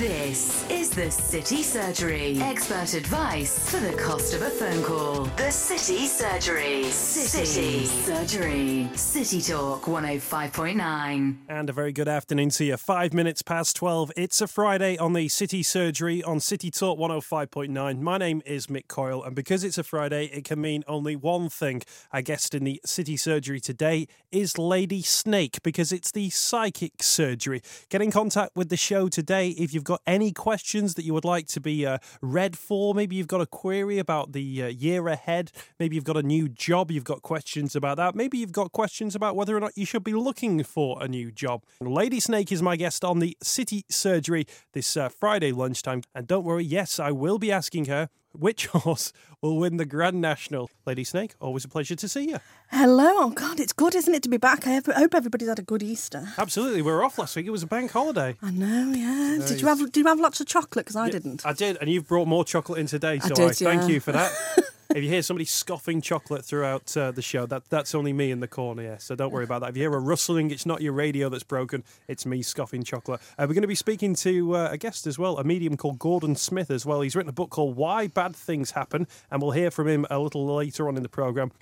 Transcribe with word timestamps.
This 0.00 0.66
is 0.70 0.88
the 0.88 1.10
City 1.10 1.62
Surgery. 1.62 2.40
Expert 2.40 2.94
advice 2.94 3.70
for 3.70 3.76
the 3.80 3.92
cost 3.98 4.32
of 4.32 4.40
a 4.40 4.48
phone 4.48 4.82
call. 4.82 5.24
The 5.36 5.50
City 5.50 6.06
Surgery. 6.06 6.84
City, 6.84 7.84
Surgery. 7.84 8.88
City 8.94 9.42
Talk 9.42 9.82
105.9. 9.82 11.36
And 11.50 11.68
a 11.68 11.72
very 11.74 11.92
good 11.92 12.08
afternoon 12.08 12.48
to 12.48 12.64
you. 12.64 12.78
Five 12.78 13.12
minutes 13.12 13.42
past 13.42 13.76
12. 13.76 14.12
It's 14.16 14.40
a 14.40 14.46
Friday 14.46 14.96
on 14.96 15.12
the 15.12 15.28
City 15.28 15.62
Surgery 15.62 16.22
on 16.22 16.40
City 16.40 16.70
Talk 16.70 16.98
105.9. 16.98 18.00
My 18.00 18.16
name 18.16 18.40
is 18.46 18.68
Mick 18.68 18.88
Coyle, 18.88 19.22
and 19.22 19.36
because 19.36 19.64
it's 19.64 19.76
a 19.76 19.84
Friday, 19.84 20.30
it 20.32 20.44
can 20.44 20.62
mean 20.62 20.82
only 20.88 21.14
one 21.14 21.50
thing. 21.50 21.82
Our 22.10 22.22
guest 22.22 22.54
in 22.54 22.64
the 22.64 22.80
City 22.86 23.18
Surgery 23.18 23.60
today 23.60 24.08
is 24.32 24.56
Lady 24.56 25.02
Snake 25.02 25.62
because 25.62 25.92
it's 25.92 26.10
the 26.10 26.30
psychic 26.30 27.02
surgery. 27.02 27.60
Get 27.90 28.00
in 28.00 28.10
contact 28.10 28.56
with 28.56 28.70
the 28.70 28.78
show 28.78 29.08
today 29.08 29.50
if 29.50 29.74
you've 29.74 29.89
got 29.90 30.02
any 30.06 30.30
questions 30.32 30.94
that 30.94 31.04
you 31.04 31.12
would 31.12 31.24
like 31.24 31.48
to 31.48 31.60
be 31.60 31.84
uh, 31.84 31.98
read 32.22 32.56
for. 32.56 32.94
Maybe 32.94 33.16
you've 33.16 33.26
got 33.26 33.40
a 33.40 33.46
query 33.46 33.98
about 33.98 34.32
the 34.32 34.62
uh, 34.62 34.66
year 34.68 35.08
ahead. 35.08 35.50
Maybe 35.80 35.96
you've 35.96 36.04
got 36.04 36.16
a 36.16 36.22
new 36.22 36.48
job. 36.48 36.92
You've 36.92 37.02
got 37.04 37.22
questions 37.22 37.74
about 37.74 37.96
that. 37.96 38.14
Maybe 38.14 38.38
you've 38.38 38.52
got 38.52 38.70
questions 38.70 39.16
about 39.16 39.34
whether 39.34 39.56
or 39.56 39.60
not 39.60 39.76
you 39.76 39.84
should 39.84 40.04
be 40.04 40.14
looking 40.14 40.62
for 40.62 41.02
a 41.02 41.08
new 41.08 41.32
job. 41.32 41.64
Lady 41.80 42.20
Snake 42.20 42.52
is 42.52 42.62
my 42.62 42.76
guest 42.76 43.04
on 43.04 43.18
the 43.18 43.36
City 43.42 43.84
Surgery 43.90 44.46
this 44.72 44.96
uh, 44.96 45.08
Friday 45.08 45.50
lunchtime. 45.50 46.02
And 46.14 46.28
don't 46.28 46.44
worry, 46.44 46.64
yes, 46.64 47.00
I 47.00 47.10
will 47.10 47.38
be 47.38 47.50
asking 47.50 47.86
her 47.86 48.08
which 48.32 48.66
horse 48.68 49.12
will 49.40 49.56
win 49.56 49.76
the 49.76 49.84
Grand 49.84 50.20
National. 50.20 50.70
Lady 50.86 51.04
Snake, 51.04 51.34
always 51.40 51.64
a 51.64 51.68
pleasure 51.68 51.96
to 51.96 52.08
see 52.08 52.28
you. 52.28 52.38
Hello. 52.70 53.08
Oh, 53.12 53.30
God, 53.30 53.60
it's 53.60 53.72
good, 53.72 53.94
isn't 53.94 54.14
it, 54.14 54.22
to 54.22 54.28
be 54.28 54.36
back? 54.36 54.66
I 54.66 54.74
hope 54.74 55.14
everybody's 55.14 55.48
had 55.48 55.58
a 55.58 55.62
good 55.62 55.82
Easter. 55.82 56.28
Absolutely, 56.38 56.82
we 56.82 56.90
were 56.90 57.04
off 57.04 57.18
last 57.18 57.36
week. 57.36 57.46
It 57.46 57.50
was 57.50 57.62
a 57.62 57.66
bank 57.66 57.90
holiday. 57.90 58.36
I 58.42 58.50
know, 58.50 58.92
yeah. 58.92 59.46
Did 59.46 59.60
you 59.60 59.66
have? 59.68 59.78
Did 59.78 59.96
you 59.96 60.06
have 60.06 60.20
lots 60.20 60.40
of 60.40 60.46
chocolate? 60.46 60.86
Because 60.86 60.96
I 60.96 61.10
didn't. 61.10 61.44
I 61.44 61.52
did, 61.52 61.76
and 61.80 61.90
you've 61.90 62.08
brought 62.08 62.28
more 62.28 62.44
chocolate 62.44 62.78
in 62.78 62.86
today, 62.86 63.18
so 63.18 63.32
I, 63.32 63.48
did, 63.48 63.56
thank 63.56 63.82
yeah. 63.82 63.88
you 63.88 64.00
for 64.00 64.12
that. 64.12 64.32
if 64.94 65.02
you 65.02 65.08
hear 65.08 65.22
somebody 65.22 65.44
scoffing 65.44 66.00
chocolate 66.00 66.44
throughout 66.44 66.96
uh, 66.96 67.10
the 67.10 67.22
show, 67.22 67.46
that 67.46 67.64
that's 67.70 67.94
only 67.94 68.12
me 68.12 68.30
in 68.30 68.40
the 68.40 68.48
corner, 68.48 68.82
yeah. 68.82 68.96
So 68.98 69.14
don't 69.14 69.32
worry 69.32 69.44
about 69.44 69.60
that. 69.60 69.70
If 69.70 69.76
you 69.76 69.82
hear 69.82 69.94
a 69.94 70.00
rustling, 70.00 70.50
it's 70.50 70.66
not 70.66 70.82
your 70.82 70.92
radio 70.92 71.28
that's 71.28 71.44
broken. 71.44 71.84
It's 72.08 72.26
me 72.26 72.42
scoffing 72.42 72.82
chocolate. 72.82 73.20
Uh, 73.38 73.46
we're 73.48 73.54
going 73.54 73.62
to 73.62 73.68
be 73.68 73.74
speaking 73.74 74.14
to 74.16 74.56
uh, 74.56 74.68
a 74.72 74.78
guest 74.78 75.06
as 75.06 75.18
well, 75.18 75.38
a 75.38 75.44
medium 75.44 75.76
called 75.76 75.98
Gordon 75.98 76.34
Smith 76.34 76.70
as 76.70 76.84
well. 76.84 77.00
He's 77.00 77.14
written 77.14 77.30
a 77.30 77.32
book 77.32 77.50
called 77.50 77.76
Why 77.76 78.08
Bad 78.08 78.34
Things 78.34 78.72
Happen, 78.72 79.06
and 79.30 79.40
we'll 79.40 79.52
hear 79.52 79.70
from 79.70 79.88
him 79.88 80.06
a 80.10 80.18
little 80.18 80.46
later 80.54 80.88
on 80.88 80.96
in 80.96 81.02
the 81.02 81.08
program. 81.08 81.52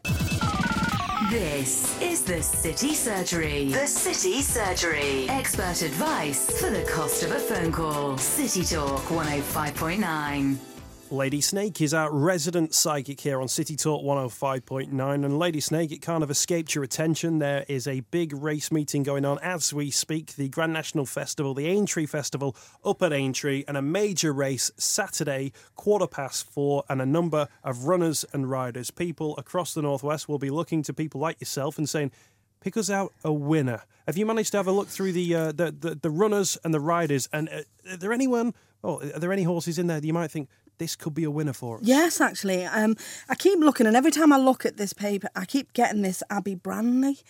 This 1.31 2.01
is 2.01 2.23
the 2.23 2.43
City 2.43 2.95
Surgery. 2.95 3.71
The 3.71 3.87
City 3.87 4.41
Surgery. 4.41 5.29
Expert 5.29 5.83
advice 5.83 6.59
for 6.59 6.71
the 6.71 6.85
cost 6.85 7.23
of 7.23 7.33
a 7.33 7.39
phone 7.39 7.71
call. 7.71 8.17
City 8.17 8.65
Talk 8.65 9.03
105.9. 9.03 10.78
Lady 11.11 11.41
Snake 11.41 11.81
is 11.81 11.95
our 11.95 12.13
resident 12.13 12.75
psychic 12.75 13.21
here 13.21 13.41
on 13.41 13.49
City 13.49 13.77
Talk 13.77 14.05
105.9. 14.05 15.25
And 15.25 15.39
Lady 15.39 15.61
Snake, 15.61 15.91
it 15.91 16.03
kind 16.03 16.23
of 16.23 16.31
escaped 16.31 16.75
your 16.75 16.85
attention. 16.85 17.39
There 17.39 17.65
is 17.67 17.87
a 17.87 18.01
big 18.01 18.35
race 18.35 18.71
meeting 18.71 19.05
going 19.05 19.25
on 19.25 19.39
as 19.39 19.73
we 19.73 19.91
speak. 19.91 20.37
The 20.37 20.51
Grand 20.51 20.75
National 20.75 21.07
Festival, 21.07 21.55
the 21.55 21.67
Aintree 21.67 22.05
Festival 22.05 22.55
up 22.85 23.03
at 23.03 23.15
Aintree, 23.15 23.65
and 23.67 23.79
a 23.79 23.83
major 23.83 24.35
race 24.35 24.71
Saturday, 24.77 25.53
quarter 25.77 26.07
past 26.07 26.47
four. 26.47 26.85
And 26.91 27.01
a 27.01 27.07
number 27.07 27.49
of 27.65 27.85
runners 27.85 28.27
and 28.35 28.51
riders, 28.51 28.91
people 28.91 29.35
across 29.39 29.73
the 29.73 29.83
Northwest, 29.83 30.29
will 30.29 30.39
be 30.39 30.51
looking 30.51 30.83
to 30.83 30.93
people 30.93 31.23
like 31.23 31.41
yourself 31.41 31.79
and 31.79 31.89
saying, 31.89 32.13
Pick 32.61 32.77
us 32.77 32.91
out 32.91 33.15
a 33.23 33.33
winner. 33.33 33.83
Have 34.07 34.17
you 34.17 34.27
managed 34.27 34.51
to 34.51 34.57
have 34.57 34.67
a 34.67 34.73
look 34.73 34.89
through 34.89 35.13
the 35.13 35.33
uh, 35.33 35.53
the, 35.53 35.71
the, 35.71 35.95
the 35.95 36.11
runners 36.11 36.59
and 36.65 36.75
the 36.75 36.81
riders? 36.81 37.29
And 37.33 37.49
uh, 37.49 37.93
are 37.93 37.97
there 37.97 38.13
anyone? 38.13 38.53
Oh, 38.83 39.01
are 39.01 39.21
there 39.21 39.33
any 39.33 39.45
horses 39.45 39.79
in 39.79 39.87
there 39.87 40.01
that 40.01 40.07
you 40.07 40.13
might 40.13 40.33
think 40.33 40.49
this 40.79 40.97
could 40.97 41.15
be 41.15 41.25
a 41.25 41.31
winner 41.31 41.53
for 41.53 41.77
us? 41.77 41.83
Yes, 41.85 42.21
actually. 42.21 42.65
Um, 42.65 42.97
I 43.29 43.35
keep 43.35 43.59
looking, 43.59 43.87
and 43.87 43.97
every 43.97 44.11
time 44.11 44.33
I 44.33 44.39
look 44.39 44.65
at 44.65 44.77
this 44.77 44.93
paper, 44.93 45.29
I 45.37 45.45
keep 45.45 45.73
getting 45.73 46.03
this 46.03 46.23
Abby 46.31 46.57
Branley. 46.57 47.23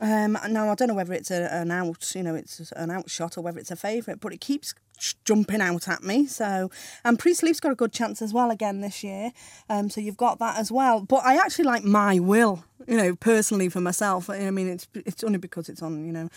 Um, 0.00 0.36
now 0.48 0.68
I 0.68 0.74
don't 0.74 0.88
know 0.88 0.94
whether 0.94 1.12
it's 1.12 1.30
a, 1.30 1.48
an 1.54 1.70
out, 1.70 2.12
you 2.16 2.24
know, 2.24 2.34
it's 2.34 2.72
an 2.72 2.90
outshot 2.90 3.38
or 3.38 3.40
whether 3.40 3.60
it's 3.60 3.70
a 3.70 3.76
favourite, 3.76 4.20
but 4.20 4.32
it 4.32 4.40
keeps 4.40 4.74
jumping 5.24 5.60
out 5.60 5.86
at 5.88 6.02
me. 6.02 6.26
So, 6.26 6.70
and 7.04 7.18
Priests 7.18 7.42
Leap's 7.42 7.60
got 7.60 7.70
a 7.70 7.76
good 7.76 7.92
chance 7.92 8.20
as 8.20 8.32
well 8.32 8.50
again 8.50 8.80
this 8.80 9.04
year. 9.04 9.30
Um, 9.68 9.90
so 9.90 10.00
you've 10.00 10.16
got 10.16 10.40
that 10.40 10.58
as 10.58 10.72
well. 10.72 11.00
But 11.02 11.24
I 11.24 11.36
actually 11.36 11.66
like 11.66 11.84
my 11.84 12.18
will, 12.18 12.64
you 12.88 12.96
know, 12.96 13.14
personally 13.14 13.68
for 13.68 13.80
myself. 13.80 14.28
I 14.28 14.50
mean, 14.50 14.68
it's 14.68 14.88
it's 14.94 15.22
only 15.22 15.38
because 15.38 15.68
it's 15.68 15.82
on, 15.82 16.04
you 16.04 16.12
know. 16.12 16.28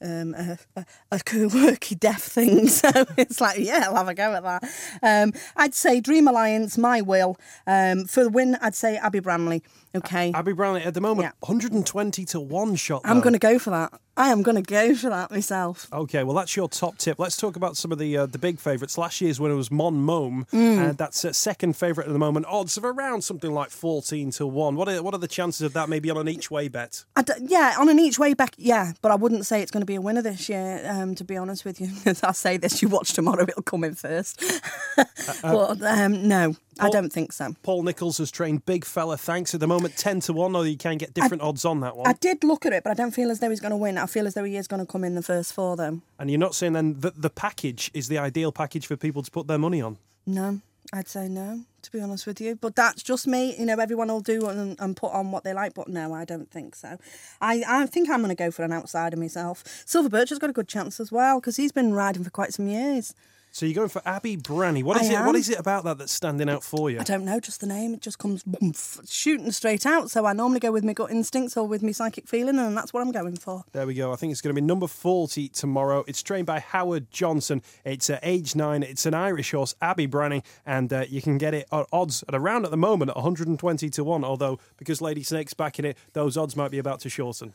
Um, 0.00 0.32
a, 0.34 0.58
a, 0.76 0.84
a 1.10 1.20
quirky 1.20 1.94
deaf 1.96 2.22
thing, 2.22 2.68
so 2.80 2.88
it's 3.16 3.40
like, 3.40 3.58
yeah, 3.58 3.84
I'll 3.86 3.96
have 3.96 4.08
a 4.08 4.14
go 4.14 4.32
at 4.34 4.42
that. 4.44 4.64
Um, 5.02 5.32
I'd 5.56 5.74
say 5.74 6.00
Dream 6.00 6.28
Alliance, 6.28 6.78
my 6.78 7.00
will. 7.00 7.36
Um, 7.66 8.04
for 8.04 8.22
the 8.22 8.30
win, 8.30 8.56
I'd 8.62 8.76
say 8.76 8.96
Abby 8.96 9.18
Bramley. 9.20 9.62
Okay, 9.96 10.30
Abby 10.34 10.52
Brownlee 10.52 10.82
at 10.82 10.94
the 10.94 11.00
moment, 11.00 11.24
Yeah. 11.24 11.32
120 11.48 12.24
to 12.26 12.38
1 12.40 12.76
shot. 12.76 13.00
I'm 13.04 13.16
though. 13.16 13.22
going 13.22 13.32
to 13.32 13.38
go 13.40 13.58
for 13.58 13.70
that. 13.70 13.92
I 14.18 14.28
am 14.28 14.42
going 14.42 14.56
to 14.56 14.62
go 14.62 14.94
for 14.94 15.08
that 15.10 15.30
myself. 15.30 15.86
Okay, 15.92 16.24
well, 16.24 16.34
that's 16.34 16.56
your 16.56 16.68
top 16.68 16.98
tip. 16.98 17.18
Let's 17.18 17.36
talk 17.36 17.56
about 17.56 17.76
some 17.76 17.92
of 17.92 17.98
the 17.98 18.16
uh, 18.16 18.26
the 18.26 18.38
big 18.38 18.58
favourites. 18.58 18.98
Last 18.98 19.20
year's 19.20 19.38
winner 19.40 19.54
was 19.56 19.70
Mon 19.70 19.94
Mome, 19.94 20.46
Mm. 20.52 20.78
and 20.90 20.98
that's 20.98 21.24
uh, 21.24 21.32
second 21.32 21.74
favourite 21.76 22.06
at 22.08 22.12
the 22.12 22.18
moment. 22.18 22.44
Odds 22.48 22.76
of 22.76 22.84
around 22.84 23.22
something 23.22 23.52
like 23.52 23.70
14 23.70 24.30
to 24.32 24.46
1. 24.46 24.74
What 24.76 24.88
are, 24.88 25.02
what 25.02 25.14
are 25.14 25.18
the 25.18 25.28
chances 25.28 25.62
of 25.62 25.72
that 25.74 25.88
maybe 25.88 26.10
on 26.10 26.16
an 26.18 26.28
each 26.28 26.50
way 26.50 26.68
bet? 26.68 27.04
I 27.16 27.22
d- 27.22 27.32
yeah, 27.46 27.76
on 27.78 27.88
an 27.88 27.98
each 27.98 28.18
way 28.18 28.34
back, 28.34 28.54
yeah, 28.58 28.92
but 29.02 29.12
I 29.12 29.14
wouldn't 29.14 29.46
say 29.46 29.62
it's 29.62 29.70
going 29.70 29.82
to 29.82 29.86
be 29.86 29.94
a 29.94 30.00
winner 30.00 30.20
this 30.22 30.48
year. 30.48 30.82
Um, 30.84 31.14
to 31.14 31.24
be 31.24 31.36
honest 31.36 31.64
with 31.64 31.80
you, 31.80 31.88
as 32.06 32.22
I 32.24 32.32
say 32.32 32.56
this, 32.56 32.82
you 32.82 32.88
watch 32.88 33.12
tomorrow, 33.12 33.44
it'll 33.44 33.62
come 33.62 33.84
in 33.84 33.94
first. 33.94 34.42
but 35.42 35.80
um, 35.82 36.26
no, 36.26 36.56
I 36.80 36.90
don't 36.90 37.12
think 37.12 37.32
so. 37.32 37.54
Paul 37.62 37.82
Nicholls 37.82 38.18
has 38.18 38.30
trained 38.30 38.64
Big 38.66 38.84
Fella, 38.84 39.16
thanks. 39.16 39.54
At 39.54 39.60
the 39.60 39.66
moment, 39.66 39.96
10 39.96 40.20
to 40.20 40.32
1, 40.32 40.54
although 40.54 40.66
you 40.66 40.76
can 40.76 40.96
get 40.96 41.14
different 41.14 41.42
odds 41.42 41.64
on 41.64 41.80
that 41.80 41.96
one. 41.96 42.06
I 42.06 42.12
did 42.14 42.44
look 42.44 42.66
at 42.66 42.72
it, 42.72 42.84
but 42.84 42.90
I 42.90 42.94
don't 42.94 43.12
feel 43.12 43.30
as 43.30 43.40
though 43.40 43.50
he's 43.50 43.60
going 43.60 43.70
to 43.70 43.76
win. 43.76 43.98
I 43.98 44.06
feel 44.06 44.26
as 44.26 44.34
though 44.34 44.44
he 44.44 44.56
is 44.56 44.66
going 44.68 44.84
to 44.84 44.90
come 44.90 45.04
in 45.04 45.14
the 45.14 45.22
first 45.22 45.52
four, 45.52 45.76
though. 45.76 46.00
and 46.18 46.30
you're 46.30 46.38
not 46.38 46.54
saying 46.54 46.72
then 46.74 47.00
that 47.00 47.20
the 47.20 47.30
package 47.30 47.90
is 47.94 48.08
the 48.08 48.18
ideal 48.18 48.52
package 48.52 48.86
for 48.86 48.96
people 48.96 49.22
to 49.22 49.30
put 49.30 49.46
their 49.46 49.58
money 49.58 49.80
on? 49.82 49.98
No, 50.26 50.60
I'd 50.92 51.08
say 51.08 51.28
no, 51.28 51.60
to 51.82 51.92
be 51.92 52.00
honest 52.00 52.26
with 52.26 52.40
you. 52.40 52.56
But 52.56 52.76
that's 52.76 53.02
just 53.02 53.26
me. 53.26 53.54
You 53.58 53.66
know, 53.66 53.76
everyone 53.78 54.08
will 54.08 54.20
do 54.20 54.46
and, 54.46 54.76
and 54.78 54.96
put 54.96 55.12
on 55.12 55.30
what 55.30 55.44
they 55.44 55.52
like, 55.52 55.74
but 55.74 55.88
no, 55.88 56.14
I 56.14 56.24
don't 56.24 56.50
think 56.50 56.74
so. 56.74 56.98
I, 57.40 57.62
I 57.66 57.86
think 57.86 58.08
I'm 58.08 58.20
going 58.20 58.28
to 58.30 58.34
go 58.34 58.50
for 58.50 58.62
an 58.64 58.72
outsider 58.72 59.16
myself. 59.16 59.64
Silver 59.86 60.08
Birch 60.08 60.30
has 60.30 60.38
got 60.38 60.50
a 60.50 60.54
good 60.54 60.68
chance 60.68 61.00
as 61.00 61.12
well 61.12 61.40
because 61.40 61.56
he's 61.56 61.72
been 61.72 61.92
riding 61.92 62.24
for 62.24 62.30
quite 62.30 62.52
some 62.54 62.68
years. 62.68 63.14
So 63.58 63.66
you're 63.66 63.74
going 63.74 63.88
for 63.88 64.02
Abby 64.04 64.36
Branny. 64.36 64.84
What 64.84 65.00
is 65.00 65.10
I 65.10 65.14
it? 65.14 65.26
What 65.26 65.30
am. 65.30 65.34
is 65.34 65.48
it 65.48 65.58
about 65.58 65.82
that 65.82 65.98
that's 65.98 66.12
standing 66.12 66.48
out 66.48 66.62
for 66.62 66.90
you? 66.90 67.00
I 67.00 67.02
don't 67.02 67.24
know, 67.24 67.40
just 67.40 67.60
the 67.60 67.66
name. 67.66 67.92
It 67.92 68.00
just 68.00 68.16
comes 68.20 68.44
shooting 69.08 69.50
straight 69.50 69.84
out. 69.84 70.12
So 70.12 70.26
I 70.26 70.32
normally 70.32 70.60
go 70.60 70.70
with 70.70 70.84
my 70.84 70.92
gut 70.92 71.10
instincts 71.10 71.56
or 71.56 71.66
with 71.66 71.82
my 71.82 71.90
psychic 71.90 72.28
feeling, 72.28 72.60
and 72.60 72.76
that's 72.76 72.92
what 72.92 73.00
I'm 73.00 73.10
going 73.10 73.34
for. 73.34 73.64
There 73.72 73.84
we 73.84 73.94
go. 73.94 74.12
I 74.12 74.14
think 74.14 74.30
it's 74.30 74.40
going 74.40 74.54
to 74.54 74.60
be 74.60 74.64
number 74.64 74.86
40 74.86 75.48
tomorrow. 75.48 76.04
It's 76.06 76.22
trained 76.22 76.46
by 76.46 76.60
Howard 76.60 77.10
Johnson. 77.10 77.60
It's 77.84 78.08
uh, 78.08 78.20
age 78.22 78.54
nine. 78.54 78.84
It's 78.84 79.06
an 79.06 79.14
Irish 79.14 79.50
horse, 79.50 79.74
Abbey 79.82 80.06
Branny, 80.06 80.44
and 80.64 80.92
uh, 80.92 81.06
you 81.08 81.20
can 81.20 81.36
get 81.36 81.52
it 81.52 81.66
at 81.72 81.86
odds 81.92 82.22
at 82.28 82.36
around 82.36 82.64
at 82.64 82.70
the 82.70 82.76
moment 82.76 83.10
at 83.10 83.16
120 83.16 83.90
to 83.90 84.04
1. 84.04 84.22
Although, 84.22 84.60
because 84.76 85.00
Lady 85.00 85.24
Snake's 85.24 85.54
backing 85.54 85.84
it, 85.84 85.98
those 86.12 86.36
odds 86.36 86.54
might 86.54 86.70
be 86.70 86.78
about 86.78 87.00
to 87.00 87.08
shorten. 87.08 87.52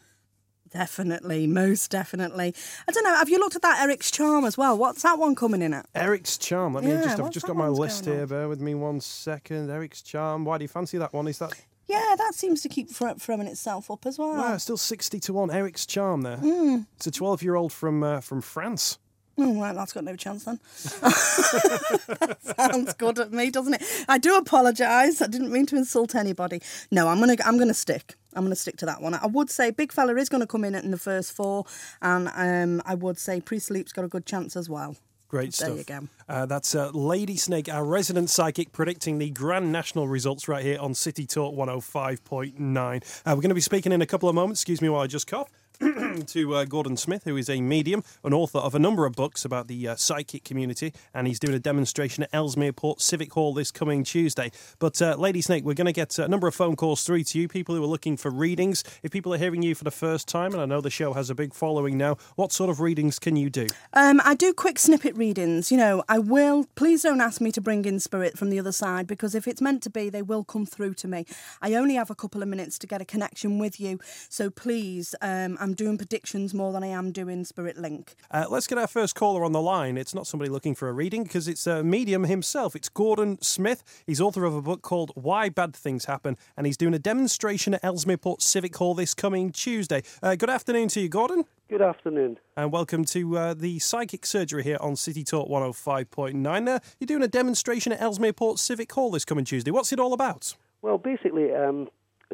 Definitely, 0.73 1.45
most 1.45 1.91
definitely. 1.91 2.56
I 2.88 2.91
don't 2.91 3.03
know. 3.03 3.16
Have 3.16 3.29
you 3.29 3.38
looked 3.38 3.56
at 3.56 3.61
that 3.61 3.81
Eric's 3.81 4.09
Charm 4.09 4.44
as 4.44 4.57
well? 4.57 4.75
What's 4.78 5.03
that 5.03 5.19
one 5.19 5.35
coming 5.35 5.61
in 5.61 5.73
at? 5.73 5.85
Eric's 5.94 6.38
Charm. 6.38 6.73
Let 6.73 6.84
me 6.84 6.91
Yeah, 6.91 7.03
just, 7.03 7.19
I've 7.19 7.29
just 7.31 7.45
got 7.45 7.56
my 7.56 7.67
list 7.67 8.06
here. 8.06 8.22
on? 8.22 8.28
Bear 8.28 8.47
with 8.50 8.59
me 8.59 8.73
one 8.73 9.00
second. 9.00 9.69
Eric's 9.69 10.01
Charm. 10.01 10.45
Why 10.45 10.57
do 10.57 10.63
you 10.63 10.67
fancy 10.67 10.97
that 10.97 11.13
one? 11.13 11.28
Is 11.28 11.38
that. 11.39 11.53
Yeah, 11.88 12.16
that 12.17 12.34
seems 12.34 12.61
to 12.61 12.69
keep 12.69 12.89
throwing 12.89 13.45
itself 13.47 13.91
up 13.91 14.06
as 14.07 14.17
well. 14.17 14.35
Wow, 14.35 14.57
still 14.57 14.78
60 14.78 15.19
to 15.19 15.34
1. 15.34 15.51
Eric's 15.51 15.85
Charm 15.85 16.22
there. 16.23 16.38
Hmm. 16.38 16.78
It's 16.95 17.05
a 17.07 17.11
12 17.11 17.44
year 17.44 17.55
old 17.55 17.72
from, 17.72 18.03
uh, 18.03 18.22
from 18.22 18.41
France. 18.41 18.97
Oh, 19.38 19.60
right, 19.60 19.74
that's 19.74 19.94
got 19.94 20.04
no 20.04 20.16
chance 20.16 20.44
then. 20.46 20.59
Sounds 22.58 22.94
good 22.94 23.18
at 23.20 23.32
me, 23.32 23.50
doesn't 23.50 23.74
it? 23.76 23.84
I 24.08 24.18
do 24.18 24.38
apologise. 24.38 25.22
I 25.22 25.28
didn't 25.28 25.52
mean 25.52 25.66
to 25.68 25.76
insult 25.76 26.14
anybody. 26.16 26.62
No, 26.91 27.08
I'm 27.08 27.20
gonna 27.20 27.35
I'm 27.46 27.58
gonna 27.58 27.74
stick. 27.74 28.16
I'm 28.35 28.44
gonna 28.44 28.56
stick 28.56 28.78
to 28.78 28.85
that 28.85 29.02
one. 29.02 29.14
I 29.16 29.26
would 29.28 29.50
say 29.50 29.72
Big 29.72 29.91
Fella 29.91 30.16
is 30.16 30.30
gonna 30.30 30.46
come 30.47 30.64
in 30.64 30.76
in 30.76 30.91
the 30.91 30.97
first 31.00 31.32
four, 31.34 31.66
and 32.02 32.30
um, 32.35 32.82
I 32.85 32.94
would 32.96 33.18
say 33.18 33.41
Priests 33.41 33.70
Leap's 33.72 33.91
got 33.91 34.06
a 34.06 34.08
good 34.08 34.26
chance 34.26 34.56
as 34.56 34.70
well. 34.70 34.96
Great 35.30 35.53
There 35.53 35.70
stuff. 35.70 35.78
you 35.79 35.84
go. 35.84 36.08
Uh, 36.29 36.46
that's 36.46 36.76
uh, 36.76 36.91
Lady 36.91 37.36
Snake, 37.38 37.68
our 37.68 37.84
resident 37.84 38.29
psychic, 38.29 38.72
predicting 38.72 39.18
the 39.18 39.32
Grand 39.32 39.72
National 39.72 40.08
results 40.08 40.47
right 40.47 40.64
here 40.64 40.78
on 40.79 40.94
City 40.94 41.26
Talk 41.26 41.56
105.9. 41.56 42.96
Uh, 43.26 43.29
we're 43.29 43.36
going 43.41 43.50
to 43.50 43.56
be 43.56 43.59
speaking 43.62 43.91
in 43.91 44.00
a 44.03 44.06
couple 44.06 44.29
of 44.29 44.36
moments. 44.36 44.62
Excuse 44.62 44.79
me 44.79 44.90
while 44.90 45.02
I 45.02 45.08
just 45.08 45.26
cough. 45.26 45.50
to 46.28 46.55
uh, 46.55 46.66
Gordon 46.66 46.97
Smith, 46.97 47.23
who 47.23 47.37
is 47.37 47.49
a 47.49 47.61
medium, 47.61 48.03
an 48.23 48.34
author 48.34 48.59
of 48.59 48.75
a 48.75 48.79
number 48.79 49.05
of 49.05 49.14
books 49.14 49.46
about 49.46 49.67
the 49.67 49.87
uh, 49.87 49.96
psychic 49.96 50.43
community, 50.43 50.93
and 51.14 51.28
he's 51.28 51.40
doing 51.40 51.53
a 51.53 51.59
demonstration 51.59 52.23
at 52.23 52.29
Ellesmere 52.34 52.73
Port 52.73 53.02
Civic 53.02 53.34
Hall 53.34 53.53
this 53.53 53.72
coming 53.72 54.03
Tuesday. 54.03 54.52
But, 54.79 55.02
uh, 55.02 55.16
Lady 55.17 55.41
Snake, 55.41 55.64
we're 55.64 55.73
going 55.73 55.85
to 55.85 55.93
get 55.93 56.17
a 56.20 56.28
number 56.28 56.47
of 56.47 56.55
phone 56.55 56.75
calls 56.75 57.03
through 57.03 57.23
to 57.25 57.40
you, 57.40 57.47
people 57.47 57.75
who 57.75 57.84
are 57.84 57.87
looking 57.87 58.17
for 58.17 58.29
readings. 58.29 58.84
If 59.03 59.11
people 59.11 59.34
are 59.34 59.37
hearing 59.37 59.61
you 59.64 59.75
for 59.75 59.84
the 59.84 59.91
first 59.91 60.28
time, 60.28 60.53
and 60.53 60.61
I 60.61 60.66
know 60.66 60.81
the 60.81 60.90
show 60.90 61.14
has 61.14 61.29
a 61.29 61.35
big 61.35 61.53
following 61.53 61.97
now, 61.97 62.17
what 62.35 62.52
sort 62.52 62.69
of 62.69 62.79
readings 62.79 63.19
can 63.19 63.35
you 63.35 63.49
do? 63.49 63.67
Um, 63.93 64.22
I 64.23 64.35
do 64.35 64.53
quick 64.53 64.79
snippet 64.79 65.16
readings. 65.17 65.72
You 65.72 65.78
know, 65.78 66.03
I 66.08 66.19
will. 66.19 66.66
Please 66.76 67.03
don't 67.03 67.22
ask 67.22 67.41
me 67.41 67.52
to 67.52 67.61
bring 67.61 67.85
in 67.85 67.99
spirit 67.99 68.37
from 68.37 68.49
the 68.49 68.59
other 68.59 68.72
side 68.72 69.08
because 69.08 69.35
if 69.35 69.47
it's 69.47 69.61
meant 69.61 69.84
to 69.84 69.90
be, 69.90 70.09
they 70.09 70.22
will 70.22 70.43
come 70.43 70.66
through 70.66 70.93
to 70.96 71.08
me. 71.08 71.26
I 71.61 71.73
only 71.73 71.96
have 71.96 72.09
a 72.09 72.16
couple 72.16 72.41
of 72.41 72.47
minutes 72.47 72.78
to 72.79 72.87
get 72.87 73.02
a 73.02 73.05
connection 73.05 73.59
with 73.59 73.79
you, 73.79 73.99
so 74.29 74.49
please, 74.49 75.16
um, 75.22 75.58
I'm 75.59 75.72
doing 75.73 75.97
predictions 75.97 76.53
more 76.53 76.72
than 76.72 76.84
I 76.84 76.87
am 76.87 77.11
doing 77.11 77.46
Spirit 77.46 77.78
Link. 77.78 78.16
Uh, 78.31 78.46
let's 78.49 78.67
get 78.67 78.78
our 78.78 78.87
first 78.87 79.16
caller 79.16 79.43
on 79.43 79.52
the 79.52 79.61
line. 79.61 79.97
It's 79.97 80.16
not 80.16 80.28
somebody 80.28 80.49
looking 80.49 80.75
for 80.75 80.90
a 80.90 80.93
reading 80.93 81.23
because 81.23 81.47
it's 81.47 81.67
a 81.67 81.84
medium 81.84 82.25
himself. 82.25 82.75
It's 82.75 82.90
Gordon 82.90 83.41
Smith. 83.41 83.84
He's 84.05 84.22
author 84.22 84.46
of 84.46 84.55
a 84.55 84.61
book 84.61 84.81
called 84.81 85.11
Why 85.16 85.49
Bad 85.49 85.75
Things 85.75 86.05
Happen, 86.05 86.37
and 86.55 86.66
he's 86.66 86.78
doing 86.78 86.93
a 86.93 86.99
demonstration 86.99 87.73
at 87.73 87.84
Ellesmere 87.84 88.17
Port 88.17 88.41
Civic 88.41 88.75
Hall 88.75 88.93
this 88.93 89.14
coming 89.14 89.52
Tuesday. 89.52 90.03
Uh, 90.22 90.35
good 90.35 90.49
afternoon 90.49 90.87
to 90.90 91.02
you, 91.02 91.09
Gordon. 91.09 91.46
Good 91.70 91.81
afternoon. 91.81 92.37
And 92.55 92.72
welcome 92.72 93.03
to 93.05 93.37
uh, 93.37 93.53
the 93.53 93.79
Psychic 93.79 94.26
Surgery 94.26 94.64
here 94.64 94.78
on 94.79 94.96
City 94.96 95.23
Talk 95.23 95.49
105.9. 95.49 96.67
Uh, 96.67 96.79
you're 96.99 97.05
doing 97.05 97.23
a 97.23 97.28
demonstration 97.28 97.91
at 97.91 98.02
Ellesmere 98.02 98.34
Port 98.34 98.59
Civic 98.59 98.91
Hall 98.91 99.09
this 99.09 99.26
coming 99.26 99.46
Tuesday. 99.46 99.72
What's 99.72 99.91
it 99.91 99.99
all 99.99 100.14
about? 100.14 100.55
Well, 100.84 100.97
basically, 100.97 101.52
um, 101.53 101.87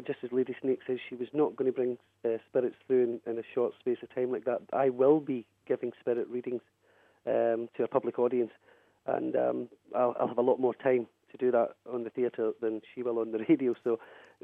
just 0.06 0.18
as 0.22 0.32
Lady 0.32 0.54
Snake 0.60 0.80
says, 0.86 0.98
she 1.08 1.14
was 1.14 1.28
not 1.32 1.56
going 1.56 1.70
to 1.70 1.76
bring 1.76 1.98
uh, 2.24 2.38
spirits 2.48 2.76
through 2.86 3.20
in, 3.26 3.32
in, 3.32 3.38
a 3.38 3.42
short 3.54 3.72
space 3.80 3.98
of 4.02 4.14
time 4.14 4.30
like 4.30 4.44
that. 4.44 4.60
I 4.72 4.90
will 4.90 5.20
be 5.20 5.46
giving 5.66 5.92
spirit 6.00 6.28
readings 6.28 6.62
um, 7.26 7.68
to 7.76 7.84
a 7.84 7.88
public 7.88 8.18
audience, 8.18 8.50
and 9.06 9.36
um, 9.36 9.68
I'll, 9.96 10.14
I'll, 10.18 10.28
have 10.28 10.38
a 10.38 10.42
lot 10.42 10.60
more 10.60 10.74
time 10.74 11.06
to 11.30 11.36
do 11.38 11.50
that 11.52 11.74
on 11.92 12.04
the 12.04 12.10
theatre 12.10 12.52
than 12.60 12.82
she 12.94 13.02
will 13.02 13.18
on 13.18 13.32
the 13.32 13.38
radio. 13.48 13.74
So 13.84 13.98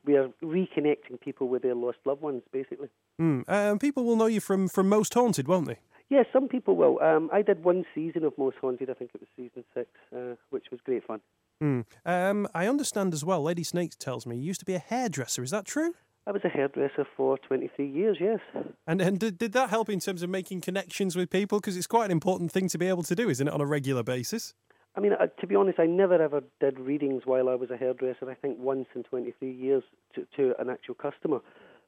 we 0.04 0.16
are 0.16 0.28
reconnecting 0.42 1.20
people 1.20 1.48
with 1.48 1.62
their 1.62 1.74
lost 1.74 1.98
loved 2.04 2.22
ones, 2.22 2.42
basically. 2.52 2.88
Mm. 3.20 3.48
Um, 3.48 3.78
people 3.78 4.04
will 4.04 4.16
know 4.16 4.26
you 4.26 4.40
from, 4.40 4.68
from 4.68 4.88
Most 4.88 5.14
Haunted, 5.14 5.48
won't 5.48 5.66
they? 5.66 5.78
Yes, 6.08 6.26
yeah, 6.26 6.32
some 6.32 6.48
people 6.48 6.76
will. 6.76 7.00
Um, 7.02 7.28
I 7.32 7.42
did 7.42 7.64
one 7.64 7.84
season 7.94 8.24
of 8.24 8.36
Most 8.38 8.56
Haunted. 8.60 8.90
I 8.90 8.94
think 8.94 9.10
it 9.14 9.20
was 9.20 9.28
season 9.36 9.64
six, 9.74 9.88
uh, 10.14 10.36
which 10.50 10.66
was 10.70 10.80
great 10.84 11.04
fun. 11.04 11.20
Mm. 11.62 11.84
Um, 12.04 12.48
I 12.54 12.66
understand 12.66 13.14
as 13.14 13.24
well. 13.24 13.42
Lady 13.42 13.64
Snake 13.64 13.98
tells 13.98 14.26
me 14.26 14.36
you 14.36 14.42
used 14.42 14.60
to 14.60 14.66
be 14.66 14.74
a 14.74 14.78
hairdresser. 14.78 15.42
Is 15.42 15.50
that 15.50 15.64
true? 15.64 15.94
I 16.26 16.32
was 16.32 16.42
a 16.44 16.48
hairdresser 16.48 17.06
for 17.16 17.38
23 17.38 17.88
years, 17.88 18.16
yes. 18.20 18.40
And 18.86 19.00
and 19.00 19.18
did, 19.18 19.38
did 19.38 19.52
that 19.52 19.70
help 19.70 19.88
in 19.88 20.00
terms 20.00 20.22
of 20.22 20.30
making 20.30 20.60
connections 20.60 21.14
with 21.14 21.30
people? 21.30 21.60
Because 21.60 21.76
it's 21.76 21.86
quite 21.86 22.06
an 22.06 22.10
important 22.10 22.50
thing 22.50 22.68
to 22.68 22.78
be 22.78 22.88
able 22.88 23.04
to 23.04 23.14
do, 23.14 23.30
isn't 23.30 23.46
it, 23.46 23.54
on 23.54 23.60
a 23.60 23.66
regular 23.66 24.02
basis? 24.02 24.52
I 24.96 25.00
mean, 25.00 25.12
to 25.12 25.46
be 25.46 25.54
honest, 25.54 25.78
I 25.78 25.86
never 25.86 26.20
ever 26.20 26.42
did 26.58 26.80
readings 26.80 27.22
while 27.26 27.48
I 27.48 27.54
was 27.54 27.70
a 27.70 27.76
hairdresser. 27.76 28.28
I 28.28 28.34
think 28.34 28.58
once 28.58 28.86
in 28.94 29.04
23 29.04 29.52
years 29.52 29.84
to, 30.14 30.26
to 30.36 30.54
an 30.60 30.68
actual 30.68 30.94
customer. 30.94 31.40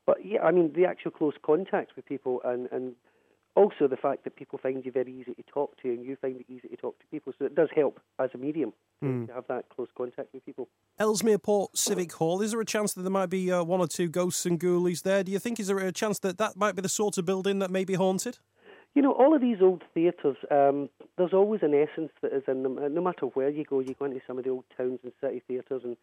But 0.07 0.25
yeah, 0.25 0.43
I 0.43 0.53
mean, 0.53 0.73
the 0.75 0.85
actual 0.85 1.11
close 1.11 1.35
contact 1.45 1.97
with 1.97 2.07
people 2.07 2.41
and, 2.45 2.69
and 2.71 2.95
also 3.55 3.89
the 3.89 3.97
fact 3.97 4.25
that 4.25 4.37
people 4.37 4.59
find 4.59 4.85
you 4.85 4.93
very 4.93 5.13
easy 5.13 5.35
to 5.35 5.43
talk 5.43 5.77
to 5.83 5.89
and 5.89 6.05
you 6.05 6.17
find 6.21 6.37
it 6.37 6.47
easy 6.49 6.69
to 6.69 6.77
talk 6.77 6.99
to 7.01 7.07
people. 7.07 7.33
So 7.39 7.45
it 7.45 7.55
does 7.55 7.69
help 7.75 8.01
as 8.19 8.31
a 8.35 8.39
medium 8.39 8.73
mm. 9.03 9.27
to 9.27 9.35
have 9.35 9.45
that 9.49 9.69
close 9.75 9.89
contact 9.97 10.29
with 10.33 10.45
people. 10.47 10.69
Ellesmere 10.99 11.39
Port 11.39 11.77
Civic 11.77 12.13
Hall, 12.13 12.41
is 12.41 12.53
there 12.53 12.61
a 12.61 12.65
chance 12.65 12.95
that 12.95 13.03
there 13.03 13.11
might 13.11 13.31
be 13.31 13.51
uh, 13.51 13.65
one 13.65 13.81
or 13.81 13.89
two 13.89 14.09
ghosts 14.09 14.47
and 14.47 14.61
ghoulies 14.61 15.03
there? 15.03 15.25
Do 15.25 15.33
you 15.33 15.39
think 15.39 15.59
is 15.59 15.67
there 15.67 15.79
a 15.79 15.93
chance 15.93 16.19
that 16.21 16.39
that 16.39 16.57
might 16.57 16.77
be 16.77 16.83
the 16.83 16.89
sort 16.89 17.19
of 17.19 17.25
building 17.25 17.59
that 17.59 17.71
may 17.71 17.85
be 17.85 17.95
haunted? 17.95 18.39
You 18.95 19.03
know, 19.03 19.13
all 19.13 19.35
of 19.35 19.41
these 19.41 19.59
old 19.61 19.85
theatres, 19.93 20.37
um, 20.51 20.89
there's 21.17 21.33
always 21.33 21.61
an 21.63 21.75
essence 21.75 22.11
that 22.23 22.33
is 22.33 22.43
in 22.49 22.63
them. 22.63 22.79
Uh, 22.79 22.89
no 22.89 23.01
matter 23.01 23.27
where 23.27 23.51
you 23.51 23.65
go, 23.65 23.81
you 23.81 23.95
go 23.99 24.07
into 24.07 24.21
some 24.27 24.39
of 24.39 24.45
the 24.45 24.51
old 24.51 24.65
towns 24.77 25.01
and 25.03 25.13
city 25.21 25.43
theatres 25.47 25.83
and 25.85 25.97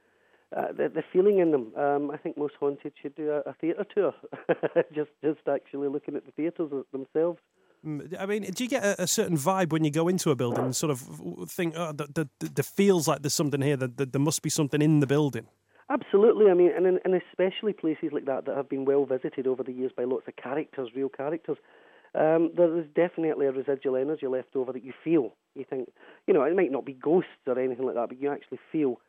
uh, 0.56 0.72
the, 0.72 0.90
the 0.90 1.04
feeling 1.12 1.40
in 1.40 1.52
them. 1.52 1.74
Um, 1.76 2.12
I 2.12 2.18
think 2.18 2.38
most 2.38 2.54
haunted 2.60 2.94
should 3.02 3.16
do 3.16 3.32
a, 3.32 3.50
a 3.50 3.54
theatre 3.54 3.86
tour, 3.94 4.14
just 4.94 5.12
just 5.24 5.48
actually 5.50 5.90
looking 5.90 6.16
at 6.16 6.26
the 6.26 6.32
theatres 6.32 6.72
themselves. 6.92 7.40
Mm, 7.86 8.16
I 8.20 8.26
mean, 8.26 8.44
do 8.44 8.64
you 8.64 8.70
get 8.70 8.84
a, 8.84 9.04
a, 9.04 9.08
certain 9.08 9.38
vibe 9.38 9.72
when 9.72 9.84
you 9.84 9.92
go 9.92 10.08
into 10.08 10.32
a 10.32 10.36
building 10.36 10.64
and 10.64 10.76
sort 10.76 10.92
of 10.92 11.02
think, 11.50 11.76
oh, 11.78 11.92
the, 11.92 12.28
the, 12.40 12.50
the 12.50 12.64
feels 12.64 13.08
like 13.08 13.22
there's 13.22 13.36
something 13.36 13.62
here, 13.62 13.78
that 13.78 13.98
the, 13.98 14.06
there 14.08 14.22
must 14.22 14.42
be 14.42 14.50
something 14.50 14.82
in 14.82 15.02
the 15.02 15.08
building? 15.08 15.46
Absolutely. 15.90 16.50
I 16.50 16.56
mean, 16.56 16.72
and, 16.76 17.00
and 17.06 17.22
especially 17.30 17.74
places 17.74 18.10
like 18.12 18.26
that 18.26 18.46
that 18.46 18.58
have 18.58 18.70
been 18.70 18.86
well 18.86 19.06
visited 19.06 19.46
over 19.46 19.62
the 19.62 19.72
years 19.72 19.92
by 19.96 20.06
lots 20.06 20.28
of 20.28 20.36
characters, 20.36 20.90
real 20.96 21.10
characters. 21.10 21.58
Um, 22.16 22.52
there 22.56 22.80
is 22.80 22.86
definitely 22.96 23.46
a 23.46 23.52
residual 23.52 23.98
energy 23.98 24.26
left 24.26 24.56
over 24.56 24.72
that 24.72 24.84
you 24.84 24.94
feel. 25.04 25.36
You 25.54 25.66
think, 25.70 25.90
you 26.26 26.34
know, 26.34 26.44
it 26.44 26.56
might 26.56 26.72
not 26.72 26.86
be 26.86 26.94
ghosts 26.94 27.30
or 27.46 27.60
anything 27.60 27.86
like 27.86 27.96
that, 27.96 28.10
but 28.10 28.20
you 28.20 28.32
actually 28.32 28.60
feel 28.72 29.00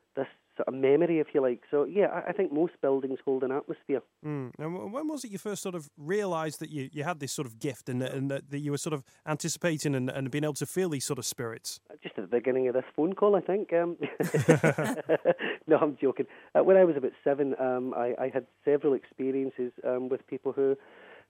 sort 0.57 0.69
of 0.69 0.75
memory, 0.75 1.21
if 1.21 1.29
you 1.35 1.41
like. 1.41 1.63
So 1.71 1.85
yeah, 1.85 2.07
I, 2.07 2.31
I 2.31 2.33
think 2.33 2.53
most 2.53 2.75
buildings 2.81 3.19
hold 3.25 3.43
an 3.43 3.53
atmosphere. 3.53 4.03
Mm. 4.25 4.53
And 4.59 4.93
when 4.93 5.09
was 5.09 5.25
it 5.25 5.31
you 5.31 5.39
first 5.39 5.63
sort 5.63 5.75
of 5.75 5.91
realised 5.97 6.61
that 6.61 6.71
you, 6.71 6.89
you 6.93 7.05
had 7.05 7.21
this 7.21 7.33
sort 7.33 7.47
of 7.47 7.59
gift 7.59 7.89
and, 7.89 8.03
and 8.03 8.31
that, 8.31 8.51
that 8.51 8.59
you 8.59 8.71
were 8.71 8.79
sort 8.79 8.95
of 8.95 9.05
anticipating 9.27 9.95
and, 9.95 10.11
and 10.11 10.31
being 10.31 10.45
able 10.45 10.55
to 10.55 10.67
feel 10.67 10.89
these 10.89 11.05
sort 11.05 11.19
of 11.19 11.27
spirits? 11.27 11.81
Uh, 11.91 11.95
just 12.03 12.19
at 12.19 12.23
the 12.31 12.37
beginning 12.37 12.69
of 12.69 12.75
this 12.75 12.85
phone 12.95 13.15
call, 13.15 13.37
I 13.37 13.41
think. 13.41 13.73
Um, 13.73 13.97
no, 15.67 15.77
I'm 15.79 15.97
joking. 16.01 16.27
Uh, 16.55 16.65
when 16.65 16.77
I 16.77 16.85
was 16.85 16.97
about 16.97 17.13
seven, 17.23 17.55
um, 17.61 17.95
I, 17.95 18.15
I, 18.19 18.31
had 18.33 18.47
several 18.65 18.95
experiences 18.95 19.73
um, 19.87 20.09
with 20.09 20.27
people 20.27 20.53
who 20.53 20.77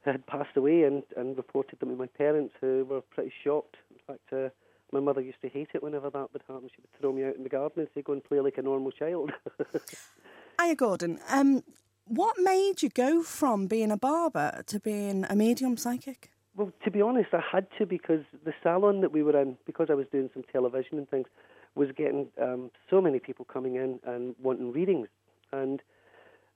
had 0.04 0.26
passed 0.26 0.56
away 0.56 0.84
and, 0.84 1.02
and 1.16 1.36
reported 1.36 1.80
them 1.80 1.90
to 1.90 1.96
my 1.96 2.06
parents, 2.06 2.54
who 2.60 2.86
were 2.88 3.00
pretty 3.00 3.32
shocked. 3.42 3.76
In 3.90 3.98
fact. 4.06 4.32
Uh, 4.32 4.48
my 4.92 5.00
mother 5.00 5.20
used 5.20 5.40
to 5.42 5.48
hate 5.48 5.70
it 5.74 5.82
whenever 5.82 6.10
that 6.10 6.32
would 6.32 6.42
happen. 6.48 6.68
She 6.74 6.80
would 6.80 7.00
throw 7.00 7.12
me 7.12 7.24
out 7.24 7.36
in 7.36 7.42
the 7.42 7.48
garden 7.48 7.80
and 7.80 7.88
say, 7.94 8.02
"Go 8.02 8.12
and 8.12 8.24
play 8.24 8.40
like 8.40 8.58
a 8.58 8.62
normal 8.62 8.92
child." 8.92 9.32
Hiya, 10.60 10.74
Gordon. 10.76 11.18
Um, 11.30 11.62
what 12.06 12.36
made 12.38 12.82
you 12.82 12.88
go 12.88 13.22
from 13.22 13.66
being 13.66 13.90
a 13.90 13.96
barber 13.96 14.62
to 14.66 14.80
being 14.80 15.26
a 15.28 15.34
medium 15.34 15.76
psychic? 15.76 16.30
Well, 16.56 16.72
to 16.84 16.90
be 16.90 17.02
honest, 17.02 17.34
I 17.34 17.42
had 17.52 17.66
to 17.78 17.86
because 17.86 18.24
the 18.44 18.54
salon 18.62 19.00
that 19.02 19.12
we 19.12 19.22
were 19.22 19.38
in, 19.38 19.58
because 19.66 19.88
I 19.90 19.94
was 19.94 20.06
doing 20.10 20.30
some 20.32 20.44
television 20.50 20.98
and 20.98 21.08
things, 21.08 21.26
was 21.74 21.88
getting 21.94 22.28
um, 22.40 22.70
so 22.88 23.00
many 23.00 23.18
people 23.18 23.44
coming 23.44 23.74
in 23.74 23.98
and 24.06 24.34
wanting 24.42 24.72
readings, 24.72 25.08
and 25.52 25.82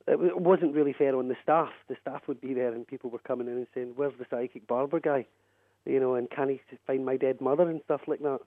it 0.06 0.40
wasn't 0.40 0.74
really 0.74 0.94
fair 0.94 1.14
on 1.16 1.28
the 1.28 1.36
staff. 1.42 1.68
The 1.88 1.96
staff 2.00 2.22
would 2.26 2.40
be 2.40 2.54
there, 2.54 2.72
and 2.72 2.86
people 2.86 3.10
were 3.10 3.18
coming 3.18 3.46
in 3.46 3.54
and 3.54 3.66
saying, 3.74 3.92
"Where's 3.96 4.14
the 4.18 4.26
psychic 4.30 4.66
barber 4.66 5.00
guy?" 5.00 5.26
You 5.86 6.00
know, 6.00 6.14
and 6.14 6.30
can 6.30 6.48
he 6.48 6.60
find 6.86 7.04
my 7.04 7.16
dead 7.16 7.40
mother 7.40 7.68
and 7.68 7.80
stuff 7.84 8.02
like 8.06 8.20
that. 8.20 8.40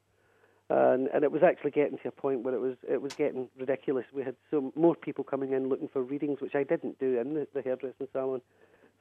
And 0.70 1.08
and 1.08 1.24
it 1.24 1.32
was 1.32 1.44
actually 1.44 1.72
getting 1.72 1.98
to 2.00 2.08
a 2.08 2.12
point 2.12 2.42
where 2.42 2.54
it 2.54 2.62
was 2.62 2.76
it 2.88 3.02
was 3.02 3.14
getting 3.14 3.50
ridiculous. 3.60 4.06
We 4.14 4.24
had 4.24 4.36
so 4.50 4.72
more 4.76 4.96
people 4.96 5.24
coming 5.24 5.52
in 5.52 5.70
looking 5.70 5.90
for 5.90 6.02
readings, 6.02 6.40
which 6.40 6.56
I 6.56 6.64
didn't 6.64 7.00
do 7.00 7.20
in 7.20 7.34
the, 7.34 7.48
the 7.54 7.62
hairdressing 7.62 8.08
salon. 8.14 8.42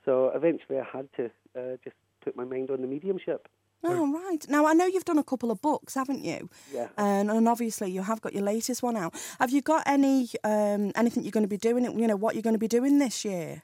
So 0.04 0.32
eventually, 0.34 0.78
I 0.78 0.84
had 0.84 1.08
to 1.16 1.26
uh, 1.56 1.76
just 1.84 1.96
put 2.22 2.36
my 2.36 2.44
mind 2.44 2.70
on 2.70 2.80
the 2.80 2.88
mediumship. 2.88 3.48
Oh 3.84 4.12
right. 4.12 4.44
Now 4.48 4.66
I 4.66 4.74
know 4.74 4.86
you've 4.86 5.04
done 5.04 5.18
a 5.18 5.24
couple 5.24 5.50
of 5.50 5.60
books, 5.60 5.94
haven't 5.94 6.24
you? 6.24 6.48
Yeah. 6.72 6.88
And 6.96 7.30
and 7.30 7.48
obviously 7.48 7.90
you 7.90 8.02
have 8.02 8.20
got 8.20 8.32
your 8.32 8.44
latest 8.44 8.82
one 8.82 8.96
out. 8.96 9.14
Have 9.40 9.50
you 9.50 9.60
got 9.60 9.82
any 9.86 10.28
um, 10.44 10.92
anything 10.94 11.24
you're 11.24 11.32
going 11.32 11.44
to 11.44 11.48
be 11.48 11.56
doing? 11.56 11.84
You 11.98 12.06
know 12.06 12.16
what 12.16 12.34
you're 12.34 12.42
going 12.42 12.54
to 12.54 12.60
be 12.60 12.68
doing 12.68 12.98
this 12.98 13.24
year? 13.24 13.62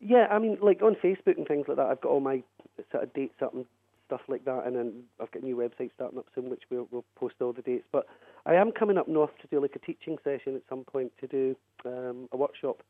Yeah, 0.00 0.26
I 0.30 0.38
mean, 0.38 0.58
like 0.60 0.82
on 0.82 0.94
Facebook 0.96 1.38
and 1.38 1.46
things 1.46 1.66
like 1.68 1.78
that, 1.78 1.86
I've 1.86 2.00
got 2.00 2.10
all 2.10 2.20
my 2.20 2.42
sort 2.90 3.04
of 3.04 3.14
dates 3.14 3.40
up 3.40 3.54
and 3.54 3.64
stuff 4.06 4.22
like 4.28 4.44
that. 4.44 4.66
And 4.66 4.76
then 4.76 5.02
I've 5.20 5.30
got 5.30 5.42
a 5.42 5.44
new 5.44 5.56
website 5.56 5.90
starting 5.94 6.18
up 6.18 6.26
soon, 6.34 6.48
which 6.48 6.62
we'll, 6.70 6.88
we'll 6.90 7.04
post 7.16 7.34
all 7.40 7.52
the 7.52 7.62
dates. 7.62 7.86
But 7.92 8.06
I 8.46 8.54
am 8.54 8.72
coming 8.72 8.96
up 8.96 9.08
north 9.08 9.30
to 9.42 9.48
do 9.48 9.60
like 9.60 9.76
a 9.76 9.78
teaching 9.80 10.16
session 10.24 10.54
at 10.56 10.62
some 10.68 10.84
point 10.84 11.12
to 11.20 11.26
do 11.26 11.56
um, 11.84 12.28
a 12.32 12.36
workshop 12.36 12.82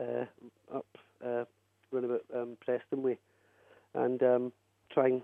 uh, 0.00 0.24
up 0.74 0.86
uh, 1.24 1.44
around 1.92 2.04
about 2.04 2.22
um, 2.34 2.56
Preston 2.64 3.02
Way, 3.02 3.18
and 3.94 4.22
um, 4.22 4.52
trying. 4.92 5.22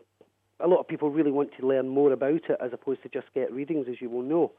A 0.62 0.68
lot 0.68 0.80
of 0.80 0.88
people 0.88 1.08
really 1.10 1.30
want 1.30 1.50
to 1.58 1.66
learn 1.66 1.88
more 1.88 2.12
about 2.12 2.50
it 2.50 2.58
as 2.62 2.72
opposed 2.74 3.02
to 3.02 3.08
just 3.08 3.32
get 3.34 3.50
readings, 3.50 3.86
as 3.88 3.98
you 3.98 4.10
will 4.10 4.22
know. 4.22 4.52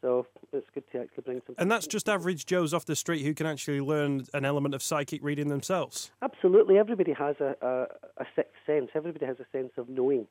So 0.00 0.26
it's 0.52 0.66
good 0.74 0.84
to 0.92 1.00
actually 1.00 1.22
bring 1.24 1.42
some. 1.46 1.54
And 1.58 1.70
that's 1.70 1.86
just 1.86 2.08
average 2.08 2.46
Joes 2.46 2.72
off 2.72 2.86
the 2.86 2.96
street 2.96 3.22
who 3.22 3.34
can 3.34 3.46
actually 3.46 3.80
learn 3.80 4.26
an 4.32 4.44
element 4.44 4.74
of 4.74 4.82
psychic 4.82 5.22
reading 5.22 5.48
themselves. 5.48 6.10
Absolutely, 6.22 6.78
everybody 6.78 7.12
has 7.12 7.36
a, 7.40 7.54
a, 7.60 8.22
a 8.22 8.26
sixth 8.34 8.54
sense. 8.66 8.90
Everybody 8.94 9.26
has 9.26 9.36
a 9.38 9.46
sense 9.52 9.72
of 9.76 9.88
knowing, 9.88 10.26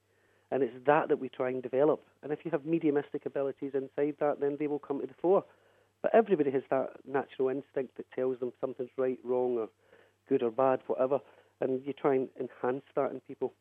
and 0.52 0.64
it's 0.64 0.74
that 0.86 1.10
that 1.10 1.20
we 1.20 1.30
try 1.30 1.50
and 1.50 1.62
develop. 1.62 2.04
And 2.24 2.32
if 2.32 2.40
you 2.44 2.52
have 2.52 2.66
mediumistic 2.66 3.25
abilities 3.25 3.72
inside 3.74 4.16
that, 4.20 4.40
then 4.40 4.58
they 4.60 4.68
will 4.68 4.80
come 4.80 5.02
to 5.02 5.08
the 5.08 5.14
fore. 5.22 5.44
But 6.02 6.14
everybody 6.14 6.52
has 6.52 6.64
that 6.70 6.90
natural 7.08 7.50
instinct 7.50 7.98
that 7.98 8.06
tells 8.16 8.40
them 8.40 8.52
something's 8.62 8.92
right, 8.98 9.20
wrong, 9.24 9.58
or 9.58 9.70
good 10.30 10.44
or 10.44 10.52
bad, 10.52 10.80
whatever. 10.88 11.20
And 11.62 11.82
you 11.86 11.94
try 11.94 12.16
and 12.16 12.30
enhance 12.40 12.84
that 12.96 13.12
in 13.12 13.22
people. 13.22 13.54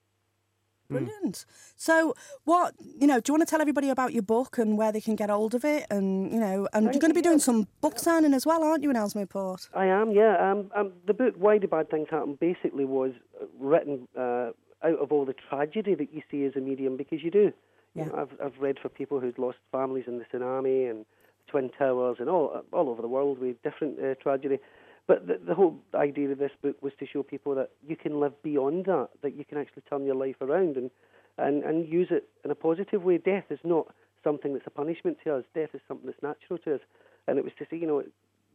Brilliant. 0.99 1.47
So, 1.77 2.15
what 2.45 2.75
you 2.79 3.07
know? 3.07 3.21
Do 3.21 3.31
you 3.31 3.35
want 3.35 3.47
to 3.47 3.51
tell 3.51 3.61
everybody 3.61 3.89
about 3.91 4.13
your 4.13 4.23
book 4.23 4.59
and 4.59 4.77
where 4.79 4.93
they 4.93 5.01
can 5.01 5.17
get 5.17 5.31
hold 5.31 5.55
of 5.55 5.65
it? 5.65 5.87
And 5.91 6.33
you 6.33 6.41
know, 6.41 6.69
and 6.73 6.87
you're 6.87 7.01
going 7.01 7.11
to 7.11 7.15
be 7.15 7.23
doing 7.23 7.39
some 7.39 7.69
book 7.81 7.99
signing 7.99 8.35
as 8.35 8.47
well, 8.47 8.63
aren't 8.63 8.83
you, 8.83 8.91
in 8.91 9.27
Port? 9.27 9.69
I 9.75 9.87
am, 9.87 10.11
yeah. 10.13 10.37
Um, 10.39 10.71
um, 10.75 10.93
the 11.07 11.15
book 11.15 11.35
Why 11.37 11.59
Do 11.59 11.69
Bad 11.69 11.91
Things 11.91 12.09
Happen 12.11 12.37
basically 12.41 12.85
was 12.85 13.13
written 13.59 14.09
uh, 14.19 14.51
out 14.83 14.99
of 15.01 15.13
all 15.13 15.25
the 15.25 15.35
tragedy 15.35 15.95
that 15.95 16.13
you 16.13 16.23
see 16.31 16.45
as 16.45 16.53
a 16.57 16.61
medium 16.61 16.97
because 16.97 17.23
you 17.23 17.31
do. 17.31 17.53
Yeah. 17.95 18.05
You 18.05 18.11
know, 18.11 18.19
I've 18.19 18.47
I've 18.47 18.61
read 18.61 18.79
for 18.81 18.89
people 18.89 19.21
who'd 19.21 19.39
lost 19.39 19.59
families 19.73 20.05
in 20.07 20.19
the 20.19 20.25
tsunami 20.25 20.91
and 20.91 21.07
Twin 21.49 21.71
Towers 21.79 22.17
and 22.21 22.29
all 22.29 22.63
all 22.73 22.89
over 22.89 23.03
the 23.03 23.09
world 23.09 23.39
with 23.39 23.63
different 23.63 23.99
uh, 24.01 24.15
tragedy. 24.23 24.59
But 25.07 25.27
the, 25.27 25.39
the 25.47 25.55
whole 25.55 25.79
idea 25.95 26.31
of 26.31 26.39
this 26.39 26.53
book 26.63 26.77
was 26.83 26.93
to 26.99 27.07
show 27.07 27.23
people 27.23 27.55
that 27.57 27.71
you 27.87 27.97
can 27.97 28.21
live 28.21 28.41
beyond 28.43 28.87
that, 28.87 29.09
that 29.23 29.37
you 29.37 29.45
can 29.45 29.59
actually 29.59 29.83
turn 29.89 30.07
your 30.07 30.15
life 30.15 30.37
around 30.41 30.77
and, 30.77 30.91
and, 31.37 31.63
and 31.63 31.87
use 31.87 32.09
it 32.11 32.29
in 32.45 32.51
a 32.51 32.55
positive 32.55 33.03
way. 33.03 33.19
Death 33.19 33.45
is 33.51 33.59
not 33.65 33.89
something 34.23 34.55
that's 34.55 34.67
a 34.67 34.71
punishment 34.71 35.19
to 35.25 35.35
us. 35.35 35.45
Death 35.55 35.71
is 35.75 35.83
something 35.87 36.07
that's 36.07 36.23
natural 36.23 36.59
to 36.61 36.77
us. 36.77 36.81
And 37.29 37.39
it 37.39 37.45
was 37.45 37.53
to 37.59 37.67
say, 37.71 37.77
you 37.77 37.87
know, 37.87 38.03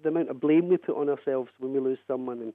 the 0.02 0.10
amount 0.10 0.30
of 0.30 0.40
blame 0.42 0.70
we 0.70 0.78
put 0.78 0.98
on 0.98 1.10
ourselves 1.10 1.50
when 1.60 1.74
we 1.74 1.80
lose 1.80 2.00
someone 2.08 2.42
and, 2.42 2.54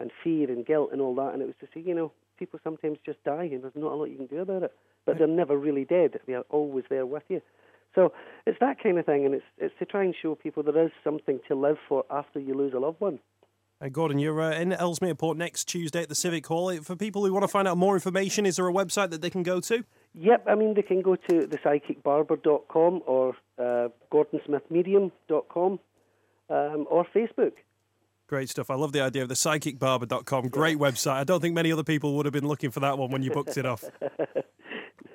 and 0.00 0.10
fear 0.24 0.50
and 0.50 0.66
guilt 0.66 0.90
and 0.92 1.00
all 1.00 1.14
that. 1.14 1.32
And 1.32 1.40
it 1.40 1.46
was 1.46 1.54
to 1.60 1.66
say, 1.72 1.86
you 1.86 1.94
know, 1.94 2.10
people 2.38 2.58
sometimes 2.64 2.98
just 3.06 3.22
die 3.22 3.48
and 3.52 3.62
there's 3.62 3.76
not 3.76 3.92
a 3.92 3.94
lot 3.94 4.06
you 4.06 4.16
can 4.16 4.26
do 4.26 4.40
about 4.40 4.64
it. 4.64 4.72
But 5.04 5.18
they're 5.18 5.28
never 5.28 5.56
really 5.56 5.84
dead. 5.84 6.18
They 6.26 6.34
are 6.34 6.44
always 6.50 6.84
there 6.90 7.06
with 7.06 7.22
you. 7.28 7.40
So 7.94 8.12
it's 8.46 8.58
that 8.60 8.82
kind 8.82 8.98
of 8.98 9.06
thing, 9.06 9.24
and 9.24 9.34
it's 9.34 9.44
it's 9.56 9.74
to 9.78 9.86
try 9.86 10.04
and 10.04 10.14
show 10.20 10.34
people 10.34 10.62
there 10.62 10.84
is 10.84 10.90
something 11.02 11.40
to 11.48 11.54
live 11.54 11.78
for 11.88 12.04
after 12.10 12.38
you 12.38 12.54
lose 12.54 12.74
a 12.74 12.78
loved 12.78 13.00
one. 13.00 13.18
Uh, 13.80 13.88
Gordon, 13.90 14.18
you're 14.18 14.40
uh, 14.40 14.52
in 14.52 14.72
Ellesmere 14.72 15.14
Port 15.14 15.36
next 15.36 15.66
Tuesday 15.66 16.02
at 16.02 16.08
the 16.08 16.14
Civic 16.14 16.46
Hall. 16.46 16.74
For 16.82 16.96
people 16.96 17.26
who 17.26 17.32
want 17.32 17.42
to 17.44 17.48
find 17.48 17.68
out 17.68 17.76
more 17.76 17.94
information, 17.94 18.46
is 18.46 18.56
there 18.56 18.66
a 18.66 18.72
website 18.72 19.10
that 19.10 19.20
they 19.20 19.28
can 19.28 19.42
go 19.42 19.60
to? 19.60 19.84
Yep, 20.14 20.44
I 20.48 20.54
mean, 20.54 20.72
they 20.74 20.82
can 20.82 21.02
go 21.02 21.16
to 21.16 21.46
thepsychicbarber.com 21.46 23.02
or 23.06 23.36
uh, 23.58 23.88
gordonsmithmedium.com 24.10 25.78
um, 26.48 26.86
or 26.88 27.06
Facebook. 27.14 27.52
Great 28.28 28.48
stuff. 28.48 28.70
I 28.70 28.74
love 28.74 28.92
the 28.92 29.02
idea 29.02 29.22
of 29.22 29.28
the 29.28 29.34
psychicbarber.com. 29.34 30.48
Great 30.48 30.78
website. 30.78 31.12
I 31.12 31.24
don't 31.24 31.40
think 31.40 31.54
many 31.54 31.70
other 31.70 31.84
people 31.84 32.16
would 32.16 32.24
have 32.24 32.32
been 32.32 32.48
looking 32.48 32.70
for 32.70 32.80
that 32.80 32.96
one 32.96 33.10
when 33.10 33.22
you 33.22 33.30
booked 33.30 33.56
it 33.56 33.66
off. 33.66 33.84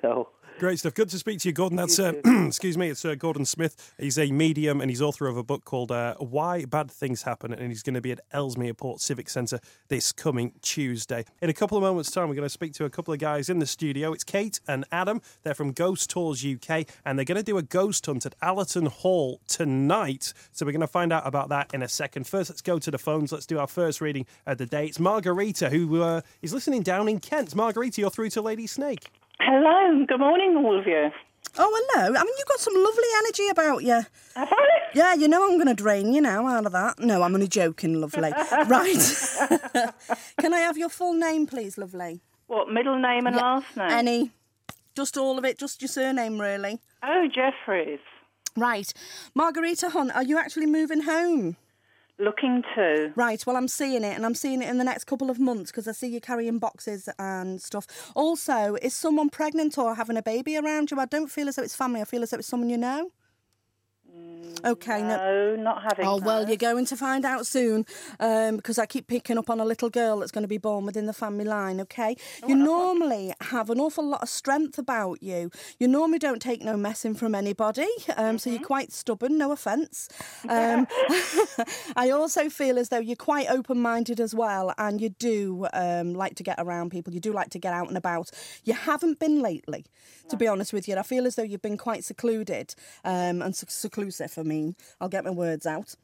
So, 0.00 0.30
Great 0.62 0.78
stuff. 0.78 0.94
Good 0.94 1.08
to 1.08 1.18
speak 1.18 1.40
to 1.40 1.48
you, 1.48 1.52
Gordon. 1.52 1.76
That's 1.76 1.98
uh, 1.98 2.12
excuse 2.46 2.78
me. 2.78 2.88
It's 2.88 3.04
uh, 3.04 3.16
Gordon 3.16 3.44
Smith. 3.44 3.92
He's 3.98 4.16
a 4.16 4.30
medium 4.30 4.80
and 4.80 4.88
he's 4.88 5.02
author 5.02 5.26
of 5.26 5.36
a 5.36 5.42
book 5.42 5.64
called 5.64 5.90
uh, 5.90 6.14
"Why 6.20 6.66
Bad 6.66 6.88
Things 6.88 7.22
Happen," 7.22 7.52
and 7.52 7.66
he's 7.72 7.82
going 7.82 7.94
to 7.94 8.00
be 8.00 8.12
at 8.12 8.20
Ellesmere 8.30 8.72
Port 8.72 9.00
Civic 9.00 9.28
Centre 9.28 9.58
this 9.88 10.12
coming 10.12 10.52
Tuesday. 10.62 11.24
In 11.40 11.50
a 11.50 11.52
couple 11.52 11.76
of 11.76 11.82
moments' 11.82 12.12
time, 12.12 12.28
we're 12.28 12.36
going 12.36 12.46
to 12.46 12.48
speak 12.48 12.74
to 12.74 12.84
a 12.84 12.90
couple 12.90 13.12
of 13.12 13.18
guys 13.18 13.48
in 13.48 13.58
the 13.58 13.66
studio. 13.66 14.12
It's 14.12 14.22
Kate 14.22 14.60
and 14.68 14.84
Adam. 14.92 15.20
They're 15.42 15.52
from 15.52 15.72
Ghost 15.72 16.10
Tours 16.10 16.46
UK, 16.46 16.86
and 17.04 17.18
they're 17.18 17.24
going 17.24 17.38
to 17.38 17.42
do 17.42 17.58
a 17.58 17.62
ghost 17.62 18.06
hunt 18.06 18.24
at 18.24 18.36
Allerton 18.40 18.86
Hall 18.86 19.40
tonight. 19.48 20.32
So 20.52 20.64
we're 20.64 20.70
going 20.70 20.80
to 20.82 20.86
find 20.86 21.12
out 21.12 21.26
about 21.26 21.48
that 21.48 21.74
in 21.74 21.82
a 21.82 21.88
second. 21.88 22.28
First, 22.28 22.50
let's 22.50 22.62
go 22.62 22.78
to 22.78 22.90
the 22.92 22.98
phones. 22.98 23.32
Let's 23.32 23.46
do 23.46 23.58
our 23.58 23.66
first 23.66 24.00
reading 24.00 24.26
of 24.46 24.58
the 24.58 24.66
day. 24.66 24.86
It's 24.86 25.00
Margarita 25.00 25.70
who 25.70 26.02
uh, 26.02 26.20
is 26.40 26.54
listening 26.54 26.82
down 26.82 27.08
in 27.08 27.18
Kent. 27.18 27.52
Margarita, 27.56 28.00
you're 28.00 28.10
through 28.10 28.30
to 28.30 28.42
Lady 28.42 28.68
Snake. 28.68 29.10
Hello, 29.54 30.06
good 30.08 30.18
morning, 30.18 30.56
all 30.56 30.78
of 30.78 30.86
you. 30.86 31.10
Oh, 31.58 31.90
hello. 31.94 32.06
I 32.06 32.24
mean, 32.24 32.34
you've 32.38 32.48
got 32.48 32.58
some 32.58 32.72
lovely 32.74 33.04
energy 33.18 33.48
about 33.48 33.84
you. 33.84 34.06
Have 34.34 34.48
I? 34.50 34.66
Yeah, 34.94 35.12
you 35.12 35.28
know 35.28 35.44
I'm 35.44 35.58
going 35.58 35.66
to 35.66 35.74
drain 35.74 36.14
you 36.14 36.22
now 36.22 36.46
out 36.48 36.64
of 36.64 36.72
that. 36.72 36.98
No, 36.98 37.20
I'm 37.22 37.34
only 37.34 37.48
joking, 37.48 38.00
lovely. 38.00 38.32
right. 38.66 39.92
Can 40.40 40.54
I 40.54 40.60
have 40.60 40.78
your 40.78 40.88
full 40.88 41.12
name, 41.12 41.46
please, 41.46 41.76
lovely? 41.76 42.22
What, 42.46 42.70
middle 42.72 42.98
name 42.98 43.26
and 43.26 43.36
last 43.36 43.76
name? 43.76 43.90
Any. 43.90 44.30
Just 44.96 45.18
all 45.18 45.36
of 45.36 45.44
it, 45.44 45.58
just 45.58 45.82
your 45.82 45.90
surname, 45.90 46.40
really. 46.40 46.80
Oh, 47.02 47.28
Jeffries. 47.28 48.00
Right. 48.56 48.90
Margarita 49.34 49.90
Hunt, 49.90 50.16
are 50.16 50.24
you 50.24 50.38
actually 50.38 50.64
moving 50.64 51.02
home? 51.02 51.58
Looking 52.22 52.62
to. 52.76 53.12
Right, 53.16 53.44
well, 53.44 53.56
I'm 53.56 53.66
seeing 53.66 54.04
it, 54.04 54.14
and 54.14 54.24
I'm 54.24 54.36
seeing 54.36 54.62
it 54.62 54.68
in 54.68 54.78
the 54.78 54.84
next 54.84 55.04
couple 55.04 55.28
of 55.28 55.40
months 55.40 55.72
because 55.72 55.88
I 55.88 55.92
see 55.92 56.06
you 56.06 56.20
carrying 56.20 56.60
boxes 56.60 57.08
and 57.18 57.60
stuff. 57.60 58.12
Also, 58.14 58.76
is 58.80 58.94
someone 58.94 59.28
pregnant 59.28 59.76
or 59.76 59.96
having 59.96 60.16
a 60.16 60.22
baby 60.22 60.56
around 60.56 60.92
you? 60.92 61.00
I 61.00 61.06
don't 61.06 61.30
feel 61.30 61.48
as 61.48 61.56
though 61.56 61.64
it's 61.64 61.74
family, 61.74 62.00
I 62.00 62.04
feel 62.04 62.22
as 62.22 62.30
though 62.30 62.38
it's 62.38 62.46
someone 62.46 62.70
you 62.70 62.78
know. 62.78 63.10
Okay, 64.64 65.02
no. 65.02 65.16
No, 65.16 65.56
not 65.56 65.82
having. 65.82 66.06
Oh, 66.06 66.18
well, 66.18 66.46
you're 66.46 66.56
going 66.56 66.86
to 66.86 66.96
find 66.96 67.24
out 67.24 67.46
soon 67.46 67.84
um, 68.20 68.56
because 68.56 68.78
I 68.78 68.86
keep 68.86 69.06
picking 69.06 69.38
up 69.38 69.50
on 69.50 69.60
a 69.60 69.64
little 69.64 69.90
girl 69.90 70.20
that's 70.20 70.30
going 70.30 70.42
to 70.42 70.48
be 70.48 70.58
born 70.58 70.86
within 70.86 71.06
the 71.06 71.12
family 71.12 71.44
line, 71.44 71.80
okay? 71.80 72.16
You 72.46 72.54
normally 72.54 73.32
have 73.40 73.70
an 73.70 73.80
awful 73.80 74.06
lot 74.06 74.22
of 74.22 74.28
strength 74.28 74.78
about 74.78 75.22
you. 75.22 75.50
You 75.78 75.88
normally 75.88 76.18
don't 76.18 76.40
take 76.40 76.62
no 76.62 76.76
messing 76.76 77.14
from 77.14 77.34
anybody, 77.34 77.88
um, 78.16 78.38
so 78.38 78.50
you're 78.50 78.60
quite 78.60 78.92
stubborn, 78.92 79.36
no 79.36 79.52
offence. 79.52 80.08
Um, 80.48 80.86
I 81.96 82.10
also 82.10 82.48
feel 82.48 82.78
as 82.78 82.88
though 82.88 82.98
you're 82.98 83.16
quite 83.16 83.48
open 83.48 83.80
minded 83.80 84.20
as 84.20 84.34
well, 84.34 84.74
and 84.78 85.00
you 85.00 85.08
do 85.10 85.66
um, 85.72 86.14
like 86.14 86.36
to 86.36 86.42
get 86.42 86.56
around 86.58 86.90
people. 86.90 87.12
You 87.12 87.20
do 87.20 87.32
like 87.32 87.50
to 87.50 87.58
get 87.58 87.72
out 87.72 87.88
and 87.88 87.96
about. 87.96 88.30
You 88.64 88.74
haven't 88.74 89.18
been 89.18 89.42
lately, 89.42 89.86
to 90.28 90.36
be 90.36 90.46
honest 90.46 90.72
with 90.72 90.86
you. 90.86 90.96
I 90.96 91.02
feel 91.02 91.26
as 91.26 91.34
though 91.34 91.42
you've 91.42 91.62
been 91.62 91.78
quite 91.78 92.04
secluded 92.04 92.74
um, 93.04 93.42
and 93.42 93.56
sec- 93.56 93.70
seclusive. 94.10 94.38
I 94.38 94.42
mean, 94.42 94.76
I'll 95.00 95.08
get 95.08 95.24
my 95.24 95.30
words 95.30 95.66
out. 95.66 95.94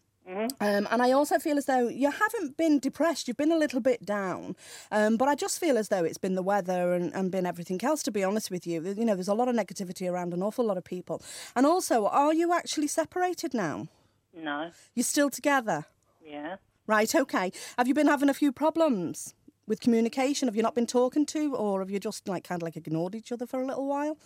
Um, 0.60 0.86
and 0.90 1.00
I 1.00 1.12
also 1.12 1.38
feel 1.38 1.56
as 1.56 1.64
though 1.64 1.88
you 1.88 2.10
haven't 2.10 2.58
been 2.58 2.78
depressed. 2.78 3.28
You've 3.28 3.38
been 3.38 3.50
a 3.50 3.56
little 3.56 3.80
bit 3.80 4.04
down. 4.04 4.56
Um, 4.92 5.16
but 5.16 5.26
I 5.26 5.34
just 5.34 5.58
feel 5.58 5.78
as 5.78 5.88
though 5.88 6.04
it's 6.04 6.18
been 6.18 6.34
the 6.34 6.42
weather 6.42 6.92
and, 6.92 7.14
and 7.14 7.30
been 7.30 7.46
everything 7.46 7.82
else, 7.82 8.02
to 8.02 8.10
be 8.10 8.22
honest 8.22 8.50
with 8.50 8.66
you. 8.66 8.82
You 8.82 9.06
know, 9.06 9.14
there's 9.14 9.28
a 9.28 9.34
lot 9.34 9.48
of 9.48 9.56
negativity 9.56 10.10
around 10.10 10.34
an 10.34 10.42
awful 10.42 10.66
lot 10.66 10.76
of 10.76 10.84
people. 10.84 11.22
And 11.56 11.64
also, 11.64 12.06
are 12.06 12.34
you 12.34 12.52
actually 12.52 12.88
separated 12.88 13.54
now? 13.54 13.88
No. 14.34 14.70
You're 14.94 15.04
still 15.04 15.30
together? 15.30 15.86
Yeah. 16.22 16.56
Right, 16.86 17.14
okay. 17.14 17.50
Have 17.78 17.88
you 17.88 17.94
been 17.94 18.06
having 18.06 18.28
a 18.28 18.34
few 18.34 18.52
problems 18.52 19.34
with 19.66 19.80
communication? 19.80 20.46
Have 20.46 20.56
you 20.56 20.62
not 20.62 20.74
been 20.74 20.86
talking 20.86 21.24
to, 21.26 21.54
or 21.54 21.80
have 21.80 21.90
you 21.90 22.00
just 22.00 22.28
like 22.28 22.44
kind 22.44 22.62
of 22.62 22.66
like 22.66 22.76
ignored 22.76 23.14
each 23.14 23.32
other 23.32 23.46
for 23.46 23.62
a 23.62 23.66
little 23.66 23.86
while? 23.86 24.18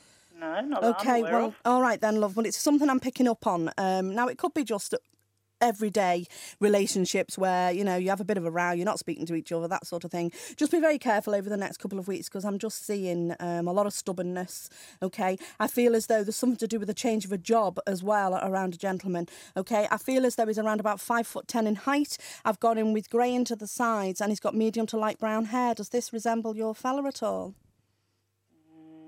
No, 0.43 0.61
not 0.61 0.85
Okay, 0.85 1.23
well, 1.23 1.47
of. 1.47 1.61
all 1.65 1.81
right 1.81 2.01
then, 2.01 2.21
love. 2.21 2.37
Well, 2.37 2.47
it's 2.47 2.61
something 2.61 2.91
I'm 2.91 2.99
picking 2.99 3.29
up 3.29 3.47
on. 3.47 3.71
Um, 3.79 4.13
now, 4.13 4.27
it 4.27 4.39
could 4.39 4.53
be 4.53 4.65
just 4.65 4.93
everyday 5.61 6.27
relationships 6.59 7.39
where 7.39 7.71
you 7.71 7.85
know 7.85 7.95
you 7.95 8.09
have 8.09 8.21
a 8.21 8.25
bit 8.25 8.37
of 8.37 8.45
a 8.45 8.51
row, 8.51 8.73
you're 8.73 8.85
not 8.85 8.99
speaking 8.99 9.25
to 9.27 9.37
each 9.37 9.53
other, 9.53 9.69
that 9.69 9.87
sort 9.87 10.03
of 10.03 10.11
thing. 10.11 10.33
Just 10.57 10.73
be 10.73 10.81
very 10.81 10.99
careful 10.99 11.33
over 11.33 11.49
the 11.49 11.57
next 11.57 11.77
couple 11.77 12.01
of 12.01 12.09
weeks 12.09 12.29
because 12.29 12.45
I'm 12.45 12.59
just 12.59 12.85
seeing 12.85 13.37
um, 13.39 13.69
a 13.69 13.73
lot 13.73 13.87
of 13.87 13.93
stubbornness. 13.93 14.69
Okay, 15.01 15.39
I 15.61 15.69
feel 15.69 15.95
as 15.95 16.09
though 16.09 16.25
there's 16.25 16.35
something 16.35 16.59
to 16.59 16.67
do 16.67 16.81
with 16.81 16.89
the 16.89 16.95
change 16.95 17.25
of 17.25 17.31
a 17.31 17.39
job 17.39 17.79
as 17.87 18.03
well 18.03 18.35
around 18.35 18.75
a 18.75 18.79
gentleman. 18.79 19.29
Okay, 19.57 19.87
I 19.93 19.97
feel 19.97 20.27
as 20.27 20.35
though 20.35 20.47
he's 20.47 20.59
around 20.59 20.81
about 20.81 20.99
five 20.99 21.29
foot 21.29 21.47
ten 21.47 21.69
in 21.69 21.77
height. 21.77 22.19
I've 22.45 22.59
got 22.59 22.77
him 22.77 22.93
with 22.93 23.09
grey 23.09 23.33
into 23.33 23.55
the 23.55 23.69
sides 23.69 24.21
and 24.21 24.33
he's 24.33 24.41
got 24.41 24.57
medium 24.57 24.89
to 24.89 24.97
light 24.97 25.21
brown 25.21 25.47
hair. 25.47 25.75
Does 25.75 25.91
this 25.91 26.13
resemble 26.13 26.57
your 26.57 26.75
fella 26.75 27.07
at 27.07 27.23
all? 27.23 27.55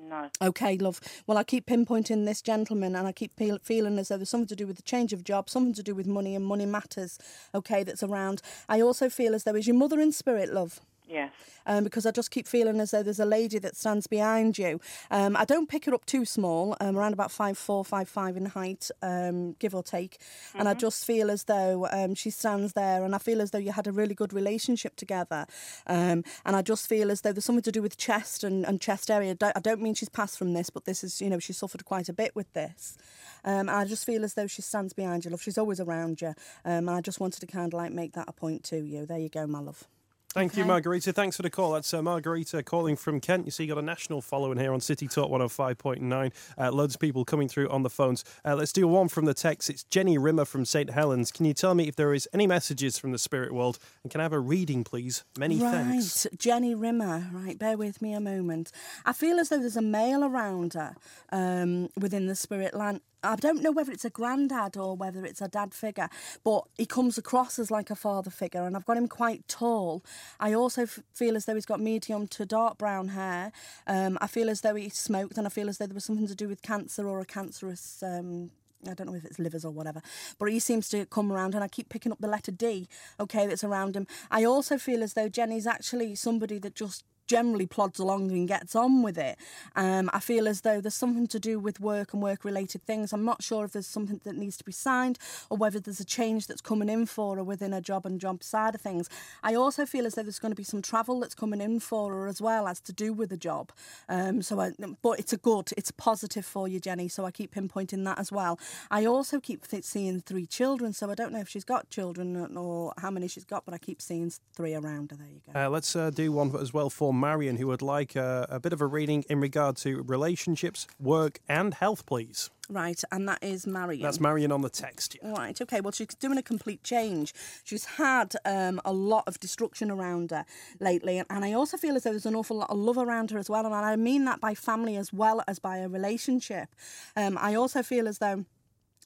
No. 0.09 0.29
Okay, 0.43 0.77
love. 0.77 1.01
Well, 1.27 1.39
I 1.39 1.45
keep 1.45 1.67
pinpointing 1.67 2.27
this 2.27 2.43
gentleman 2.43 2.95
and 2.95 3.07
I 3.07 3.13
keep 3.13 3.35
feel, 3.37 3.59
feeling 3.63 3.99
as 3.99 4.09
though 4.09 4.19
there's 4.19 4.29
something 4.29 4.49
to 4.49 4.57
do 4.57 4.67
with 4.67 4.77
the 4.77 4.83
change 4.83 5.13
of 5.13 5.25
job, 5.25 5.49
something 5.49 5.73
to 5.75 5.83
do 5.83 5.95
with 5.95 6.07
money 6.07 6.35
and 6.35 6.45
money 6.45 6.67
matters, 6.67 7.19
okay, 7.55 7.83
that's 7.83 8.03
around. 8.03 8.43
I 8.69 8.81
also 8.81 9.09
feel 9.09 9.35
as 9.35 9.45
though, 9.45 9.55
is 9.55 9.67
your 9.67 9.77
mother 9.77 10.01
in 10.01 10.13
spirit, 10.13 10.53
love? 10.53 10.81
Yes. 11.07 11.33
Um, 11.67 11.85
because 11.85 12.07
I 12.07 12.11
just 12.11 12.31
keep 12.31 12.47
feeling 12.47 12.81
as 12.81 12.91
though 12.91 13.03
there's 13.03 13.21
a 13.21 13.27
lady 13.27 13.59
that 13.59 13.77
stands 13.77 14.07
behind 14.07 14.59
you. 14.59 14.81
Um, 15.11 15.37
I 15.37 15.45
don't 15.45 15.69
pick 15.69 15.85
her 15.87 15.95
up 15.95 16.05
too 16.07 16.25
small, 16.25 16.77
um, 16.81 16.97
around 16.97 17.13
about 17.13 17.31
five 17.31 17.57
four, 17.57 17.85
five 17.85 18.09
five 18.09 18.37
in 18.37 18.47
height, 18.47 18.91
um, 19.03 19.53
give 19.59 19.75
or 19.75 19.83
take. 19.83 20.19
And 20.55 20.69
I 20.69 20.75
just 20.75 21.05
feel 21.05 21.31
as 21.31 21.45
though 21.45 21.87
um, 21.91 22.15
she 22.15 22.31
stands 22.31 22.73
there, 22.73 23.05
and 23.05 23.15
I 23.15 23.19
feel 23.19 23.41
as 23.41 23.51
though 23.51 23.59
you 23.59 23.73
had 23.73 23.87
a 23.87 23.93
really 23.93 24.15
good 24.15 24.33
relationship 24.33 24.97
together. 24.97 25.47
Um, 25.87 26.25
and 26.45 26.57
I 26.57 26.63
just 26.63 26.87
feel 26.89 27.11
as 27.11 27.21
though 27.23 27.33
there's 27.33 27.45
something 27.45 27.63
to 27.63 27.73
do 27.73 27.83
with 27.83 27.97
chest 27.97 28.45
and, 28.45 28.65
and 28.67 28.81
chest 28.81 29.11
area. 29.11 29.37
I 29.41 29.61
don't, 29.61 29.81
mean 29.81 29.95
she's 29.95 30.09
passed 30.09 30.39
from 30.39 30.55
this, 30.55 30.71
but 30.71 30.87
this 30.87 31.05
is, 31.05 31.21
you 31.21 31.29
know, 31.29 31.39
she 31.39 31.53
suffered 31.53 31.85
quite 31.85 32.09
a 32.09 32.13
bit 32.15 32.35
with 32.35 32.51
this. 32.55 32.97
Um, 33.45 33.69
I 33.69 33.85
just 33.85 34.07
feel 34.07 34.25
as 34.25 34.35
though 34.35 34.47
she 34.47 34.63
stands 34.63 34.95
behind 34.95 35.25
you, 35.25 35.31
love. 35.31 35.43
She's 35.43 35.59
always 35.59 35.81
around 35.81 36.23
you. 36.23 36.35
Um, 36.65 36.89
and 36.89 36.91
I 36.91 37.01
just 37.03 37.21
wanted 37.21 37.41
to 37.41 37.47
kind 37.47 37.73
of 37.73 37.77
like 37.77 37.93
make 37.93 38.15
that 38.15 38.29
a 38.29 38.33
point 38.33 38.65
to 38.65 38.83
you. 38.83 39.05
There 39.05 39.19
you 39.19 39.29
go, 39.29 39.47
my 39.47 39.61
love. 39.61 39.87
Thank 40.35 40.57
you, 40.57 40.65
Margarita. 40.65 41.13
Thanks 41.13 41.37
for 41.37 41.43
the 41.43 41.51
call. 41.51 41.71
That's 41.71 41.95
uh, 41.95 42.03
Margarita 42.03 42.65
calling 42.65 42.97
from 42.97 43.21
Kent. 43.21 43.45
You 43.45 43.53
see, 43.53 43.63
you 43.63 43.69
got 43.69 43.79
a 43.79 43.87
national 43.87 44.21
following 44.21 44.59
here 44.59 44.73
on 44.73 44.81
City 44.81 45.07
Talk 45.07 45.31
105.9. 45.31 46.33
Uh, 46.59 46.73
loads 46.73 46.97
of 46.97 47.01
people 47.01 47.25
coming 47.25 47.47
through 47.47 47.69
on 47.69 47.85
the 47.85 47.89
phones. 47.89 48.25
Uh, 48.45 48.57
let's 48.57 48.73
do 48.73 48.89
one 48.89 49.07
from 49.07 49.27
the 49.27 49.35
text. 49.35 49.71
It's 49.71 49.85
Jenny 49.85 50.19
Rimmer 50.19 50.45
from 50.45 50.65
St. 50.65 50.91
Helens. 50.91 51.31
Can 51.31 51.47
you 51.47 51.55
tell 51.55 51.77
me 51.77 51.87
if 51.87 51.95
there 51.95 52.13
is 52.13 52.29
any 52.33 52.49
messages 52.49 52.99
from 52.99 53.13
the 53.13 53.19
spirit 53.19 53.53
world? 53.53 53.79
And 54.03 54.11
can 54.11 54.21
I 54.21 54.25
have 54.25 54.33
a 54.33 54.41
reading, 54.41 54.83
please? 54.83 55.23
Many 55.39 55.59
right, 55.59 55.71
thanks. 55.71 56.27
Jenny 56.37 56.75
Rimmer. 56.75 57.29
Right, 57.33 57.57
bear 57.57 57.77
with 57.77 58.03
me 58.03 58.13
a 58.13 58.21
moment. 58.21 58.73
I 59.07 59.13
feel 59.13 59.39
as 59.39 59.51
though 59.51 59.61
there's 59.61 59.77
a 59.77 59.83
male 59.83 60.25
around 60.25 60.75
her 60.75 60.97
um, 61.31 61.91
within 61.97 62.27
the 62.27 62.35
spirit 62.35 62.75
land. 62.75 63.03
I 63.25 63.37
don't 63.37 63.63
know 63.63 63.73
whether 63.73 63.91
it's 63.91 64.05
a 64.05 64.11
granddad 64.11 64.77
or 64.77 64.97
whether 64.97 65.25
it's 65.25 65.41
a 65.41 65.49
dad 65.49 65.75
figure, 65.75 66.09
but 66.45 66.65
he 66.77 66.87
comes 66.87 67.19
across 67.19 67.59
as 67.59 67.71
like 67.71 67.91
a 67.91 67.97
father 67.97 68.31
figure, 68.31 68.67
and 68.67 68.77
I've 68.77 68.85
got 68.85 68.97
him 68.97 69.09
quite 69.09 69.47
tall. 69.49 70.05
I 70.39 70.53
also 70.53 70.83
f- 70.83 71.01
feel 71.13 71.37
as 71.37 71.47
though 71.47 71.55
he's 71.55 71.67
got 71.67 71.81
medium 71.81 72.27
to 72.29 72.47
dark 72.47 72.79
brown 72.79 73.09
hair. 73.09 73.53
Um, 73.87 74.19
I 74.21 74.27
feel 74.27 74.51
as 74.51 74.61
though 74.61 74.75
he 74.75 74.89
smoked, 74.89 75.39
and 75.39 75.47
I 75.47 75.51
feel 75.51 75.69
as 75.69 75.79
though 75.79 75.87
there 75.87 75.95
was 75.95 76.05
something 76.05 76.29
to 76.29 76.35
do 76.35 76.49
with 76.49 76.63
cancer 76.63 77.09
or 77.09 77.21
a 77.21 77.25
cancerous. 77.25 78.03
Um, 78.03 78.51
I 78.87 78.93
don't 78.93 79.07
know 79.07 79.15
if 79.15 79.25
it's 79.25 79.39
livers 79.39 79.65
or 79.65 79.71
whatever, 79.71 80.03
but 80.39 80.51
he 80.51 80.59
seems 80.59 80.91
to 80.91 81.07
come 81.07 81.33
around, 81.33 81.55
and 81.55 81.65
I 81.65 81.69
keep 81.69 81.89
picking 81.89 82.13
up 82.13 82.19
the 82.21 82.29
letter 82.29 82.53
D, 82.53 82.87
okay, 83.19 83.47
that's 83.47 83.65
around 83.65 83.97
him. 83.97 84.07
I 84.31 84.45
also 84.45 84.77
feel 84.77 85.03
as 85.03 85.15
though 85.15 85.29
Jenny's 85.29 85.67
actually 85.67 86.15
somebody 86.17 86.59
that 86.59 86.75
just 86.75 87.05
generally 87.27 87.67
plods 87.67 87.99
along 87.99 88.31
and 88.31 88.49
gets 88.49 88.75
on 88.75 89.03
with 89.03 89.19
it. 89.19 89.39
Um, 89.77 90.11
I 90.13 90.21
feel 90.21 90.47
as 90.49 90.63
though 90.63 90.81
there's 90.81 90.95
something 90.95 91.27
to 91.29 91.41
do 91.41 91.59
with 91.59 91.81
work 91.81 92.13
and 92.13 92.23
work 92.23 92.45
related 92.45 92.83
things. 92.85 93.13
I'm 93.13 93.25
not 93.25 93.43
sure 93.43 93.65
if 93.65 93.73
there's 93.73 93.87
something 93.87 94.21
that 94.25 94.37
needs 94.37 94.57
to 94.59 94.65
be 94.65 94.73
signed 94.73 95.19
or 95.51 95.57
whether 95.57 95.81
there's 95.81 96.01
a 96.01 96.05
change 96.05 96.47
that's 96.47 96.61
coming 96.61 96.89
in 96.89 97.07
for 97.07 97.37
her 97.37 97.45
within 97.45 97.73
her 97.73 97.81
job 97.81 98.07
and 98.07 98.21
job 98.21 98.43
side 98.43 98.75
of 98.75 98.81
things. 98.81 99.09
I 99.43 99.55
also 99.55 99.87
feel 99.87 100.07
as 100.07 100.15
though 100.15 100.23
there's 100.23 100.39
going 100.39 100.53
to 100.53 100.57
be 100.57 100.65
some 100.65 100.83
travel 100.83 101.21
that's 101.21 101.35
coming 101.35 101.61
in 101.61 101.81
for 101.81 102.13
her 102.13 102.27
as 102.27 102.41
well 102.41 102.69
as 102.69 102.81
to 102.83 102.93
do 102.93 103.13
with 103.13 103.31
the 103.31 103.37
job. 103.37 103.73
Um, 104.09 104.43
so, 104.43 104.61
I, 104.61 104.73
but 105.03 105.19
it's 105.19 105.33
a 105.33 105.39
good, 105.39 105.71
it's 105.77 105.91
positive 105.91 106.45
for 106.45 106.69
you, 106.69 106.81
Jenny. 106.81 107.09
So 107.09 107.25
I 107.25 107.31
keep 107.31 107.55
pinpointing 107.55 108.05
that 108.05 108.19
as 108.19 108.31
well. 108.31 108.59
I 108.91 109.07
also 109.07 109.41
keep 109.41 109.65
seeing 109.83 110.21
three 110.21 110.47
children. 110.47 110.93
So 110.93 111.11
I 111.11 111.15
don't 111.15 111.33
know 111.33 111.41
if 111.41 111.49
she's 111.49 111.65
got 111.65 111.89
children 111.91 112.57
or 112.57 112.93
how 112.99 113.11
many 113.11 113.29
she's 113.29 113.45
got, 113.45 113.65
but 113.65 113.73
I 113.73 113.79
keep 113.79 114.03
seeing 114.03 114.31
three 114.55 114.75
around 114.75 115.11
her. 115.13 115.17
There 115.17 115.27
you 115.27 115.41
go. 115.53 115.59
Uh, 115.59 115.69
let's 115.69 115.97
uh, 115.97 116.11
do 116.11 116.33
one 116.33 116.55
as 116.57 116.73
well 116.73 116.91
for 116.91 117.14
Marion, 117.15 117.57
who 117.57 117.67
would 117.69 117.83
like 117.83 118.17
uh, 118.17 118.47
a 118.49 118.61
bit 118.61 118.73
of 118.73 118.81
a 118.81 118.87
reading 118.87 119.25
in 119.29 119.41
regard 119.41 119.77
to 119.79 120.03
relationships, 120.03 120.87
work, 120.99 121.41
and 121.49 121.75
health, 121.75 122.07
please. 122.07 122.51
Right, 122.71 123.03
and 123.13 123.29
that 123.29 123.43
is 123.43 123.67
Marion. 123.67 124.03
That's 124.03 124.21
Marion 124.21 124.51
on 124.51 124.63
the 124.63 124.71
text. 124.71 125.17
Yeah. 125.23 125.33
Right, 125.33 125.61
okay. 125.61 125.81
Well, 125.81 125.93
she's 125.93 126.09
doing 126.09 126.39
a 126.39 126.43
complete 126.43 126.83
change. 126.83 127.35
She's 127.63 127.85
had 127.85 128.35
um, 128.45 128.81
a 128.85 128.93
lot 128.93 129.25
of 129.27 129.39
destruction 129.39 129.91
around 129.91 130.31
her 130.31 130.47
lately, 130.81 131.19
and, 131.19 131.27
and 131.29 131.45
I 131.45 131.53
also 131.53 131.77
feel 131.77 131.95
as 131.95 132.05
though 132.05 132.11
there's 132.11 132.27
an 132.27 132.35
awful 132.35 132.57
lot 132.57 132.71
of 132.71 132.79
love 132.79 132.97
around 132.97 133.31
her 133.33 133.39
as 133.39 133.51
well, 133.51 133.67
and 133.67 133.75
I 133.75 133.97
mean 133.97 134.25
that 134.25 134.41
by 134.41 134.55
family 134.55 134.97
as 134.97 135.13
well 135.13 135.43
as 135.47 135.59
by 135.59 135.79
a 135.79 135.89
relationship. 135.89 136.69
Um, 137.17 137.37
I 137.39 137.55
also 137.55 137.83
feel 137.83 138.09
as 138.09 138.19
though 138.19 138.47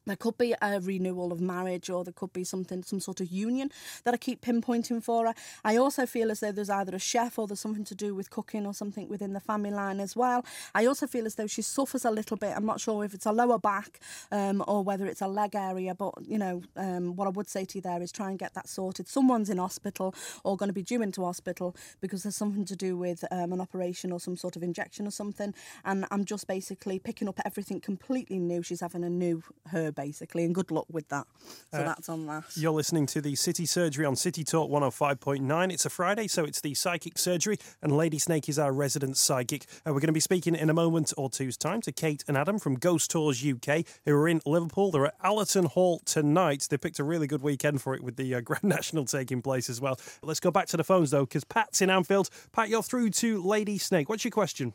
there 0.08 0.16
could 0.16 0.38
be 0.38 0.54
a 0.60 0.80
renewal 0.80 1.32
of 1.32 1.40
marriage 1.40 1.90
or 1.90 2.04
there 2.04 2.12
could 2.12 2.32
be 2.32 2.44
something 2.44 2.82
some 2.82 3.00
sort 3.00 3.20
of 3.20 3.28
union 3.28 3.70
that 4.04 4.14
I 4.14 4.16
keep 4.16 4.40
pinpointing 4.40 5.02
for 5.02 5.26
her. 5.26 5.34
I 5.64 5.76
also 5.76 6.06
feel 6.06 6.30
as 6.30 6.40
though 6.40 6.52
there's 6.52 6.70
either 6.70 6.94
a 6.94 6.98
chef 6.98 7.38
or 7.38 7.46
there's 7.46 7.60
something 7.60 7.84
to 7.84 7.94
do 7.94 8.14
with 8.14 8.30
cooking 8.30 8.66
or 8.66 8.74
something 8.74 9.08
within 9.08 9.32
the 9.32 9.40
family 9.40 9.70
line 9.70 10.00
as 10.00 10.16
well. 10.16 10.44
I 10.74 10.86
also 10.86 11.06
feel 11.06 11.26
as 11.26 11.34
though 11.34 11.46
she 11.46 11.62
suffers 11.62 12.04
a 12.04 12.10
little 12.10 12.36
bit. 12.36 12.54
I'm 12.56 12.66
not 12.66 12.80
sure 12.80 13.04
if 13.04 13.14
it's 13.14 13.26
a 13.26 13.32
lower 13.32 13.58
back 13.58 14.00
um, 14.32 14.64
or 14.66 14.82
whether 14.82 15.06
it's 15.06 15.20
a 15.20 15.28
leg 15.28 15.54
area, 15.54 15.94
but 15.94 16.14
you 16.22 16.38
know 16.38 16.62
um, 16.76 17.16
what 17.16 17.26
I 17.26 17.30
would 17.30 17.48
say 17.48 17.64
to 17.64 17.78
you 17.78 17.82
there 17.82 18.02
is 18.02 18.12
try 18.12 18.30
and 18.30 18.38
get 18.38 18.54
that 18.54 18.68
sorted. 18.68 19.08
Someone's 19.08 19.50
in 19.50 19.58
hospital 19.58 20.14
or 20.44 20.56
going 20.56 20.68
to 20.68 20.74
be 20.74 20.82
due 20.82 21.02
into 21.02 21.24
hospital 21.24 21.76
because 22.00 22.22
there's 22.22 22.36
something 22.36 22.64
to 22.64 22.76
do 22.76 22.96
with 22.96 23.24
um, 23.30 23.52
an 23.52 23.60
operation 23.60 24.12
or 24.12 24.20
some 24.20 24.36
sort 24.36 24.56
of 24.56 24.62
injection 24.62 25.06
or 25.06 25.10
something. 25.10 25.54
And 25.84 26.06
I'm 26.10 26.24
just 26.24 26.46
basically 26.46 26.98
picking 26.98 27.28
up 27.28 27.40
everything 27.44 27.80
completely 27.80 28.38
new. 28.38 28.62
She's 28.62 28.80
having 28.80 29.04
a 29.04 29.10
new 29.10 29.42
herb 29.72 29.97
basically, 29.98 30.44
and 30.44 30.54
good 30.54 30.70
luck 30.70 30.86
with 30.88 31.08
that. 31.08 31.26
So 31.72 31.80
Uh, 31.80 31.84
that's 31.84 32.08
on 32.08 32.26
that. 32.26 32.44
You're 32.54 32.70
listening 32.72 33.06
to 33.06 33.20
the 33.20 33.34
City 33.34 33.66
Surgery 33.66 34.06
on 34.06 34.14
City 34.14 34.44
Talk 34.44 34.70
105.9. 34.70 35.72
It's 35.72 35.84
a 35.84 35.90
Friday, 35.90 36.28
so 36.28 36.44
it's 36.44 36.60
the 36.60 36.72
psychic 36.74 37.18
surgery, 37.18 37.58
and 37.82 37.96
Lady 37.96 38.20
Snake 38.20 38.48
is 38.48 38.60
our 38.60 38.72
resident 38.72 39.16
psychic. 39.16 39.64
Uh, 39.84 39.92
we're 39.92 40.00
going 40.00 40.06
to 40.06 40.12
be 40.12 40.20
speaking 40.20 40.54
in 40.54 40.70
a 40.70 40.74
moment 40.74 41.12
or 41.16 41.28
two's 41.28 41.56
time 41.56 41.80
to 41.80 41.90
Kate 41.90 42.22
and 42.28 42.36
Adam 42.36 42.60
from 42.60 42.76
Ghost 42.76 43.10
Tours 43.10 43.44
UK, 43.44 43.84
who 44.04 44.14
are 44.14 44.28
in 44.28 44.40
Liverpool. 44.46 44.92
They're 44.92 45.06
at 45.06 45.16
Allerton 45.24 45.64
Hall 45.64 46.00
tonight. 46.04 46.68
They 46.70 46.76
picked 46.78 47.00
a 47.00 47.04
really 47.04 47.26
good 47.26 47.42
weekend 47.42 47.82
for 47.82 47.96
it 47.96 48.04
with 48.04 48.14
the 48.14 48.36
uh, 48.36 48.40
Grand 48.48 48.62
National 48.62 49.04
taking 49.04 49.42
place 49.42 49.68
as 49.68 49.80
well. 49.80 49.98
Let's 50.22 50.38
go 50.40 50.52
back 50.52 50.68
to 50.68 50.76
the 50.76 50.84
phones 50.84 51.10
though, 51.10 51.26
because 51.26 51.42
Pat's 51.42 51.82
in 51.82 51.90
Anfield. 51.90 52.30
Pat, 52.52 52.68
you're 52.68 52.84
through 52.84 53.10
to 53.10 53.42
Lady 53.42 53.78
Snake. 53.78 54.08
What's 54.08 54.24
your 54.24 54.30
question? 54.30 54.74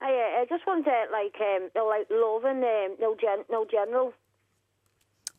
I, 0.00 0.08
uh, 0.08 0.42
I 0.42 0.46
just 0.48 0.66
want 0.66 0.84
to 0.84 1.04
like 1.12 1.34
um, 1.40 1.70
like 1.88 2.06
love 2.10 2.44
and 2.44 2.62
um, 2.62 2.96
no 3.00 3.14
gen 3.18 3.44
no 3.50 3.64
general. 3.64 4.12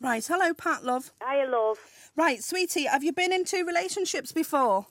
Right, 0.06 0.24
hello, 0.24 0.54
Pat, 0.54 0.86
love. 0.86 1.12
I 1.20 1.46
love 1.46 1.80
Right, 2.16 2.44
sweetie, 2.44 2.84
have 2.86 3.04
you 3.04 3.12
been 3.12 3.34
in 3.34 3.44
two 3.44 3.66
relationships 3.66 4.32
before? 4.32 4.86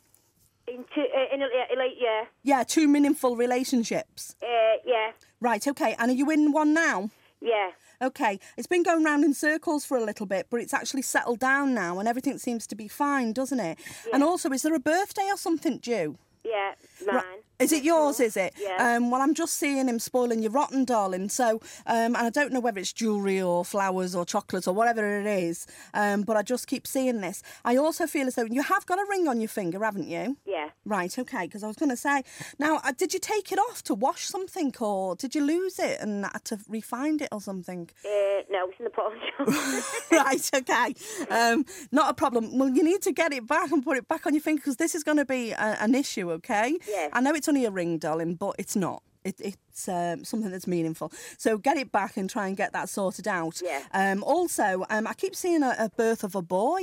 into 0.66 1.02
uh, 1.02 1.32
in 1.34 1.40
a, 1.42 1.44
like 1.78 1.92
yeah 2.00 2.24
Yeah, 2.42 2.64
two 2.64 2.88
meaningful 2.88 3.36
relationships. 3.36 4.34
uh, 4.42 4.78
yeah 4.84 5.12
Right, 5.40 5.64
okay, 5.68 5.94
and 6.00 6.10
are 6.10 6.14
you 6.14 6.30
in 6.32 6.50
one 6.50 6.74
now? 6.74 7.10
yeah 7.40 7.70
Okay, 8.02 8.40
it's 8.56 8.66
been 8.66 8.82
going 8.82 9.04
round 9.04 9.22
in 9.24 9.34
circles 9.34 9.84
for 9.84 9.96
a 9.96 10.04
little 10.04 10.26
bit, 10.26 10.48
but 10.50 10.60
it's 10.60 10.74
actually 10.74 11.02
settled 11.02 11.38
down 11.38 11.74
now 11.74 12.00
and 12.00 12.08
everything 12.08 12.38
seems 12.38 12.66
to 12.66 12.74
be 12.74 12.88
fine, 12.88 13.32
doesn't 13.32 13.60
it? 13.60 13.78
Yeah. 14.08 14.14
And 14.14 14.24
also, 14.24 14.50
is 14.50 14.62
there 14.62 14.74
a 14.74 14.80
birthday 14.80 15.28
or 15.30 15.36
something 15.36 15.78
due? 15.78 16.18
yeah 16.44 16.72
mine. 17.06 17.43
Is 17.60 17.72
it 17.72 17.84
yours, 17.84 18.18
is 18.18 18.36
it? 18.36 18.52
Yeah. 18.60 18.96
Um, 18.96 19.10
well, 19.10 19.20
I'm 19.22 19.32
just 19.32 19.54
seeing 19.54 19.88
him 19.88 19.98
spoiling 20.00 20.42
your 20.42 20.50
rotten, 20.50 20.84
darling. 20.84 21.28
So, 21.28 21.60
um, 21.86 22.16
and 22.16 22.16
I 22.16 22.30
don't 22.30 22.52
know 22.52 22.58
whether 22.60 22.80
it's 22.80 22.92
jewellery 22.92 23.40
or 23.40 23.64
flowers 23.64 24.14
or 24.16 24.24
chocolates 24.24 24.66
or 24.66 24.74
whatever 24.74 25.20
it 25.20 25.26
is, 25.26 25.66
um, 25.94 26.22
but 26.22 26.36
I 26.36 26.42
just 26.42 26.66
keep 26.66 26.86
seeing 26.86 27.20
this. 27.20 27.42
I 27.64 27.76
also 27.76 28.06
feel 28.06 28.26
as 28.26 28.34
though 28.34 28.44
you 28.44 28.62
have 28.62 28.86
got 28.86 28.98
a 28.98 29.06
ring 29.08 29.28
on 29.28 29.40
your 29.40 29.48
finger, 29.48 29.82
haven't 29.84 30.08
you? 30.08 30.36
Yeah. 30.44 30.70
Right, 30.84 31.16
okay, 31.16 31.46
because 31.46 31.62
I 31.62 31.68
was 31.68 31.76
going 31.76 31.90
to 31.90 31.96
say, 31.96 32.24
now, 32.58 32.80
uh, 32.84 32.92
did 32.96 33.14
you 33.14 33.20
take 33.20 33.52
it 33.52 33.58
off 33.58 33.82
to 33.84 33.94
wash 33.94 34.24
something 34.26 34.74
or 34.80 35.14
did 35.14 35.34
you 35.34 35.44
lose 35.44 35.78
it 35.78 36.00
and 36.00 36.24
had 36.24 36.44
to 36.46 36.56
refind 36.56 37.22
it 37.22 37.28
or 37.30 37.40
something? 37.40 37.88
Uh, 38.04 38.42
no, 38.50 38.66
it's 38.68 38.78
in 38.80 38.84
the 38.84 38.90
pawn 38.90 39.12
shop. 39.38 40.10
right, 40.10 40.50
okay. 40.54 40.94
Um, 41.30 41.64
not 41.90 42.10
a 42.10 42.14
problem. 42.14 42.58
Well, 42.58 42.68
you 42.68 42.82
need 42.84 43.02
to 43.02 43.12
get 43.12 43.32
it 43.32 43.46
back 43.46 43.70
and 43.72 43.82
put 43.82 43.96
it 43.96 44.06
back 44.08 44.26
on 44.26 44.34
your 44.34 44.42
finger 44.42 44.60
because 44.60 44.76
this 44.76 44.94
is 44.94 45.02
going 45.02 45.16
to 45.16 45.24
be 45.24 45.50
a, 45.52 45.76
an 45.80 45.94
issue, 45.94 46.30
okay? 46.32 46.76
Yeah. 46.88 47.08
I 47.12 47.20
know 47.20 47.32
it's 47.34 47.43
only 47.48 47.64
a 47.64 47.70
ring, 47.70 47.98
darling, 47.98 48.34
but 48.34 48.54
it's 48.58 48.76
not. 48.76 49.02
It, 49.24 49.40
it's 49.40 49.88
um, 49.88 50.22
something 50.24 50.50
that's 50.50 50.66
meaningful. 50.66 51.10
So 51.38 51.56
get 51.56 51.76
it 51.78 51.90
back 51.90 52.16
and 52.18 52.28
try 52.28 52.46
and 52.46 52.56
get 52.56 52.72
that 52.72 52.88
sorted 52.90 53.26
out. 53.26 53.62
Yeah. 53.64 53.82
Um, 53.92 54.22
also, 54.22 54.84
um, 54.90 55.06
I 55.06 55.14
keep 55.14 55.34
seeing 55.34 55.62
a, 55.62 55.74
a 55.78 55.88
birth 55.88 56.24
of 56.24 56.34
a 56.34 56.42
boy. 56.42 56.82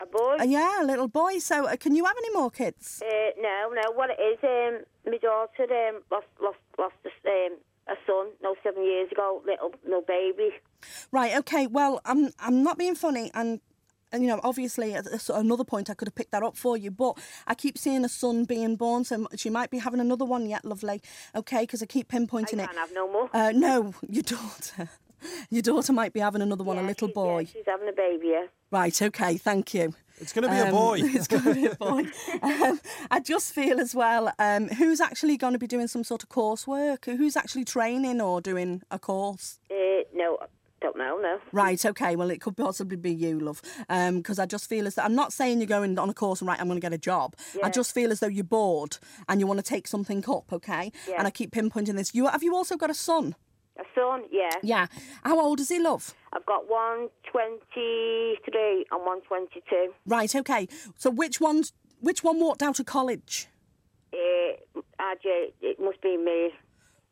a 0.00 0.06
boy. 0.06 0.36
Uh, 0.38 0.44
yeah, 0.44 0.82
a 0.82 0.84
little 0.84 1.08
boy. 1.08 1.38
So 1.38 1.66
uh, 1.66 1.76
can 1.76 1.96
you 1.96 2.04
have 2.04 2.16
any 2.18 2.30
more 2.34 2.50
kids? 2.50 3.02
Uh, 3.02 3.30
no, 3.40 3.72
no. 3.74 3.90
What 3.92 4.10
it 4.10 4.20
is, 4.20 4.38
um, 4.42 4.84
my 5.10 5.18
daughter 5.18 5.64
um, 5.88 6.02
lost 6.10 6.26
lost 6.42 6.58
lost 6.78 6.94
a, 7.24 7.46
um, 7.46 7.58
a 7.88 7.94
son. 8.06 8.26
No, 8.42 8.54
seven 8.62 8.84
years 8.84 9.10
ago. 9.10 9.42
Little 9.46 9.72
no 9.88 10.02
baby. 10.02 10.50
Right. 11.10 11.34
Okay. 11.38 11.66
Well, 11.66 12.02
I'm 12.04 12.32
I'm 12.38 12.62
not 12.62 12.76
being 12.76 12.94
funny, 12.96 13.30
and 13.32 13.60
and 14.16 14.24
you 14.24 14.30
know, 14.30 14.40
obviously, 14.42 14.94
at 14.94 15.06
at 15.06 15.28
another 15.30 15.64
point 15.64 15.88
I 15.90 15.94
could 15.94 16.08
have 16.08 16.14
picked 16.14 16.32
that 16.32 16.42
up 16.42 16.56
for 16.56 16.76
you, 16.76 16.90
but 16.90 17.16
I 17.46 17.54
keep 17.54 17.78
seeing 17.78 18.04
a 18.04 18.08
son 18.08 18.44
being 18.44 18.76
born, 18.76 19.04
so 19.04 19.26
she 19.36 19.50
might 19.50 19.70
be 19.70 19.78
having 19.78 20.00
another 20.00 20.24
one 20.24 20.46
yet, 20.46 20.64
lovely. 20.64 21.00
Okay, 21.34 21.62
because 21.62 21.82
I 21.82 21.86
keep 21.86 22.12
I 22.12 22.16
pinpointing 22.18 22.58
can't 22.58 22.70
it. 22.72 22.76
have 22.76 22.92
no 22.92 23.10
more. 23.10 23.30
Uh, 23.32 23.52
no, 23.54 23.94
your 24.08 24.22
daughter. 24.24 24.88
Your 25.50 25.62
daughter 25.62 25.92
might 25.94 26.12
be 26.12 26.20
having 26.20 26.42
another 26.42 26.62
one, 26.62 26.76
a 26.78 26.82
little 26.82 27.08
she's- 27.08 27.14
boy. 27.14 27.38
Yeah, 27.40 27.46
she's 27.52 27.64
having 27.66 27.88
a 27.88 27.92
baby. 27.92 28.28
Yeah. 28.28 28.46
Right, 28.70 29.00
okay, 29.02 29.38
thank 29.38 29.72
you. 29.72 29.94
It's 30.18 30.32
going 30.32 30.44
to 30.44 30.50
be 30.50 30.56
a 30.58 30.66
Um, 30.66 30.70
boy. 30.72 30.98
it's 31.02 31.26
going 31.26 31.42
to 31.42 31.54
be 31.54 31.66
a 31.66 31.74
boy. 31.74 32.04
Um, 32.42 32.80
I 33.10 33.20
just 33.20 33.52
feel 33.54 33.80
as 33.80 33.94
well, 33.94 34.30
um, 34.38 34.68
who's 34.68 35.00
actually 35.00 35.36
going 35.38 35.54
to 35.54 35.58
be 35.58 35.66
doing 35.66 35.88
some 35.88 36.04
sort 36.04 36.22
of 36.22 36.28
coursework? 36.28 37.06
Who's 37.06 37.34
actually 37.36 37.64
training 37.64 38.20
or 38.20 38.40
doing 38.42 38.82
a 38.90 38.98
course? 38.98 39.58
Uh, 39.70 40.02
no, 40.14 40.38
don't 40.80 40.96
know. 40.96 41.18
No. 41.20 41.38
Right, 41.52 41.84
okay, 41.84 42.16
well, 42.16 42.30
it 42.30 42.40
could 42.40 42.56
possibly 42.56 42.96
be 42.96 43.12
you, 43.12 43.40
love. 43.40 43.62
Because 43.88 44.38
I 44.38 44.46
just 44.46 44.68
feel 44.68 44.86
as 44.86 44.94
though, 44.96 45.02
I'm 45.02 45.14
not 45.14 45.32
saying 45.32 45.58
you're 45.58 45.66
going 45.66 45.98
on 45.98 46.10
a 46.10 46.14
course 46.14 46.40
and 46.40 46.48
right, 46.48 46.60
I'm 46.60 46.66
going 46.66 46.76
to 46.78 46.84
get 46.84 46.92
a 46.92 46.98
job. 46.98 47.34
Yeah. 47.56 47.66
I 47.66 47.70
just 47.70 47.94
feel 47.94 48.12
as 48.12 48.20
though 48.20 48.26
you're 48.26 48.44
bored 48.44 48.98
and 49.28 49.40
you 49.40 49.46
want 49.46 49.58
to 49.58 49.64
take 49.64 49.86
something 49.88 50.24
up, 50.28 50.52
okay? 50.52 50.92
Yeah. 51.08 51.16
And 51.18 51.26
I 51.26 51.30
keep 51.30 51.52
pinpointing 51.52 51.96
this. 51.96 52.14
You 52.14 52.26
Have 52.26 52.42
you 52.42 52.54
also 52.54 52.76
got 52.76 52.90
a 52.90 52.94
son? 52.94 53.34
A 53.78 53.84
son. 53.94 54.24
Yeah. 54.30 54.50
Yeah. 54.62 54.86
How 55.22 55.40
old 55.40 55.60
is 55.60 55.68
he, 55.68 55.78
love? 55.78 56.14
I've 56.32 56.46
got 56.46 56.68
one 56.68 57.08
twenty-three 57.30 58.86
and 58.90 59.04
one 59.04 59.20
twenty-two. 59.22 59.92
Right, 60.06 60.34
okay. 60.34 60.68
So 60.96 61.10
which 61.10 61.40
one's 61.40 61.72
which 62.00 62.22
one 62.24 62.40
walked 62.40 62.62
out 62.62 62.78
of 62.80 62.86
college? 62.86 63.48
Uh, 64.12 64.80
RJ, 65.00 65.52
it 65.60 65.80
must 65.80 66.00
be 66.00 66.16
me. 66.16 66.50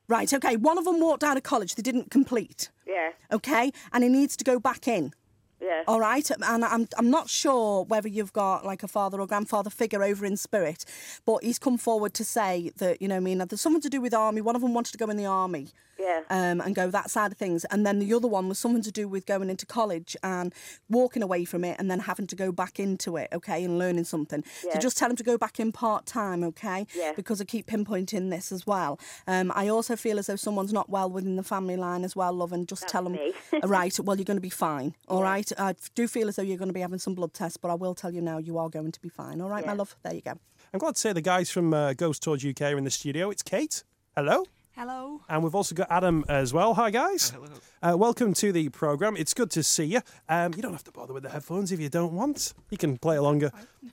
Right, 0.08 0.32
okay. 0.32 0.56
One 0.56 0.78
of 0.78 0.84
them 0.84 1.00
walked 1.00 1.24
out 1.24 1.36
of 1.36 1.42
college. 1.42 1.74
They 1.74 1.82
didn't 1.82 2.10
complete. 2.10 2.70
Yeah. 2.86 3.10
Okay, 3.32 3.72
and 3.92 4.04
he 4.04 4.10
needs 4.10 4.36
to 4.36 4.44
go 4.44 4.58
back 4.58 4.86
in. 4.88 5.12
Yeah. 5.60 5.82
All 5.86 6.00
right, 6.00 6.28
and 6.30 6.64
I'm 6.64 6.88
I'm 6.98 7.10
not 7.10 7.30
sure 7.30 7.84
whether 7.84 8.08
you've 8.08 8.32
got 8.32 8.66
like 8.66 8.82
a 8.82 8.88
father 8.88 9.20
or 9.20 9.26
grandfather 9.26 9.70
figure 9.70 10.02
over 10.02 10.26
in 10.26 10.36
spirit, 10.36 10.84
but 11.24 11.42
he's 11.42 11.58
come 11.58 11.78
forward 11.78 12.12
to 12.14 12.24
say 12.24 12.70
that 12.76 13.00
you 13.00 13.08
know, 13.08 13.14
what 13.14 13.20
I 13.20 13.24
mean, 13.24 13.38
there's 13.38 13.60
something 13.60 13.80
to 13.80 13.88
do 13.88 14.00
with 14.00 14.12
army. 14.12 14.40
One 14.42 14.56
of 14.56 14.62
them 14.62 14.74
wanted 14.74 14.92
to 14.92 14.98
go 14.98 15.08
in 15.08 15.16
the 15.16 15.26
army. 15.26 15.68
Yeah. 16.04 16.14
Yeah. 16.30 16.50
um, 16.50 16.60
and 16.60 16.74
go 16.74 16.90
that 16.90 17.10
side 17.10 17.32
of 17.32 17.38
things. 17.38 17.64
And 17.66 17.86
then 17.86 17.98
the 17.98 18.12
other 18.14 18.28
one 18.28 18.48
was 18.48 18.58
something 18.58 18.82
to 18.82 18.92
do 18.92 19.08
with 19.08 19.26
going 19.26 19.50
into 19.50 19.66
college 19.66 20.16
and 20.22 20.52
walking 20.88 21.22
away 21.22 21.44
from 21.44 21.64
it 21.64 21.76
and 21.78 21.90
then 21.90 22.00
having 22.00 22.26
to 22.28 22.36
go 22.36 22.52
back 22.52 22.78
into 22.78 23.16
it, 23.16 23.28
okay, 23.32 23.64
and 23.64 23.78
learning 23.78 24.04
something. 24.04 24.44
So 24.72 24.78
just 24.78 24.96
tell 24.96 25.10
him 25.10 25.16
to 25.16 25.22
go 25.22 25.38
back 25.38 25.58
in 25.58 25.72
part 25.72 26.06
time, 26.06 26.44
okay? 26.44 26.86
Yeah. 26.94 27.12
Because 27.16 27.40
I 27.40 27.44
keep 27.44 27.66
pinpointing 27.66 28.30
this 28.30 28.52
as 28.52 28.66
well. 28.66 28.98
Um, 29.26 29.52
I 29.54 29.68
also 29.68 29.96
feel 29.96 30.18
as 30.18 30.26
though 30.26 30.36
someone's 30.36 30.72
not 30.72 30.90
well 30.90 31.10
within 31.10 31.36
the 31.36 31.42
family 31.42 31.76
line 31.76 32.04
as 32.04 32.14
well, 32.14 32.32
love, 32.32 32.52
and 32.52 32.68
just 32.68 32.82
That's 32.82 32.92
tell 32.92 33.04
them, 33.04 33.14
me. 33.14 33.32
right, 33.64 33.98
well, 34.00 34.16
you're 34.16 34.24
going 34.24 34.36
to 34.36 34.40
be 34.42 34.50
fine, 34.50 34.94
all 35.08 35.22
right? 35.22 35.50
I 35.58 35.74
do 35.94 36.06
feel 36.08 36.28
as 36.28 36.36
though 36.36 36.42
you're 36.42 36.58
going 36.58 36.68
to 36.68 36.74
be 36.74 36.80
having 36.80 36.98
some 36.98 37.14
blood 37.14 37.34
tests, 37.34 37.56
but 37.56 37.70
I 37.70 37.74
will 37.74 37.94
tell 37.94 38.12
you 38.12 38.20
now, 38.20 38.38
you 38.38 38.58
are 38.58 38.68
going 38.68 38.92
to 38.92 39.00
be 39.00 39.08
fine, 39.08 39.40
all 39.40 39.48
right, 39.48 39.64
my 39.66 39.72
love? 39.72 39.96
There 40.02 40.14
you 40.14 40.22
go. 40.22 40.34
I'm 40.72 40.78
glad 40.78 40.96
to 40.96 41.00
say 41.00 41.12
the 41.12 41.20
guys 41.20 41.50
from 41.50 41.72
uh, 41.72 41.92
Ghost 41.92 42.22
Tours 42.22 42.44
UK 42.44 42.62
are 42.62 42.78
in 42.78 42.84
the 42.84 42.90
studio. 42.90 43.30
It's 43.30 43.42
Kate. 43.42 43.84
Hello. 44.16 44.44
Hello. 44.76 45.20
And 45.28 45.44
we've 45.44 45.54
also 45.54 45.72
got 45.72 45.86
Adam 45.88 46.24
as 46.28 46.52
well. 46.52 46.74
Hi, 46.74 46.90
guys. 46.90 47.30
Hello. 47.30 47.46
Uh, 47.80 47.96
welcome 47.96 48.34
to 48.34 48.50
the 48.50 48.70
programme. 48.70 49.16
It's 49.16 49.32
good 49.32 49.48
to 49.52 49.62
see 49.62 49.84
you. 49.84 50.00
Um, 50.28 50.52
you 50.54 50.62
don't 50.62 50.72
have 50.72 50.82
to 50.84 50.90
bother 50.90 51.14
with 51.14 51.22
the 51.22 51.28
headphones 51.28 51.70
if 51.70 51.78
you 51.78 51.88
don't 51.88 52.12
want. 52.12 52.54
You 52.70 52.76
can 52.76 52.98
play 52.98 53.14
along. 53.14 53.42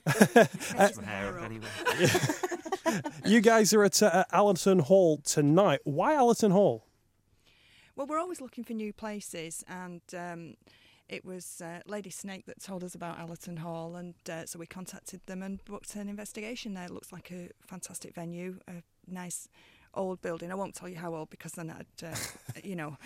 my 0.06 1.04
hair 1.04 1.38
up 1.38 1.44
anyway. 1.44 1.68
You 3.24 3.40
guys 3.40 3.72
are 3.72 3.84
at 3.84 4.02
uh, 4.02 4.24
Allerton 4.32 4.80
Hall 4.80 5.18
tonight. 5.18 5.80
Why 5.84 6.14
Allerton 6.14 6.50
Hall? 6.50 6.84
Well, 7.94 8.06
we're 8.06 8.18
always 8.18 8.40
looking 8.40 8.64
for 8.64 8.72
new 8.72 8.92
places, 8.92 9.64
and 9.68 10.02
um, 10.12 10.56
it 11.08 11.24
was 11.24 11.62
uh, 11.64 11.80
Lady 11.86 12.10
Snake 12.10 12.44
that 12.46 12.60
told 12.60 12.82
us 12.84 12.94
about 12.94 13.18
Allerton 13.18 13.58
Hall, 13.58 13.96
and 13.96 14.14
uh, 14.28 14.46
so 14.46 14.58
we 14.58 14.66
contacted 14.66 15.20
them 15.26 15.42
and 15.42 15.64
booked 15.64 15.94
an 15.94 16.08
investigation 16.08 16.74
there. 16.74 16.84
It 16.84 16.90
looks 16.90 17.12
like 17.12 17.30
a 17.30 17.48
fantastic 17.66 18.14
venue, 18.14 18.58
a 18.68 18.82
nice 19.06 19.48
old 19.94 20.22
building. 20.22 20.50
I 20.50 20.54
won't 20.54 20.74
tell 20.74 20.88
you 20.88 20.96
how 20.96 21.14
old 21.14 21.30
because 21.30 21.52
then 21.52 21.70
I'd, 21.70 22.06
uh, 22.06 22.14
you 22.64 22.76
know, 22.76 22.96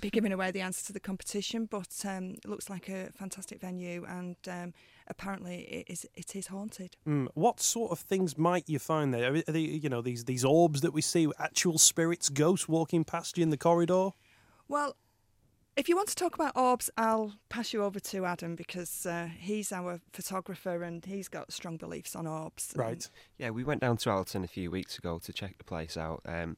be 0.00 0.10
giving 0.10 0.32
away 0.32 0.50
the 0.50 0.60
answer 0.60 0.84
to 0.86 0.92
the 0.92 1.00
competition. 1.00 1.66
But 1.66 2.04
um, 2.04 2.32
it 2.32 2.46
looks 2.46 2.68
like 2.70 2.88
a 2.88 3.10
fantastic 3.12 3.60
venue, 3.60 4.04
and 4.08 4.36
um, 4.48 4.74
apparently 5.08 5.62
it 5.62 5.90
is 5.90 6.06
it 6.14 6.36
is 6.36 6.48
haunted. 6.48 6.96
Mm, 7.06 7.28
what 7.34 7.60
sort 7.60 7.92
of 7.92 7.98
things 7.98 8.36
might 8.36 8.68
you 8.68 8.78
find 8.78 9.12
there? 9.12 9.34
Are 9.34 9.52
they, 9.52 9.60
you 9.60 9.88
know, 9.88 10.02
these 10.02 10.24
these 10.24 10.44
orbs 10.44 10.80
that 10.80 10.92
we 10.92 11.02
see, 11.02 11.28
actual 11.38 11.78
spirits, 11.78 12.28
ghosts 12.28 12.68
walking 12.68 13.04
past 13.04 13.38
you 13.38 13.42
in 13.42 13.50
the 13.50 13.56
corridor? 13.56 14.10
Well, 14.68 14.96
if 15.76 15.88
you 15.88 15.96
want 15.96 16.08
to 16.08 16.14
talk 16.14 16.34
about 16.34 16.56
orbs, 16.56 16.90
I'll 16.96 17.34
pass 17.48 17.72
you 17.72 17.84
over 17.84 18.00
to 18.00 18.24
Adam 18.24 18.56
because 18.56 19.04
uh, 19.04 19.28
he's 19.38 19.72
our 19.72 20.00
photographer 20.12 20.82
and 20.82 21.04
he's 21.04 21.28
got 21.28 21.52
strong 21.52 21.76
beliefs 21.76 22.16
on 22.16 22.26
orbs. 22.26 22.72
Right. 22.74 23.08
Yeah, 23.38 23.50
we 23.50 23.62
went 23.62 23.82
down 23.82 23.98
to 23.98 24.10
Allerton 24.10 24.42
a 24.42 24.48
few 24.48 24.70
weeks 24.70 24.98
ago 24.98 25.18
to 25.18 25.32
check 25.32 25.58
the 25.58 25.64
place 25.64 25.96
out. 25.96 26.22
Um, 26.24 26.56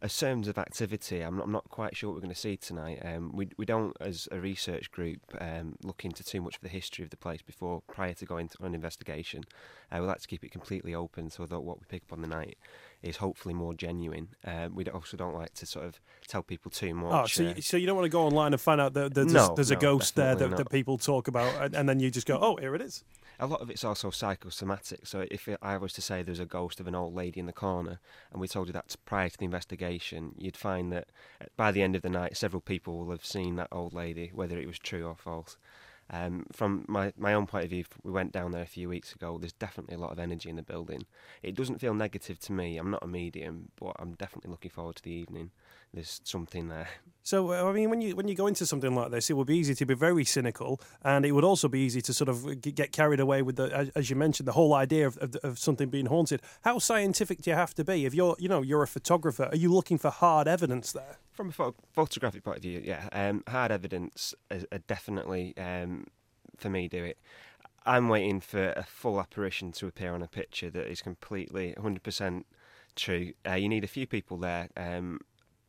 as 0.00 0.16
terms 0.16 0.46
of 0.46 0.58
activity, 0.58 1.22
I'm 1.22 1.36
not, 1.36 1.46
I'm 1.46 1.52
not 1.52 1.68
quite 1.70 1.96
sure 1.96 2.10
what 2.10 2.16
we're 2.16 2.22
going 2.22 2.34
to 2.34 2.40
see 2.40 2.56
tonight. 2.56 3.00
Um, 3.04 3.32
we 3.34 3.48
we 3.56 3.64
don't, 3.64 3.96
as 4.00 4.28
a 4.30 4.38
research 4.38 4.92
group, 4.92 5.20
um, 5.40 5.74
look 5.82 6.04
into 6.04 6.22
too 6.22 6.40
much 6.40 6.54
of 6.56 6.60
the 6.60 6.68
history 6.68 7.02
of 7.02 7.10
the 7.10 7.16
place 7.16 7.42
before 7.42 7.82
prior 7.88 8.14
to 8.14 8.24
going 8.24 8.48
to 8.48 8.64
an 8.64 8.74
investigation. 8.74 9.42
Uh, 9.90 9.98
we 10.00 10.06
like 10.06 10.20
to 10.20 10.28
keep 10.28 10.44
it 10.44 10.52
completely 10.52 10.94
open 10.94 11.30
so 11.30 11.46
that 11.46 11.60
what 11.60 11.80
we 11.80 11.86
pick 11.88 12.02
up 12.04 12.12
on 12.12 12.20
the 12.20 12.28
night 12.28 12.58
is 13.02 13.18
hopefully 13.18 13.54
more 13.54 13.74
genuine. 13.74 14.28
Um, 14.44 14.74
we 14.74 14.84
also 14.86 15.16
don't 15.16 15.34
like 15.34 15.54
to 15.54 15.66
sort 15.66 15.86
of 15.86 16.00
tell 16.26 16.42
people 16.42 16.70
too 16.70 16.94
much. 16.94 17.12
Oh, 17.12 17.26
so 17.26 17.44
uh, 17.46 17.54
you, 17.54 17.62
so 17.62 17.76
you 17.76 17.86
don't 17.86 17.96
want 17.96 18.06
to 18.06 18.10
go 18.10 18.24
online 18.26 18.52
and 18.52 18.60
find 18.60 18.80
out 18.80 18.94
that, 18.94 19.14
that 19.14 19.28
there's, 19.28 19.32
No, 19.32 19.54
there's 19.54 19.70
a 19.70 19.76
ghost 19.76 20.16
there 20.16 20.34
that, 20.34 20.56
that 20.56 20.70
people 20.70 20.98
talk 20.98 21.28
about, 21.28 21.62
and, 21.62 21.74
and 21.76 21.88
then 21.88 22.00
you 22.00 22.10
just 22.10 22.26
go, 22.26 22.38
oh, 22.40 22.56
here 22.56 22.74
it 22.74 22.82
is. 22.82 23.04
a 23.38 23.46
lot 23.46 23.60
of 23.60 23.70
it's 23.70 23.84
also 23.84 24.10
psychosomatic. 24.10 25.06
So 25.06 25.26
if 25.30 25.48
I 25.62 25.76
was 25.76 25.92
to 25.92 26.02
say 26.02 26.22
there's 26.22 26.40
a 26.40 26.46
ghost 26.46 26.80
of 26.80 26.88
an 26.88 26.94
old 26.94 27.14
lady 27.14 27.38
in 27.38 27.46
the 27.46 27.52
corner, 27.52 28.00
and 28.32 28.40
we 28.40 28.48
told 28.48 28.66
you 28.66 28.72
that 28.72 28.96
prior 29.04 29.28
to 29.28 29.38
the 29.38 29.44
investigation, 29.44 30.34
you'd 30.36 30.56
find 30.56 30.92
that 30.92 31.06
uh, 31.40 31.44
by 31.56 31.70
the 31.70 31.82
end 31.82 31.94
of 31.94 32.02
the 32.02 32.10
night, 32.10 32.36
several 32.36 32.60
people 32.60 32.98
will 32.98 33.10
have 33.10 33.24
seen 33.24 33.56
that 33.56 33.68
old 33.70 33.92
lady, 33.92 34.30
whether 34.34 34.58
it 34.58 34.66
was 34.66 34.78
true 34.78 35.06
or 35.06 35.14
false. 35.14 35.56
Um, 36.10 36.46
from 36.52 36.84
my, 36.88 37.12
my 37.18 37.34
own 37.34 37.46
point 37.46 37.64
of 37.64 37.70
view, 37.70 37.84
we 38.02 38.10
went 38.10 38.32
down 38.32 38.52
there 38.52 38.62
a 38.62 38.66
few 38.66 38.88
weeks 38.88 39.12
ago. 39.12 39.36
There's 39.38 39.52
definitely 39.52 39.94
a 39.96 39.98
lot 39.98 40.12
of 40.12 40.18
energy 40.18 40.48
in 40.48 40.56
the 40.56 40.62
building. 40.62 41.04
It 41.42 41.54
doesn't 41.54 41.80
feel 41.80 41.92
negative 41.92 42.38
to 42.40 42.52
me. 42.52 42.78
I'm 42.78 42.90
not 42.90 43.02
a 43.02 43.06
medium, 43.06 43.70
but 43.78 43.94
I'm 43.98 44.14
definitely 44.14 44.50
looking 44.50 44.70
forward 44.70 44.96
to 44.96 45.02
the 45.02 45.12
evening. 45.12 45.50
There's 45.92 46.20
something 46.24 46.68
there. 46.68 46.88
So 47.22 47.52
uh, 47.52 47.68
I 47.68 47.72
mean, 47.72 47.90
when 47.90 48.00
you 48.00 48.16
when 48.16 48.28
you 48.28 48.34
go 48.34 48.46
into 48.46 48.64
something 48.64 48.94
like 48.94 49.10
this, 49.10 49.28
it 49.28 49.34
would 49.34 49.46
be 49.46 49.56
easy 49.56 49.74
to 49.74 49.86
be 49.86 49.94
very 49.94 50.24
cynical, 50.24 50.80
and 51.02 51.26
it 51.26 51.32
would 51.32 51.44
also 51.44 51.68
be 51.68 51.80
easy 51.80 52.00
to 52.02 52.14
sort 52.14 52.28
of 52.28 52.60
get 52.62 52.92
carried 52.92 53.20
away 53.20 53.42
with 53.42 53.56
the, 53.56 53.90
as, 53.94 54.08
you 54.08 54.16
mentioned, 54.16 54.48
the 54.48 54.52
whole 54.52 54.74
idea 54.74 55.06
of, 55.06 55.18
of, 55.18 55.36
of 55.36 55.58
something 55.58 55.90
being 55.90 56.06
haunted. 56.06 56.40
How 56.62 56.78
scientific 56.78 57.42
do 57.42 57.50
you 57.50 57.56
have 57.56 57.74
to 57.74 57.84
be? 57.84 58.06
If 58.06 58.14
you're, 58.14 58.36
you 58.38 58.48
know, 58.48 58.62
you're 58.62 58.82
a 58.82 58.86
photographer, 58.86 59.44
are 59.44 59.56
you 59.56 59.72
looking 59.72 59.98
for 59.98 60.10
hard 60.10 60.48
evidence 60.48 60.92
there? 60.92 61.18
From 61.38 61.50
a 61.50 61.52
pho- 61.52 61.76
photographic 61.92 62.42
point 62.42 62.56
of 62.56 62.62
view, 62.64 62.82
yeah, 62.84 63.08
um, 63.12 63.44
hard 63.46 63.70
evidence 63.70 64.34
are, 64.50 64.62
are 64.72 64.78
definitely 64.88 65.56
um, 65.56 66.08
for 66.56 66.68
me 66.68 66.88
do 66.88 67.04
it. 67.04 67.16
I'm 67.86 68.08
waiting 68.08 68.40
for 68.40 68.72
a 68.72 68.82
full 68.82 69.20
apparition 69.20 69.70
to 69.70 69.86
appear 69.86 70.14
on 70.14 70.20
a 70.20 70.26
picture 70.26 70.68
that 70.68 70.90
is 70.90 71.00
completely 71.00 71.76
100% 71.78 72.42
true. 72.96 73.34
Uh, 73.48 73.52
you 73.52 73.68
need 73.68 73.84
a 73.84 73.86
few 73.86 74.04
people 74.04 74.36
there. 74.36 74.68
Um, 74.76 75.20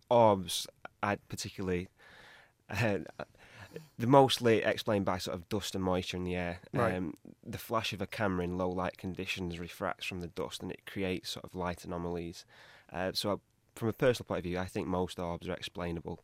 orbs, 0.10 0.65
I 1.03 1.17
particularly. 1.29 1.89
Uh, 2.71 2.99
they're 3.99 4.10
mostly 4.10 4.63
explained 4.63 5.05
by 5.05 5.19
sort 5.19 5.38
of 5.38 5.47
dust 5.49 5.75
and 5.75 5.84
moisture 5.84 6.17
in 6.17 6.23
the 6.23 6.36
air. 6.36 6.60
Right. 6.73 6.95
Um, 6.95 7.13
the 7.45 7.60
flash 7.60 7.93
of 7.93 8.01
a 8.01 8.08
camera 8.08 8.43
in 8.43 8.58
low 8.58 8.69
light 8.69 8.97
conditions 8.97 9.60
refracts 9.60 10.08
from 10.08 10.21
the 10.21 10.27
dust 10.27 10.63
and 10.63 10.71
it 10.71 10.88
creates 10.88 11.29
sort 11.29 11.45
of 11.45 11.53
light 11.53 11.86
anomalies. 11.86 12.45
Uh, 12.91 13.12
so, 13.13 13.41
from 13.80 13.89
a 13.89 13.94
personal 13.94 14.28
point 14.28 14.39
of 14.39 14.44
view, 14.44 14.60
I 14.60 14.65
think 14.65 14.88
most 14.88 15.18
orbs 15.18 15.48
are 15.48 15.54
explainable. 15.54 16.20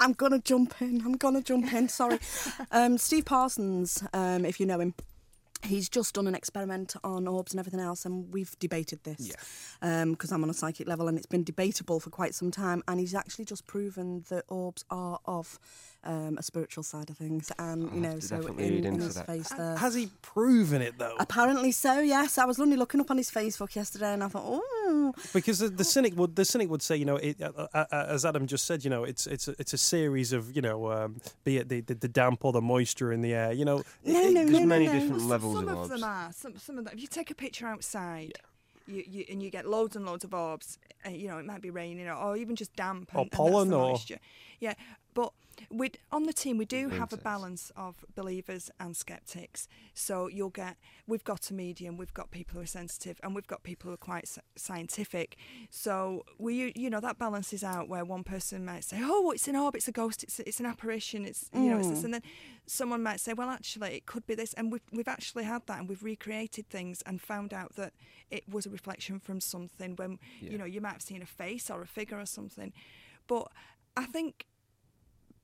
I'm 0.00 0.12
gonna 0.12 0.38
jump 0.38 0.80
in. 0.80 1.02
I'm 1.04 1.16
gonna 1.16 1.42
jump 1.42 1.72
in. 1.72 1.88
Sorry, 1.88 2.18
um, 2.70 2.98
Steve 2.98 3.24
Parsons. 3.24 4.04
Um, 4.12 4.44
if 4.44 4.60
you 4.60 4.66
know 4.66 4.78
him, 4.78 4.94
he's 5.64 5.88
just 5.88 6.14
done 6.14 6.28
an 6.28 6.36
experiment 6.36 6.94
on 7.02 7.26
orbs 7.26 7.52
and 7.52 7.58
everything 7.58 7.80
else, 7.80 8.04
and 8.04 8.32
we've 8.32 8.56
debated 8.60 9.02
this 9.02 9.32
because 9.80 10.30
I'm 10.30 10.44
on 10.44 10.50
a 10.50 10.54
psychic 10.54 10.86
level, 10.86 11.08
and 11.08 11.18
it's 11.18 11.26
been 11.26 11.42
debatable 11.42 11.98
for 11.98 12.10
quite 12.10 12.34
some 12.34 12.52
time. 12.52 12.82
And 12.86 13.00
he's 13.00 13.14
actually 13.14 13.44
just 13.44 13.66
proven 13.66 14.24
that 14.28 14.44
orbs 14.48 14.84
are 14.88 15.18
of 15.24 15.58
um, 16.04 16.36
a 16.38 16.42
spiritual 16.42 16.84
side 16.84 17.10
of 17.10 17.16
things, 17.18 17.50
and 17.58 17.82
you 17.82 17.88
I'll 17.90 17.96
know, 18.14 18.18
so 18.20 18.36
definitely 18.36 18.78
in, 18.78 18.84
in 18.86 19.00
his 19.00 19.16
that. 19.16 19.26
face 19.26 19.48
there. 19.50 19.76
Has 19.76 19.94
he 19.94 20.08
proven 20.22 20.80
it 20.80 20.96
though? 20.98 21.16
Apparently 21.18 21.72
so. 21.72 21.98
Yes, 22.00 22.38
I 22.38 22.44
was 22.44 22.60
only 22.60 22.76
looking 22.76 23.00
up 23.00 23.10
on 23.10 23.16
his 23.16 23.30
Facebook 23.30 23.74
yesterday, 23.74 24.12
and 24.14 24.22
I 24.22 24.28
thought, 24.28 24.44
oh, 24.46 25.12
Because 25.34 25.58
the, 25.58 25.68
the 25.68 25.84
cynic 25.84 26.16
would 26.16 26.36
the 26.36 26.44
cynic 26.44 26.70
would 26.70 26.82
say, 26.82 26.96
you 26.96 27.04
know, 27.04 27.16
it, 27.16 27.40
uh, 27.42 27.50
uh, 27.74 27.84
uh, 27.92 28.06
as 28.08 28.24
Adam 28.24 28.46
just 28.46 28.64
said, 28.64 28.84
you 28.84 28.90
know, 28.90 29.04
it's 29.04 29.26
it's 29.26 29.48
a, 29.48 29.54
it's 29.58 29.72
a 29.72 29.78
series 29.78 30.32
of, 30.32 30.54
you 30.54 30.62
know, 30.62 30.90
um, 30.90 31.16
be 31.44 31.58
it 31.58 31.68
the, 31.68 31.80
the, 31.80 31.94
the 31.94 32.08
damp 32.08 32.44
or 32.44 32.52
the 32.52 32.62
moisture 32.62 33.12
in 33.12 33.20
the 33.20 33.34
air, 33.34 33.52
you 33.52 33.64
know. 33.64 33.82
no, 34.04 34.20
it- 34.20 34.32
no, 34.32 34.44
There's 34.44 34.50
no, 34.50 34.58
no, 34.60 34.66
many 34.66 34.86
no. 34.86 34.92
different 34.92 35.16
Well, 35.18 35.26
levels 35.26 35.54
some 35.56 35.64
of 35.64 35.70
of 35.72 35.78
orbs. 35.78 35.90
them 35.90 36.04
are. 36.04 36.32
Some, 36.32 36.56
some 36.58 36.78
of 36.78 36.84
them. 36.84 36.94
If 36.94 37.00
you 37.00 37.08
take 37.08 37.30
a 37.30 37.34
picture 37.34 37.66
outside, 37.66 38.32
you, 38.86 39.02
you, 39.06 39.24
and 39.28 39.42
you 39.42 39.50
get 39.50 39.66
loads 39.68 39.96
and 39.96 40.06
loads 40.06 40.24
of 40.24 40.32
orbs, 40.32 40.78
uh, 41.04 41.10
you 41.10 41.28
know, 41.28 41.38
it 41.38 41.44
might 41.44 41.60
be 41.60 41.70
raining 41.70 42.08
or, 42.08 42.14
or 42.14 42.36
even 42.36 42.54
just 42.56 42.74
damp. 42.76 43.10
Or 43.14 43.18
and, 43.18 43.24
and 43.24 43.30
that's 43.32 43.36
pollen 43.36 43.68
the 43.68 43.76
or- 43.78 43.90
moisture. 43.90 44.18
Yeah, 44.60 44.74
but 45.18 45.32
we 45.68 45.90
on 46.12 46.22
the 46.22 46.32
team 46.32 46.58
we 46.58 46.64
do 46.64 46.88
have 46.90 47.12
a 47.12 47.16
balance 47.16 47.72
of 47.76 48.04
believers 48.14 48.70
and 48.78 48.96
skeptics. 48.96 49.66
So 49.92 50.28
you'll 50.28 50.50
get 50.64 50.76
we've 51.08 51.24
got 51.24 51.50
a 51.50 51.54
medium, 51.54 51.96
we've 51.96 52.14
got 52.14 52.30
people 52.30 52.54
who 52.54 52.62
are 52.62 52.66
sensitive, 52.66 53.18
and 53.24 53.34
we've 53.34 53.48
got 53.48 53.64
people 53.64 53.88
who 53.88 53.94
are 53.94 54.04
quite 54.12 54.28
scientific. 54.54 55.36
So 55.70 56.24
we 56.38 56.72
you 56.76 56.88
know 56.88 57.00
that 57.00 57.18
balances 57.18 57.64
out 57.64 57.88
where 57.88 58.04
one 58.04 58.22
person 58.22 58.64
might 58.64 58.84
say, 58.84 58.98
"Oh, 59.02 59.32
it's 59.32 59.48
an 59.48 59.56
orb, 59.56 59.74
it's 59.74 59.88
a 59.88 59.92
ghost, 59.92 60.22
it's 60.22 60.38
it's 60.38 60.60
an 60.60 60.66
apparition, 60.66 61.26
it's 61.26 61.50
you 61.52 61.68
know, 61.70 61.78
it's 61.78 61.88
this," 61.88 62.02
mm. 62.02 62.04
and 62.04 62.14
then 62.14 62.22
someone 62.66 63.02
might 63.02 63.18
say, 63.18 63.32
"Well, 63.32 63.50
actually, 63.50 63.96
it 63.96 64.06
could 64.06 64.24
be 64.24 64.36
this," 64.36 64.54
and 64.54 64.70
we've 64.70 64.88
we've 64.92 65.08
actually 65.16 65.42
had 65.42 65.62
that, 65.66 65.80
and 65.80 65.88
we've 65.88 66.04
recreated 66.04 66.68
things 66.70 67.02
and 67.06 67.20
found 67.20 67.52
out 67.52 67.74
that 67.74 67.92
it 68.30 68.44
was 68.48 68.64
a 68.66 68.70
reflection 68.70 69.18
from 69.18 69.40
something. 69.40 69.96
When 69.96 70.20
Yeah. 70.40 70.50
you 70.52 70.58
know 70.58 70.64
you 70.74 70.80
might 70.80 70.96
have 70.98 71.02
seen 71.02 71.22
a 71.22 71.26
face 71.26 71.68
or 71.68 71.82
a 71.82 71.88
figure 71.88 72.20
or 72.20 72.26
something, 72.26 72.72
but 73.26 73.50
I 73.96 74.06
think 74.06 74.46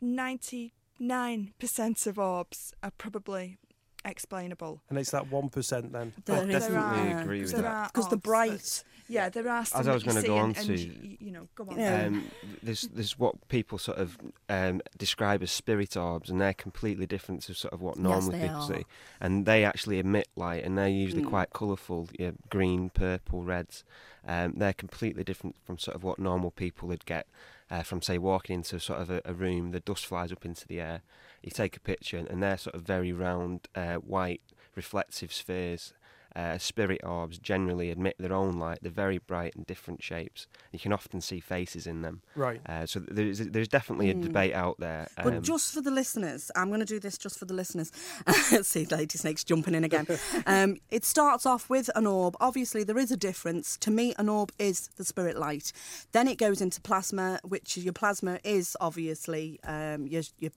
ninety 0.05 0.75
nine 0.99 1.53
percent 1.59 2.07
of 2.07 2.19
orbs 2.19 2.73
are 2.83 2.93
probably 2.97 3.59
explainable. 4.05 4.83
And 4.90 4.99
it's 4.99 5.11
that 5.12 5.31
one 5.31 5.49
percent 5.49 5.93
then. 5.93 6.12
There 6.27 6.37
I 6.37 6.40
is- 6.40 6.49
definitely 6.49 7.09
yeah. 7.11 7.21
agree 7.23 7.40
with 7.40 7.53
there 7.53 7.62
that. 7.62 7.93
because 7.93 8.09
the 8.09 8.17
orbs 8.17 8.23
bright. 8.23 8.51
that- 8.61 8.85
yeah, 9.07 9.29
there 9.29 9.47
are. 9.51 9.67
Some 9.67 9.81
As 9.83 9.88
I 9.88 9.93
was 9.93 10.03
going 10.03 10.17
to 10.17 10.27
go 10.27 10.38
on 10.38 10.55
and, 10.57 10.67
to- 10.67 10.73
y- 10.75 11.17
you 11.21 11.31
know, 11.31 11.47
go 11.55 11.67
on. 11.69 11.79
Yeah. 11.79 12.05
Um, 12.07 12.25
there's 12.62 12.83
there's 12.83 13.19
what 13.19 13.49
people 13.49 13.77
sort 13.77 13.99
of 13.99 14.17
um, 14.49 14.81
describe 14.97 15.43
as 15.43 15.51
spirit 15.51 15.95
orbs, 15.95 16.31
and 16.31 16.40
they're 16.40 16.55
completely 16.55 17.05
different 17.07 17.43
to 17.43 17.55
sort 17.55 17.75
of 17.75 17.83
what 17.83 17.97
Yes, 17.99 18.03
normally 18.03 18.38
they 18.38 18.47
people 18.49 18.62
are. 18.62 18.67
see. 18.79 18.87
And 19.21 19.45
they 19.45 19.62
actually 19.62 19.99
emit 19.99 20.29
light, 20.37 20.64
and 20.64 20.79
they're 20.79 20.88
usually 20.88 21.23
Mm. 21.23 21.29
quite 21.29 21.51
colourful, 21.53 22.09
yeah, 22.19 22.31
green, 22.49 22.88
purple, 22.88 23.43
reds. 23.43 23.85
Um, 24.27 24.55
they're 24.57 24.73
completely 24.73 25.23
different 25.23 25.57
from 25.67 25.77
sort 25.77 25.95
of 25.95 26.03
what 26.03 26.19
normal 26.19 26.51
people 26.51 26.88
would 26.88 27.05
get 27.05 27.27
uh, 27.70 27.83
from, 27.83 28.03
say, 28.03 28.18
walking 28.18 28.57
into 28.57 28.79
sort 28.79 29.00
of 29.00 29.11
a, 29.11 29.20
a 29.24 29.35
room. 29.35 29.70
The 29.70 29.81
dust 29.81 30.07
flies 30.07 30.33
up 30.33 30.44
into 30.44 30.66
the 30.66 30.81
air. 30.81 31.03
You 31.42 31.50
take 31.50 31.77
a 31.77 31.81
picture, 31.81 32.18
and 32.18 32.42
they're 32.42 32.59
sort 32.59 32.74
of 32.74 32.83
very 32.83 33.12
round, 33.12 33.68
uh, 33.74 33.96
white, 33.96 34.42
reflective 34.74 35.33
spheres. 35.33 35.92
Uh, 36.37 36.59
spirit 36.59 37.01
orbs 37.05 37.38
generally 37.38 37.90
emit 37.90 38.16
their 38.18 38.33
own 38.33 38.59
light. 38.59 38.79
They're 38.83 38.90
very 38.90 39.18
bright 39.18 39.55
and 39.55 39.66
different 39.66 40.03
shapes. 40.03 40.47
You 40.73 40.79
can 40.79 40.92
often 40.92 41.20
see 41.20 41.40
faces 41.40 41.87
in 41.87 42.03
them. 42.03 42.23
Right. 42.35 42.61
Uh, 42.66 42.87
so 42.87 43.01
there's 43.01 43.38
there's 43.38 43.68
definitely 43.68 44.11
a 44.11 44.14
debate 44.14 44.55
out 44.55 44.77
there. 44.79 45.09
But 45.16 45.35
um, 45.35 45.42
just 45.42 45.73
for 45.73 45.81
the 45.81 45.90
listeners, 45.90 46.51
I'm 46.57 46.68
going 46.68 46.81
to 46.81 46.87
do 46.87 46.99
this 46.99 47.16
just 47.18 47.38
for 47.38 47.44
the 47.44 47.55
listeners. 47.55 47.92
See, 48.62 48.85
Lady 48.87 49.16
Snake's 49.18 49.44
jumping 49.44 49.75
in 49.75 49.85
again. 49.85 50.07
um, 50.47 50.77
it 50.90 51.05
starts 51.05 51.47
off 51.47 51.70
with 51.70 51.88
an 51.94 52.07
orb. 52.07 52.37
Obviously, 52.40 52.85
there 52.85 52.99
is 52.99 53.11
a 53.11 53.16
difference. 53.16 53.77
To 53.79 53.90
me, 53.90 54.14
an 54.18 54.29
orb 54.29 54.51
is 54.59 54.88
the 54.97 55.05
spirit 55.05 55.37
light. 55.38 55.73
Then 56.12 56.27
it 56.29 56.38
goes 56.38 56.61
into 56.61 56.81
plasma, 56.81 57.38
which 57.44 57.77
your 57.77 57.92
plasma 57.92 58.38
is 58.44 58.77
obviously 58.81 59.61
um, 59.64 60.07
your, 60.07 60.23
your 60.38 60.51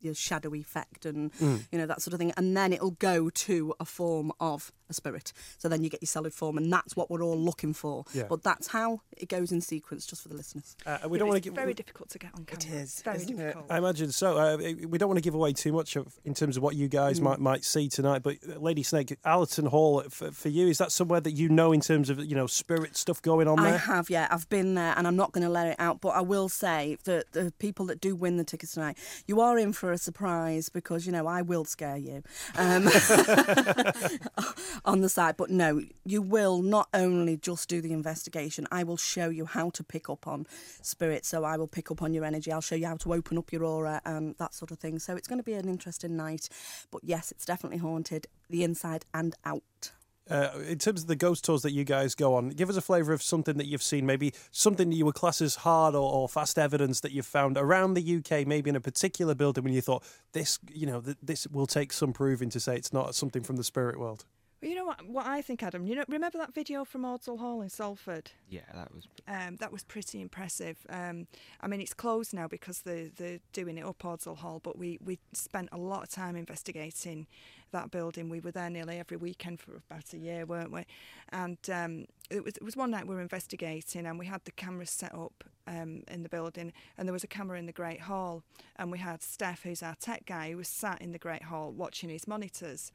your 0.00 0.14
shadowy 0.14 0.60
effect 0.60 1.06
and 1.06 1.32
Mm. 1.34 1.64
you 1.70 1.78
know 1.78 1.86
that 1.86 2.02
sort 2.02 2.12
of 2.12 2.18
thing 2.18 2.32
and 2.36 2.56
then 2.56 2.72
it'll 2.72 2.90
go 2.90 3.30
to 3.30 3.72
a 3.78 3.84
form 3.84 4.32
of 4.40 4.72
a 4.90 4.94
spirit 4.94 5.32
so 5.58 5.68
then 5.68 5.82
you 5.82 5.88
get 5.90 6.02
your 6.02 6.06
solid 6.08 6.32
form 6.34 6.56
and 6.58 6.72
that's 6.72 6.96
what 6.96 7.10
we're 7.10 7.22
all 7.22 7.38
looking 7.38 7.72
for 7.72 8.04
Yeah. 8.12 8.24
but 8.28 8.42
that's 8.42 8.68
how 8.68 9.00
it 9.16 9.28
goes 9.28 9.52
in 9.52 9.60
sequence 9.60 10.06
just 10.06 10.22
for 10.22 10.28
the 10.28 10.34
listeners 10.34 10.76
Uh, 10.86 10.98
we 11.08 11.16
Yeah, 11.16 11.18
don't 11.20 11.28
want 11.28 11.38
it's 11.38 11.44
to 11.44 11.50
give. 11.50 11.54
very 11.56 11.74
difficult 11.74 12.08
to 12.10 12.18
get 12.18 12.30
on 12.34 12.44
camera. 12.44 12.80
is, 12.82 13.02
very 13.02 13.16
isn't 13.16 13.30
it? 13.38 13.42
difficult. 13.42 13.66
I 13.70 13.78
imagine 13.78 14.12
so. 14.12 14.36
Uh, 14.38 14.56
we 14.88 14.98
don't 14.98 15.08
want 15.08 15.18
to 15.18 15.22
give 15.22 15.34
away 15.34 15.52
too 15.52 15.72
much 15.72 15.96
of 15.96 16.14
in 16.24 16.34
terms 16.34 16.56
of 16.56 16.62
what 16.62 16.74
you 16.76 16.88
guys 16.88 17.20
Mm. 17.20 17.22
might 17.24 17.38
might 17.40 17.64
see 17.64 17.88
tonight. 17.88 18.22
But 18.22 18.36
uh, 18.48 18.58
Lady 18.58 18.82
Snake, 18.82 19.16
Allerton 19.24 19.66
Hall 19.66 20.02
for, 20.08 20.30
for 20.32 20.48
you 20.48 20.68
is 20.68 20.78
that 20.78 20.92
somewhere 20.92 21.20
that 21.20 21.32
you 21.32 21.48
know 21.48 21.72
in 21.72 21.80
terms 21.80 22.10
of 22.10 22.18
you 22.24 22.34
know 22.34 22.46
spirit 22.46 22.96
stuff 22.96 23.20
going 23.22 23.48
on 23.48 23.56
there? 23.62 23.74
I 23.74 23.76
have, 23.76 24.10
yeah. 24.10 24.28
I've 24.30 24.48
been 24.48 24.74
there 24.74 24.94
and 24.96 25.06
I'm 25.06 25.16
not 25.16 25.32
going 25.32 25.44
to 25.44 25.50
let 25.50 25.66
it 25.66 25.76
out. 25.78 26.00
But 26.00 26.10
I 26.10 26.20
will 26.20 26.48
say 26.48 26.96
that 27.04 27.32
the 27.32 27.52
people 27.58 27.86
that 27.86 28.00
do 28.00 28.14
win 28.16 28.36
the 28.36 28.44
tickets 28.44 28.72
tonight, 28.74 28.98
you 29.26 29.40
are 29.40 29.58
in 29.58 29.72
for 29.72 29.92
a 29.92 29.98
surprise 29.98 30.68
because, 30.68 31.06
you 31.06 31.12
know, 31.12 31.26
I 31.26 31.42
will 31.42 31.64
scare 31.64 31.96
you 31.96 32.22
um, 32.56 32.84
on 34.84 35.00
the 35.00 35.08
side. 35.08 35.36
But 35.36 35.50
no, 35.50 35.82
you 36.04 36.22
will 36.22 36.62
not 36.62 36.88
only 36.94 37.36
just 37.36 37.68
do 37.68 37.80
the 37.80 37.92
investigation, 37.92 38.66
I 38.70 38.84
will 38.84 38.96
show 38.96 39.28
you 39.28 39.46
how 39.46 39.70
to 39.70 39.84
pick 39.84 40.08
up 40.08 40.26
on 40.26 40.46
spirit. 40.82 41.24
So 41.24 41.44
I 41.44 41.56
will 41.56 41.68
pick 41.68 41.90
up 41.90 42.02
on 42.02 42.14
your 42.14 42.24
energy. 42.24 42.52
I'll 42.52 42.60
show 42.60 42.74
you 42.74 42.86
how 42.86 42.96
to 42.96 43.14
open 43.14 43.38
up 43.38 43.52
your 43.52 43.64
aura 43.64 44.00
and 44.04 44.34
that 44.38 44.54
sort 44.54 44.70
of 44.70 44.78
thing. 44.78 44.98
So 44.98 45.16
it's 45.16 45.28
going 45.28 45.38
to 45.38 45.44
be 45.44 45.54
an 45.54 45.68
interesting 45.68 46.16
night. 46.16 46.48
But 46.90 47.02
yes, 47.04 47.30
it's 47.30 47.44
definitely 47.44 47.78
haunted, 47.78 48.26
the 48.48 48.64
inside 48.64 49.04
and 49.14 49.34
out. 49.44 49.92
Uh, 50.30 50.50
in 50.68 50.78
terms 50.78 51.02
of 51.02 51.08
the 51.08 51.16
ghost 51.16 51.44
tours 51.44 51.62
that 51.62 51.72
you 51.72 51.82
guys 51.82 52.14
go 52.14 52.34
on, 52.36 52.50
give 52.50 52.70
us 52.70 52.76
a 52.76 52.80
flavour 52.80 53.12
of 53.12 53.20
something 53.20 53.56
that 53.56 53.66
you've 53.66 53.82
seen, 53.82 54.06
maybe 54.06 54.32
something 54.52 54.88
that 54.88 54.96
you 54.96 55.04
would 55.04 55.16
class 55.16 55.42
as 55.42 55.56
hard 55.56 55.96
or, 55.96 56.12
or 56.12 56.28
fast 56.28 56.58
evidence 56.58 57.00
that 57.00 57.10
you've 57.10 57.26
found 57.26 57.58
around 57.58 57.94
the 57.94 58.16
UK, 58.16 58.46
maybe 58.46 58.70
in 58.70 58.76
a 58.76 58.80
particular 58.80 59.34
building 59.34 59.64
when 59.64 59.72
you 59.72 59.80
thought 59.80 60.04
this, 60.32 60.60
you 60.72 60.86
know, 60.86 61.00
th- 61.00 61.16
this 61.20 61.48
will 61.48 61.66
take 61.66 61.92
some 61.92 62.12
proving 62.12 62.48
to 62.50 62.60
say 62.60 62.76
it's 62.76 62.92
not 62.92 63.16
something 63.16 63.42
from 63.42 63.56
the 63.56 63.64
spirit 63.64 63.98
world. 63.98 64.24
Well, 64.62 64.68
you 64.68 64.76
know 64.76 64.84
what? 64.84 65.04
What 65.04 65.26
I 65.26 65.42
think, 65.42 65.60
Adam. 65.64 65.86
You 65.88 65.96
know, 65.96 66.04
remember 66.06 66.38
that 66.38 66.54
video 66.54 66.84
from 66.84 67.02
Ordsall 67.02 67.40
Hall 67.40 67.62
in 67.62 67.68
Salford? 67.68 68.30
yeah, 68.48 68.60
that 68.72 68.94
was 68.94 69.08
Um, 69.26 69.56
that 69.56 69.72
was 69.72 69.82
pretty 69.82 70.20
impressive. 70.20 70.76
Um, 70.88 71.26
I 71.60 71.66
mean, 71.66 71.80
it's 71.80 71.94
closed 71.94 72.32
now 72.32 72.46
because 72.46 72.82
they're, 72.82 73.10
they're 73.16 73.40
doing 73.52 73.76
it 73.76 73.84
up 73.84 73.98
Ordsall 73.98 74.36
Hall, 74.36 74.60
but 74.62 74.78
we, 74.78 74.98
we 75.04 75.18
spent 75.32 75.68
a 75.72 75.78
lot 75.78 76.04
of 76.04 76.10
time 76.10 76.36
investigating 76.36 77.26
that 77.72 77.90
building. 77.90 78.28
We 78.28 78.38
were 78.38 78.52
there 78.52 78.70
nearly 78.70 79.00
every 79.00 79.16
weekend 79.16 79.58
for 79.60 79.82
about 79.90 80.12
a 80.12 80.18
year, 80.18 80.46
weren't 80.46 80.70
we? 80.70 80.86
And 81.30 81.58
um, 81.72 82.04
it, 82.30 82.44
was, 82.44 82.56
it 82.56 82.62
was 82.62 82.76
one 82.76 82.92
night 82.92 83.08
we 83.08 83.16
were 83.16 83.20
investigating 83.20 84.06
and 84.06 84.16
we 84.16 84.26
had 84.26 84.44
the 84.44 84.52
cameras 84.52 84.90
set 84.90 85.12
up 85.12 85.42
um, 85.66 86.04
in 86.06 86.22
the 86.22 86.28
building 86.28 86.72
and 86.96 87.08
there 87.08 87.12
was 87.12 87.24
a 87.24 87.28
camera 87.28 87.58
in 87.58 87.66
the 87.66 87.72
Great 87.72 88.02
Hall 88.02 88.44
and 88.76 88.92
we 88.92 88.98
had 88.98 89.22
Steph, 89.22 89.64
who's 89.64 89.82
our 89.82 89.96
tech 89.96 90.24
guy, 90.26 90.52
who 90.52 90.58
was 90.58 90.68
sat 90.68 91.02
in 91.02 91.10
the 91.10 91.18
Great 91.18 91.44
Hall 91.44 91.72
watching 91.72 92.10
his 92.10 92.28
monitors 92.28 92.92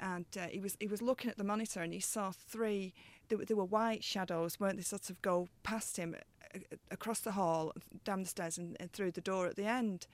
and 0.00 0.26
uh, 0.36 0.46
he 0.48 0.58
was 0.60 0.76
he 0.80 0.86
was 0.86 1.02
looking 1.02 1.30
at 1.30 1.36
the 1.38 1.44
monitor 1.44 1.80
and 1.82 1.92
he 1.92 2.00
saw 2.00 2.32
three 2.32 2.92
there, 3.28 3.38
were- 3.38 3.44
there 3.44 3.56
were 3.56 3.64
white 3.64 4.02
shadows 4.02 4.58
weren't 4.58 4.76
they 4.76 4.82
sort 4.82 5.10
of 5.10 5.20
go 5.22 5.48
past 5.62 5.96
him 5.96 6.14
uh, 6.54 6.58
across 6.90 7.20
the 7.20 7.32
hall 7.32 7.72
down 8.04 8.22
the 8.22 8.28
stairs 8.28 8.58
and, 8.58 8.76
and 8.80 8.92
through 8.92 9.12
the 9.12 9.20
door 9.20 9.46
at 9.46 9.56
the 9.56 9.66
end. 9.66 10.06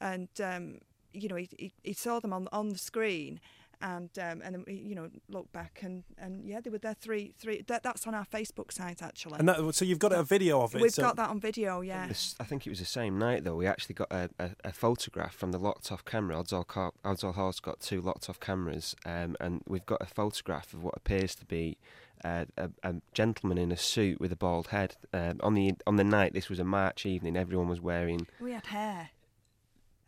And 0.00 0.28
um, 0.42 0.78
you 1.12 1.28
know 1.28 1.36
he, 1.36 1.48
he, 1.58 1.72
he 1.82 1.92
saw 1.92 2.20
them 2.20 2.32
on 2.32 2.48
on 2.52 2.68
the 2.70 2.78
screen 2.78 3.40
and 3.80 4.10
um, 4.18 4.42
and 4.44 4.54
then 4.54 4.64
he, 4.66 4.74
you 4.74 4.94
know 4.94 5.08
looked 5.28 5.52
back 5.52 5.80
and, 5.82 6.04
and 6.18 6.46
yeah 6.46 6.60
they 6.60 6.70
were 6.70 6.78
there 6.78 6.94
three 6.94 7.34
three 7.38 7.62
that, 7.66 7.82
that's 7.82 8.06
on 8.06 8.14
our 8.14 8.24
Facebook 8.26 8.72
site 8.72 9.02
actually 9.02 9.38
And 9.38 9.48
that, 9.48 9.74
so 9.74 9.84
you've 9.84 9.98
got 9.98 10.12
a 10.12 10.22
video 10.22 10.60
of 10.62 10.74
it. 10.74 10.80
we've 10.80 10.90
so- 10.92 11.02
got 11.02 11.16
that 11.16 11.30
on 11.30 11.40
video 11.40 11.80
yeah 11.80 12.08
I 12.38 12.44
think 12.44 12.66
it 12.66 12.70
was 12.70 12.78
the 12.78 12.84
same 12.84 13.18
night 13.18 13.44
though. 13.44 13.54
We 13.56 13.66
actually 13.66 13.94
got 13.94 14.10
a, 14.12 14.30
a, 14.38 14.50
a 14.64 14.72
photograph 14.72 15.34
from 15.34 15.52
the 15.52 15.58
locked 15.58 15.90
off 15.92 16.04
camera. 16.04 16.36
Ordsall, 16.36 16.66
Car- 16.66 16.92
Ordsall 17.04 17.34
Hall's 17.34 17.60
got 17.60 17.80
two 17.80 18.00
locked 18.00 18.28
off 18.28 18.40
cameras, 18.40 18.94
um, 19.06 19.36
and 19.40 19.62
we've 19.66 19.86
got 19.86 20.00
a 20.00 20.06
photograph 20.06 20.72
of 20.72 20.82
what 20.82 20.94
appears 20.96 21.34
to 21.36 21.44
be 21.44 21.78
uh, 22.24 22.44
a, 22.56 22.70
a 22.82 22.94
gentleman 23.14 23.58
in 23.58 23.72
a 23.72 23.76
suit 23.76 24.20
with 24.20 24.32
a 24.32 24.36
bald 24.36 24.68
head. 24.68 24.96
Um, 25.12 25.38
on 25.42 25.54
the 25.54 25.74
on 25.86 25.96
the 25.96 26.04
night, 26.04 26.34
this 26.34 26.48
was 26.48 26.58
a 26.58 26.64
March 26.64 27.06
evening. 27.06 27.36
Everyone 27.36 27.68
was 27.68 27.80
wearing. 27.80 28.26
we 28.40 28.52
had 28.52 28.66
hair 28.66 29.10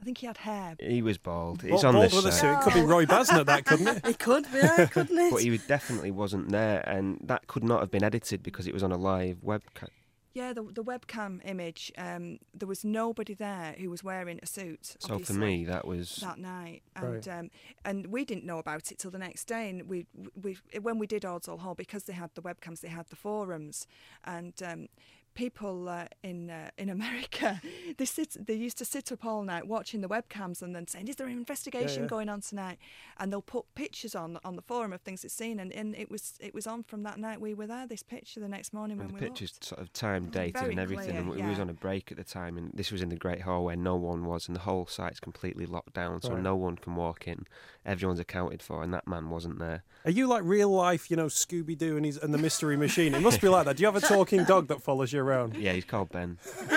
I 0.02 0.04
think 0.04 0.18
he 0.18 0.26
had 0.26 0.36
hair 0.38 0.74
He 0.80 1.00
was 1.00 1.16
bald. 1.16 1.60
Bald- 1.62 1.72
It's 1.74 1.84
on 1.84 1.94
bald 1.94 2.10
the 2.10 2.16
with 2.16 2.26
a 2.26 2.32
site. 2.32 2.40
suit. 2.40 2.52
It 2.58 2.60
could 2.62 2.74
be 2.74 2.80
Roy 2.92 3.06
Basnett, 3.06 3.46
that 3.46 3.64
couldn't 3.64 3.86
it? 3.86 4.04
It 4.04 4.18
could 4.18 4.44
be, 4.52 4.58
yeah, 4.58 4.86
couldn't 4.86 5.16
it? 5.16 5.30
But 5.30 5.42
he 5.42 5.56
definitely 5.58 6.10
wasn't 6.10 6.50
there, 6.50 6.80
and 6.88 7.20
that 7.22 7.46
could 7.46 7.62
not 7.62 7.78
have 7.80 7.90
been 7.92 8.02
edited 8.02 8.42
because 8.42 8.66
it 8.66 8.74
was 8.74 8.82
on 8.82 8.90
a 8.90 8.96
live 8.96 9.36
webcam. 9.44 9.88
Yeah, 10.34 10.54
the 10.54 10.62
the 10.62 10.82
webcam 10.82 11.40
image. 11.44 11.92
Um, 11.98 12.38
there 12.54 12.66
was 12.66 12.84
nobody 12.84 13.34
there 13.34 13.76
who 13.78 13.90
was 13.90 14.02
wearing 14.02 14.40
a 14.42 14.46
suit. 14.46 14.96
So 14.98 15.18
for 15.18 15.34
me, 15.34 15.64
that 15.66 15.86
was 15.86 16.16
that 16.16 16.38
night, 16.38 16.82
and 16.96 17.14
Right. 17.14 17.28
um, 17.28 17.50
and 17.84 18.06
we 18.08 18.24
didn't 18.24 18.44
know 18.46 18.58
about 18.58 18.90
it 18.90 18.98
till 18.98 19.10
the 19.10 19.18
next 19.18 19.44
day. 19.44 19.68
And 19.70 19.88
we 19.88 20.06
we 20.34 20.56
when 20.80 20.98
we 20.98 21.06
did 21.06 21.22
Ordsall 21.22 21.58
Hall 21.60 21.74
because 21.74 22.04
they 22.04 22.14
had 22.14 22.30
the 22.34 22.42
webcams, 22.42 22.80
they 22.80 22.88
had 22.88 23.08
the 23.10 23.16
forums, 23.16 23.86
and 24.24 24.54
um, 24.64 24.88
people 25.34 25.88
uh, 25.88 26.06
in 26.22 26.50
uh, 26.50 26.70
in 26.78 26.88
America 26.98 27.60
they 27.98 28.04
sit 28.04 28.36
they 28.46 28.54
used 28.54 28.78
to 28.78 28.84
sit 28.84 29.10
up 29.12 29.24
all 29.24 29.42
night 29.42 29.66
watching 29.66 30.00
the 30.00 30.08
webcams 30.08 30.62
and 30.62 30.74
then 30.74 30.86
saying, 30.86 31.08
"Is 31.08 31.16
there 31.16 31.26
an 31.26 31.32
investigation 31.32 32.02
yeah. 32.04 32.08
going 32.08 32.28
on 32.28 32.40
tonight?" 32.40 32.78
And 33.18 33.32
they'll 33.32 33.42
put 33.42 33.74
pictures 33.74 34.14
on 34.14 34.38
on 34.44 34.56
the 34.56 34.62
forum 34.62 34.92
of 34.92 35.00
things 35.02 35.22
they've 35.22 35.30
seen, 35.30 35.58
and, 35.60 35.72
and 35.72 35.94
it 35.96 36.10
was 36.10 36.34
it 36.40 36.54
was 36.54 36.66
on 36.66 36.82
from 36.82 37.02
that 37.04 37.18
night 37.18 37.40
we 37.40 37.54
were 37.54 37.66
there. 37.66 37.86
This 37.86 38.02
picture 38.02 38.40
the 38.40 38.48
next 38.48 38.72
morning 38.72 39.00
And 39.00 39.10
when 39.12 39.20
the 39.20 39.24
we 39.24 39.28
pictures 39.28 39.52
looked. 39.54 39.64
sort 39.64 39.80
of 39.80 39.92
time 39.92 40.26
dated 40.30 40.62
and 40.62 40.80
everything. 40.80 41.06
clear, 41.10 41.20
and 41.20 41.30
we 41.30 41.42
we 41.42 41.48
was 41.48 41.58
on 41.58 41.68
a 41.70 41.74
break 41.74 42.10
at 42.12 42.18
the 42.18 42.24
time, 42.24 42.56
and 42.58 42.70
this 42.74 42.90
was 42.92 43.02
in 43.02 43.08
the 43.08 43.16
Great 43.16 43.42
Hall 43.42 43.64
where 43.64 43.76
no 43.76 43.96
one 43.96 44.24
was, 44.24 44.46
and 44.48 44.56
the 44.56 44.60
whole 44.60 44.86
site's 44.86 45.20
completely 45.20 45.66
locked 45.66 45.94
down, 45.94 46.20
so 46.22 46.32
Right. 46.34 46.42
no 46.42 46.56
one 46.56 46.76
can 46.76 46.94
walk 46.96 47.26
in. 47.26 47.46
Everyone's 47.84 48.20
accounted 48.20 48.62
for, 48.62 48.82
and 48.82 48.92
that 48.94 49.06
man 49.08 49.28
wasn't 49.30 49.58
there. 49.58 49.82
Are 50.04 50.10
you 50.10 50.26
like 50.26 50.42
real 50.44 50.70
life, 50.70 51.10
you 51.10 51.16
know, 51.16 51.26
Scooby 51.26 51.76
Doo 51.76 51.96
and, 51.96 52.04
his, 52.06 52.16
and 52.16 52.32
the 52.32 52.38
Mystery 52.38 52.76
Machine? 52.76 53.14
It 53.14 53.22
must 53.22 53.40
be 53.40 53.48
like 53.48 53.64
that. 53.66 53.76
Do 53.76 53.82
you 53.82 53.86
have 53.86 53.96
a 53.96 54.00
talking 54.06 54.44
dog 54.44 54.68
that 54.68 54.82
follows 54.82 55.12
you 55.12 55.21
around? 55.22 55.56
Yeah, 55.56 55.72
he's 55.72 55.85
called 55.85 56.11
Ben. 56.11 56.38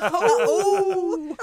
oh, 0.00 1.36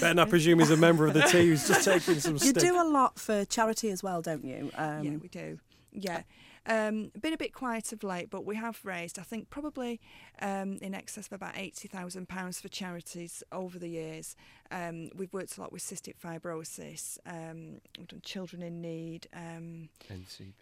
Ben, 0.00 0.18
I 0.18 0.24
presume, 0.24 0.60
is 0.60 0.70
a 0.70 0.76
member 0.76 1.06
of 1.06 1.14
the 1.14 1.22
team 1.22 1.46
who's 1.48 1.66
just 1.66 1.84
taking 1.84 2.20
some 2.20 2.34
you 2.34 2.38
stick. 2.38 2.62
do 2.62 2.80
a 2.80 2.84
lot 2.84 3.18
for 3.18 3.44
charity 3.44 3.90
as 3.90 4.02
well, 4.02 4.22
don't 4.22 4.44
you? 4.44 4.70
Um, 4.76 5.04
yeah, 5.04 5.16
we 5.16 5.28
do. 5.28 5.58
Yeah. 5.92 6.22
Um, 6.66 7.10
been 7.20 7.32
a 7.32 7.38
bit 7.38 7.54
quiet 7.54 7.92
of 7.92 8.02
late, 8.04 8.28
but 8.30 8.44
we 8.44 8.56
have 8.56 8.78
raised, 8.84 9.18
I 9.18 9.22
think, 9.22 9.48
probably 9.50 10.00
um, 10.42 10.78
in 10.82 10.94
excess 10.94 11.26
of 11.26 11.32
about 11.32 11.56
eighty 11.56 11.88
thousand 11.88 12.28
pounds 12.28 12.60
for 12.60 12.68
charities 12.68 13.42
over 13.50 13.78
the 13.78 13.88
years. 13.88 14.36
Um, 14.70 15.10
we've 15.16 15.32
worked 15.32 15.56
a 15.56 15.60
lot 15.60 15.72
with 15.72 15.82
cystic 15.82 16.14
fibrosis, 16.22 17.18
um, 17.26 17.80
we've 17.98 18.08
done 18.08 18.20
children 18.22 18.62
in 18.62 18.80
need, 18.80 19.26
um. 19.34 19.88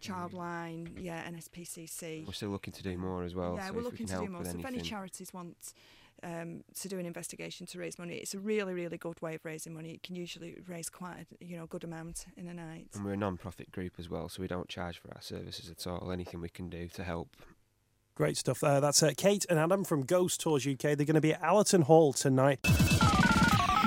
Childline, 0.01 0.89
yeah, 0.99 1.29
NSPCC. 1.29 2.27
We're 2.27 2.33
still 2.33 2.51
looking 2.51 2.73
to 2.75 2.83
do 2.83 2.97
more 2.97 3.25
as 3.25 3.35
well. 3.35 3.57
yeah, 3.57 3.69
so 3.69 3.75
we're 3.75 3.83
looking 3.83 4.07
to 4.07 4.19
do 4.21 4.29
more. 4.29 4.45
So 4.45 4.59
if 4.59 4.65
any 4.65 4.81
charities 4.81 5.33
want 5.35 5.75
um, 6.23 6.65
to 6.81 6.89
do 6.89 6.99
an 6.99 7.07
investigation 7.07 7.67
to 7.67 7.79
raise 7.79 7.99
money, 7.99 8.17
it's 8.17 8.35
a 8.35 8.39
really, 8.39 8.75
really 8.75 8.99
good 8.99 9.21
way 9.23 9.35
of 9.35 9.45
raising 9.45 9.75
money. 9.75 9.93
It 9.93 10.03
can 10.03 10.17
usually 10.17 10.59
raise 10.67 10.89
quite 10.89 11.27
a 11.41 11.45
you 11.45 11.57
know 11.57 11.67
good 11.67 11.85
amount 11.85 12.27
in 12.37 12.49
a 12.49 12.55
night. 12.55 12.89
And 12.95 13.05
we're 13.05 13.13
a 13.13 13.17
non-profit 13.17 13.73
group 13.73 13.95
as 13.99 14.09
well, 14.09 14.29
so 14.29 14.43
we 14.43 14.49
don't 14.49 14.69
charge 14.69 14.99
for 14.99 15.13
our 15.15 15.23
services 15.23 15.71
at 15.71 15.87
all. 15.87 16.11
Anything 16.11 16.41
we 16.41 16.49
can 16.49 16.69
do 16.69 16.89
to 16.89 17.05
help. 17.05 17.37
Great 18.15 18.37
stuff. 18.37 18.65
Uh, 18.65 18.81
that's 18.81 19.03
uh, 19.03 19.13
Kate 19.17 19.47
and 19.49 19.59
Adam 19.59 19.85
from 19.85 20.03
Ghost 20.03 20.41
Tours 20.41 20.67
UK. 20.67 20.79
They're 20.81 20.97
going 20.97 21.15
to 21.15 21.21
be 21.21 21.35
at 21.35 21.43
Allerton 21.43 21.83
Hall 21.83 22.13
tonight. 22.13 22.59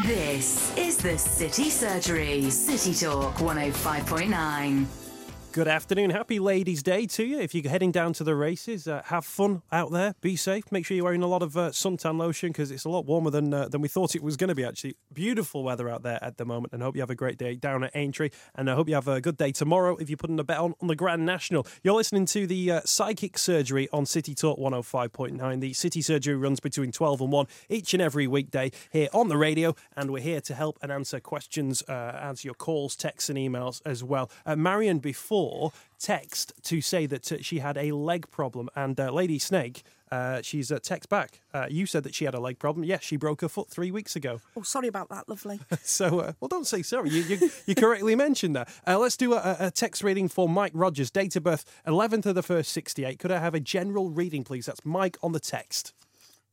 This 0.05 0.75
is 0.77 0.97
the 0.97 1.17
City 1.17 1.69
Surgery, 1.69 2.49
City 2.49 2.93
Talk 2.93 3.35
105.9. 3.35 5.10
Good 5.53 5.67
afternoon. 5.67 6.11
Happy 6.11 6.39
Ladies' 6.39 6.81
Day 6.81 7.05
to 7.07 7.25
you. 7.25 7.37
If 7.37 7.53
you're 7.53 7.69
heading 7.69 7.91
down 7.91 8.13
to 8.13 8.23
the 8.23 8.35
races, 8.35 8.87
uh, 8.87 9.01
have 9.07 9.25
fun 9.25 9.63
out 9.69 9.91
there. 9.91 10.15
Be 10.21 10.37
safe. 10.37 10.71
Make 10.71 10.85
sure 10.85 10.95
you're 10.95 11.03
wearing 11.03 11.23
a 11.23 11.27
lot 11.27 11.43
of 11.43 11.57
uh, 11.57 11.71
suntan 11.71 12.17
lotion 12.17 12.51
because 12.53 12.71
it's 12.71 12.85
a 12.85 12.89
lot 12.89 13.05
warmer 13.05 13.31
than 13.31 13.53
uh, 13.53 13.67
than 13.67 13.81
we 13.81 13.89
thought 13.89 14.15
it 14.15 14.23
was 14.23 14.37
going 14.37 14.47
to 14.47 14.55
be. 14.55 14.63
Actually, 14.63 14.95
beautiful 15.11 15.61
weather 15.61 15.89
out 15.89 16.03
there 16.03 16.23
at 16.23 16.37
the 16.37 16.45
moment. 16.45 16.71
And 16.71 16.81
hope 16.81 16.95
you 16.95 17.01
have 17.01 17.09
a 17.09 17.15
great 17.15 17.37
day 17.37 17.55
down 17.55 17.83
at 17.83 17.91
Aintree. 17.93 18.29
And 18.55 18.71
I 18.71 18.75
hope 18.75 18.87
you 18.87 18.95
have 18.95 19.09
a 19.09 19.19
good 19.19 19.35
day 19.35 19.51
tomorrow 19.51 19.97
if 19.97 20.09
you're 20.09 20.15
putting 20.15 20.39
a 20.39 20.43
bet 20.45 20.57
on 20.57 20.73
on 20.79 20.87
the 20.87 20.95
Grand 20.95 21.25
National. 21.25 21.67
You're 21.83 21.95
listening 21.95 22.27
to 22.27 22.47
the 22.47 22.71
uh, 22.71 22.81
Psychic 22.85 23.37
Surgery 23.37 23.89
on 23.91 24.05
City 24.05 24.33
Talk 24.33 24.57
105.9. 24.57 25.59
The 25.59 25.73
City 25.73 26.01
Surgery 26.01 26.35
runs 26.35 26.61
between 26.61 26.93
12 26.93 27.19
and 27.19 27.31
1 27.33 27.47
each 27.67 27.93
and 27.93 28.01
every 28.01 28.25
weekday 28.25 28.71
here 28.89 29.09
on 29.13 29.27
the 29.27 29.35
radio. 29.35 29.75
And 29.97 30.11
we're 30.11 30.23
here 30.23 30.39
to 30.39 30.55
help 30.55 30.79
and 30.81 30.93
answer 30.93 31.19
questions, 31.19 31.83
uh, 31.89 31.91
answer 31.91 32.47
your 32.47 32.55
calls, 32.55 32.95
texts, 32.95 33.29
and 33.29 33.37
emails 33.37 33.81
as 33.85 34.01
well. 34.01 34.31
Uh, 34.45 34.55
Marion, 34.55 34.99
before 34.99 35.40
before 35.41 35.71
text 35.99 36.53
to 36.63 36.81
say 36.81 37.05
that 37.05 37.31
uh, 37.31 37.37
she 37.41 37.59
had 37.59 37.77
a 37.77 37.91
leg 37.91 38.29
problem, 38.31 38.69
and 38.75 38.99
uh, 38.99 39.11
Lady 39.11 39.39
Snake. 39.39 39.83
Uh, 40.11 40.41
she's 40.41 40.73
uh, 40.73 40.79
text 40.83 41.07
back. 41.07 41.39
Uh, 41.53 41.67
you 41.69 41.85
said 41.85 42.03
that 42.03 42.13
she 42.13 42.25
had 42.25 42.33
a 42.33 42.39
leg 42.39 42.59
problem. 42.59 42.83
Yes, 42.83 43.01
she 43.01 43.15
broke 43.15 43.39
her 43.41 43.47
foot 43.47 43.69
three 43.69 43.91
weeks 43.91 44.13
ago. 44.15 44.41
Oh, 44.57 44.61
sorry 44.61 44.89
about 44.89 45.07
that, 45.09 45.29
lovely. 45.29 45.61
So, 45.83 46.19
uh, 46.19 46.33
well, 46.39 46.49
don't 46.49 46.67
say 46.67 46.81
sorry. 46.81 47.09
You, 47.09 47.23
you, 47.23 47.49
you 47.65 47.75
correctly 47.75 48.15
mentioned 48.15 48.55
that. 48.55 48.67
Uh, 48.85 48.99
let's 48.99 49.15
do 49.15 49.33
a, 49.33 49.55
a 49.59 49.71
text 49.71 50.03
reading 50.03 50.27
for 50.27 50.49
Mike 50.49 50.73
Rogers. 50.75 51.11
Date 51.11 51.35
of 51.37 51.43
birth, 51.43 51.63
11th 51.87 52.25
of 52.25 52.35
the 52.35 52.43
1st, 52.43 52.65
68. 52.65 53.19
Could 53.19 53.31
I 53.31 53.39
have 53.39 53.55
a 53.55 53.59
general 53.61 54.09
reading, 54.09 54.43
please? 54.43 54.65
That's 54.65 54.85
Mike 54.85 55.17
on 55.23 55.31
the 55.31 55.39
text. 55.39 55.93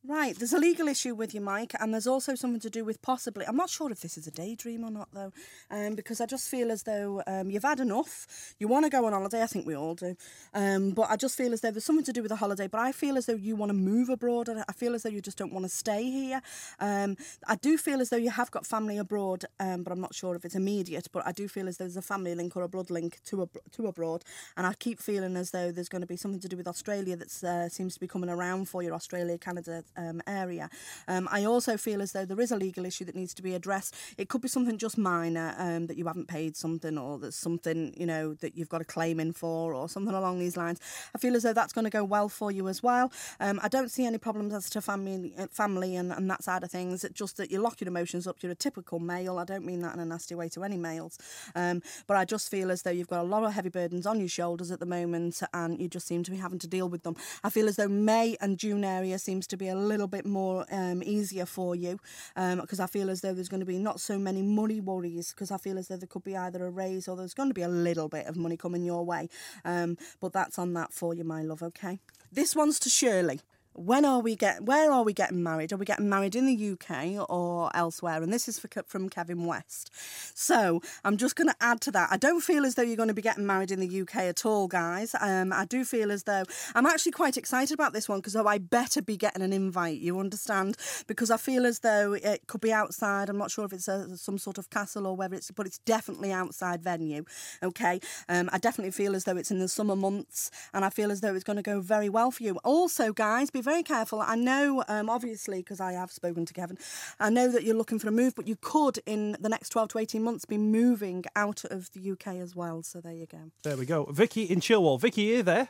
Right, 0.04 0.34
there's 0.38 0.52
a 0.52 0.58
legal 0.58 0.86
issue 0.88 1.14
with 1.14 1.34
you, 1.34 1.40
Mike, 1.40 1.72
and 1.78 1.92
there's 1.92 2.06
also 2.06 2.34
something 2.36 2.60
to 2.60 2.70
do 2.70 2.84
with 2.84 3.02
possibly. 3.02 3.44
I'm 3.44 3.56
not 3.56 3.68
sure 3.68 3.90
if 3.90 4.00
this 4.00 4.16
is 4.16 4.26
a 4.28 4.30
daydream 4.30 4.84
or 4.84 4.90
not, 4.90 5.08
though, 5.12 5.32
um, 5.70 5.96
because 5.96 6.20
I 6.20 6.26
just 6.26 6.48
feel 6.48 6.70
as 6.70 6.84
though 6.84 7.20
um, 7.26 7.50
you've 7.50 7.64
had 7.64 7.80
enough. 7.80 8.54
You 8.60 8.68
want 8.68 8.86
to 8.86 8.90
go 8.90 9.04
on 9.04 9.12
holiday, 9.12 9.42
I 9.42 9.46
think 9.46 9.66
we 9.66 9.76
all 9.76 9.96
do, 9.96 10.14
um, 10.54 10.92
but 10.92 11.10
I 11.10 11.16
just 11.16 11.36
feel 11.36 11.52
as 11.52 11.60
though 11.60 11.72
there's 11.72 11.84
something 11.84 12.04
to 12.06 12.12
do 12.12 12.22
with 12.22 12.30
the 12.30 12.36
holiday. 12.36 12.68
But 12.68 12.80
I 12.80 12.92
feel 12.92 13.18
as 13.18 13.26
though 13.26 13.34
you 13.34 13.56
want 13.56 13.70
to 13.70 13.74
move 13.74 14.08
abroad. 14.08 14.48
and 14.48 14.64
I 14.66 14.72
feel 14.72 14.94
as 14.94 15.02
though 15.02 15.10
you 15.10 15.20
just 15.20 15.36
don't 15.36 15.52
want 15.52 15.64
to 15.66 15.68
stay 15.68 16.04
here. 16.04 16.40
Um, 16.78 17.16
I 17.46 17.56
do 17.56 17.76
feel 17.76 18.00
as 18.00 18.08
though 18.08 18.16
you 18.16 18.30
have 18.30 18.52
got 18.52 18.64
family 18.64 18.98
abroad, 18.98 19.46
um, 19.58 19.82
but 19.82 19.92
I'm 19.92 20.00
not 20.00 20.14
sure 20.14 20.36
if 20.36 20.44
it's 20.44 20.54
immediate. 20.54 21.08
But 21.12 21.26
I 21.26 21.32
do 21.32 21.48
feel 21.48 21.66
as 21.68 21.76
though 21.76 21.84
there's 21.84 21.96
a 21.96 22.02
family 22.02 22.36
link 22.36 22.56
or 22.56 22.62
a 22.62 22.68
blood 22.68 22.88
link 22.90 23.18
to 23.26 23.42
ab- 23.42 23.58
to 23.72 23.88
abroad, 23.88 24.22
and 24.56 24.64
I 24.64 24.74
keep 24.74 25.00
feeling 25.00 25.36
as 25.36 25.50
though 25.50 25.72
there's 25.72 25.88
going 25.88 26.02
to 26.02 26.06
be 26.06 26.16
something 26.16 26.40
to 26.40 26.48
do 26.48 26.56
with 26.56 26.68
Australia 26.68 27.16
that 27.16 27.44
uh, 27.44 27.68
seems 27.68 27.94
to 27.94 28.00
be 28.00 28.06
coming 28.06 28.30
around 28.30 28.68
for 28.68 28.82
your 28.82 28.94
Australia 28.94 29.36
Canada 29.36 29.82
um, 29.96 30.22
area. 30.26 30.70
Um, 31.06 31.28
I 31.30 31.44
also 31.44 31.76
feel 31.76 32.02
as 32.02 32.12
though 32.12 32.24
there 32.24 32.40
is 32.40 32.52
a 32.52 32.56
legal 32.56 32.84
issue 32.84 33.04
that 33.04 33.14
needs 33.14 33.34
to 33.34 33.42
be 33.42 33.54
addressed. 33.54 33.94
It 34.16 34.28
could 34.28 34.40
be 34.40 34.48
something 34.48 34.78
just 34.78 34.98
minor 34.98 35.54
um, 35.58 35.86
that 35.86 35.96
you 35.96 36.06
haven't 36.06 36.28
paid 36.28 36.56
something, 36.56 36.98
or 36.98 37.18
there's 37.18 37.36
something 37.36 37.94
you 37.96 38.06
know 38.06 38.34
that 38.34 38.56
you've 38.56 38.68
got 38.68 38.80
a 38.80 38.84
claim 38.84 39.20
in 39.20 39.32
for, 39.32 39.74
or 39.74 39.88
something 39.88 40.14
along 40.14 40.38
these 40.38 40.56
lines. 40.56 40.80
I 41.14 41.18
feel 41.18 41.36
as 41.36 41.42
though 41.42 41.52
that's 41.52 41.72
going 41.72 41.84
to 41.84 41.90
go 41.90 42.04
well 42.04 42.28
for 42.28 42.50
you 42.50 42.68
as 42.68 42.82
well. 42.82 43.12
Um, 43.40 43.60
I 43.62 43.68
don't 43.68 43.90
see 43.90 44.06
any 44.06 44.18
problems 44.18 44.54
as 44.54 44.70
to 44.70 44.80
family, 44.80 45.34
uh, 45.38 45.46
family 45.50 45.96
and, 45.96 46.12
and 46.12 46.30
that 46.30 46.44
side 46.44 46.62
of 46.62 46.70
things. 46.70 47.04
It's 47.04 47.18
just 47.18 47.36
that 47.38 47.50
you 47.50 47.60
lock 47.60 47.80
your 47.80 47.88
emotions 47.88 48.26
up. 48.26 48.36
You're 48.40 48.52
a 48.52 48.56
typical 48.56 48.98
male. 48.98 49.38
I 49.38 49.44
don't 49.44 49.64
mean 49.64 49.80
that 49.80 49.94
in 49.94 50.00
a 50.00 50.04
nasty 50.04 50.34
way 50.34 50.48
to 50.50 50.64
any 50.64 50.76
males, 50.76 51.18
um, 51.54 51.82
but 52.06 52.16
I 52.16 52.24
just 52.24 52.50
feel 52.50 52.70
as 52.70 52.82
though 52.82 52.90
you've 52.90 53.08
got 53.08 53.20
a 53.20 53.28
lot 53.28 53.44
of 53.44 53.52
heavy 53.52 53.68
burdens 53.68 54.06
on 54.06 54.18
your 54.18 54.28
shoulders 54.28 54.70
at 54.70 54.80
the 54.80 54.86
moment, 54.86 55.42
and 55.52 55.80
you 55.80 55.88
just 55.88 56.06
seem 56.06 56.22
to 56.24 56.30
be 56.30 56.36
having 56.36 56.58
to 56.60 56.66
deal 56.66 56.88
with 56.88 57.02
them. 57.02 57.16
I 57.44 57.50
feel 57.50 57.68
as 57.68 57.76
though 57.76 57.88
May 57.88 58.36
and 58.40 58.58
June 58.58 58.84
area 58.84 59.18
seems 59.18 59.46
to 59.48 59.56
be 59.56 59.68
a 59.68 59.76
little 59.78 60.06
bit 60.06 60.26
more 60.26 60.66
um, 60.70 61.02
easier 61.04 61.46
for 61.46 61.74
you 61.74 61.98
because 62.34 62.80
I 62.80 62.86
feel 62.86 63.10
as 63.10 63.20
though 63.20 63.32
there's 63.32 63.48
going 63.48 63.60
to 63.60 63.66
be 63.66 63.78
not 63.78 64.00
so 64.00 64.18
many 64.18 64.42
money 64.42 64.80
worries 64.80 65.32
because 65.32 65.50
I 65.50 65.58
feel 65.58 65.78
as 65.78 65.88
though 65.88 65.96
there 65.96 66.06
could 66.06 66.24
be 66.24 66.36
either 66.36 66.64
a 66.66 66.70
raise 66.70 67.08
or 67.08 67.16
there's 67.16 67.34
going 67.34 67.48
to 67.50 67.54
be 67.54 67.62
a 67.62 67.68
little 67.68 68.08
bit 68.08 68.26
of 68.26 68.36
money 68.36 68.56
coming 68.56 68.84
your 68.84 69.04
way. 69.04 69.28
Um, 69.64 69.96
but 70.20 70.32
that's 70.32 70.58
on 70.58 70.74
that 70.74 70.92
for 70.92 71.14
you, 71.14 71.24
my 71.24 71.42
love. 71.42 71.62
Okay. 71.62 72.00
This 72.30 72.54
one's 72.54 72.78
to 72.80 72.90
Shirley. 72.90 73.40
When 73.78 74.04
are 74.04 74.20
we 74.20 74.34
get? 74.34 74.64
Where 74.64 74.90
are 74.90 75.04
we 75.04 75.12
getting 75.12 75.42
married? 75.42 75.72
Are 75.72 75.76
we 75.76 75.84
getting 75.84 76.08
married 76.08 76.34
in 76.34 76.46
the 76.46 76.72
UK 76.72 77.30
or 77.30 77.70
elsewhere? 77.74 78.22
And 78.22 78.32
this 78.32 78.48
is 78.48 78.58
for, 78.58 78.68
from 78.86 79.08
Kevin 79.08 79.46
West. 79.46 79.90
So 80.34 80.82
I'm 81.04 81.16
just 81.16 81.36
going 81.36 81.48
to 81.48 81.54
add 81.60 81.80
to 81.82 81.92
that. 81.92 82.08
I 82.10 82.16
don't 82.16 82.40
feel 82.40 82.66
as 82.66 82.74
though 82.74 82.82
you're 82.82 82.96
going 82.96 83.08
to 83.08 83.14
be 83.14 83.22
getting 83.22 83.46
married 83.46 83.70
in 83.70 83.78
the 83.78 84.00
UK 84.00 84.16
at 84.16 84.44
all, 84.44 84.66
guys. 84.66 85.14
Um, 85.20 85.52
I 85.52 85.64
do 85.64 85.84
feel 85.84 86.10
as 86.10 86.24
though 86.24 86.42
I'm 86.74 86.86
actually 86.86 87.12
quite 87.12 87.36
excited 87.36 87.72
about 87.72 87.92
this 87.92 88.08
one 88.08 88.18
because 88.18 88.34
oh, 88.34 88.46
I 88.46 88.58
better 88.58 89.00
be 89.00 89.16
getting 89.16 89.42
an 89.42 89.52
invite. 89.52 90.00
You 90.00 90.18
understand? 90.18 90.76
Because 91.06 91.30
I 91.30 91.36
feel 91.36 91.64
as 91.64 91.78
though 91.80 92.14
it 92.14 92.48
could 92.48 92.60
be 92.60 92.72
outside. 92.72 93.28
I'm 93.28 93.38
not 93.38 93.50
sure 93.52 93.64
if 93.64 93.72
it's 93.72 93.86
a, 93.86 94.16
some 94.16 94.38
sort 94.38 94.58
of 94.58 94.70
castle 94.70 95.06
or 95.06 95.14
whether 95.14 95.36
it's, 95.36 95.50
but 95.52 95.66
it's 95.66 95.78
definitely 95.78 96.32
outside 96.32 96.82
venue. 96.82 97.24
Okay. 97.62 98.00
Um, 98.28 98.50
I 98.52 98.58
definitely 98.58 98.90
feel 98.90 99.14
as 99.14 99.24
though 99.24 99.36
it's 99.36 99.50
in 99.50 99.60
the 99.60 99.68
summer 99.68 99.94
months, 99.96 100.50
and 100.74 100.84
I 100.84 100.90
feel 100.90 101.10
as 101.12 101.20
though 101.20 101.34
it's 101.34 101.44
going 101.44 101.56
to 101.56 101.62
go 101.62 101.80
very 101.80 102.08
well 102.08 102.30
for 102.30 102.42
you. 102.42 102.56
Also, 102.64 103.12
guys, 103.12 103.50
be 103.50 103.60
very 103.68 103.82
careful. 103.82 104.22
I 104.22 104.34
know, 104.34 104.82
um, 104.88 105.10
obviously, 105.10 105.58
because 105.58 105.78
I 105.80 105.92
have 105.92 106.10
spoken 106.10 106.46
to 106.46 106.54
Kevin, 106.54 106.78
I 107.20 107.28
know 107.28 107.50
that 107.52 107.64
you're 107.64 107.76
looking 107.76 107.98
for 107.98 108.08
a 108.08 108.12
move, 108.12 108.34
but 108.34 108.48
you 108.48 108.56
could 108.60 108.98
in 109.04 109.36
the 109.40 109.48
next 109.50 109.68
12 109.70 109.90
to 109.90 109.98
18 109.98 110.22
months 110.22 110.46
be 110.46 110.56
moving 110.56 111.24
out 111.36 111.64
of 111.66 111.90
the 111.92 112.12
UK 112.12 112.36
as 112.36 112.56
well. 112.56 112.82
So 112.82 113.00
there 113.00 113.12
you 113.12 113.26
go. 113.26 113.50
There 113.64 113.76
we 113.76 113.84
go. 113.84 114.04
Vicky 114.04 114.44
in 114.44 114.60
Childwall. 114.60 114.98
Vicky, 114.98 115.22
you 115.22 115.42
there? 115.42 115.68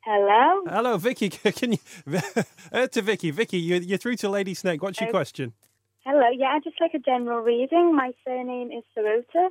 Hello. 0.00 0.62
Hello, 0.66 0.96
Vicky. 0.96 1.28
Can 1.58 1.72
you 1.72 1.78
uh, 2.72 2.86
to 2.86 3.02
Vicky? 3.02 3.30
Vicky, 3.30 3.58
you're, 3.58 3.82
you're 3.82 3.98
through 3.98 4.16
to 4.16 4.30
Lady 4.30 4.54
Snake. 4.54 4.82
What's 4.82 5.00
your 5.00 5.10
question? 5.10 5.52
Hello. 6.06 6.28
Yeah, 6.34 6.54
I 6.54 6.60
just 6.60 6.80
like 6.80 6.94
a 6.94 6.98
general 6.98 7.40
reading. 7.40 7.94
My 7.94 8.12
surname 8.24 8.70
is 8.70 8.84
Sarotis. 8.96 9.50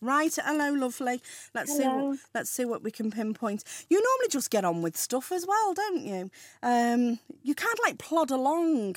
Right, 0.00 0.32
hello, 0.44 0.72
lovely. 0.72 1.20
Let's 1.54 1.76
see. 1.76 1.82
Hello. 1.82 2.10
What, 2.10 2.18
let's 2.34 2.50
see 2.50 2.64
what 2.64 2.82
we 2.82 2.90
can 2.90 3.10
pinpoint. 3.10 3.64
You 3.88 4.00
normally 4.00 4.28
just 4.28 4.50
get 4.50 4.64
on 4.64 4.80
with 4.80 4.96
stuff 4.96 5.32
as 5.32 5.44
well, 5.46 5.74
don't 5.74 6.02
you? 6.04 6.30
Um, 6.62 7.18
you 7.42 7.54
can't 7.54 7.78
like 7.84 7.98
plod 7.98 8.30
along. 8.30 8.96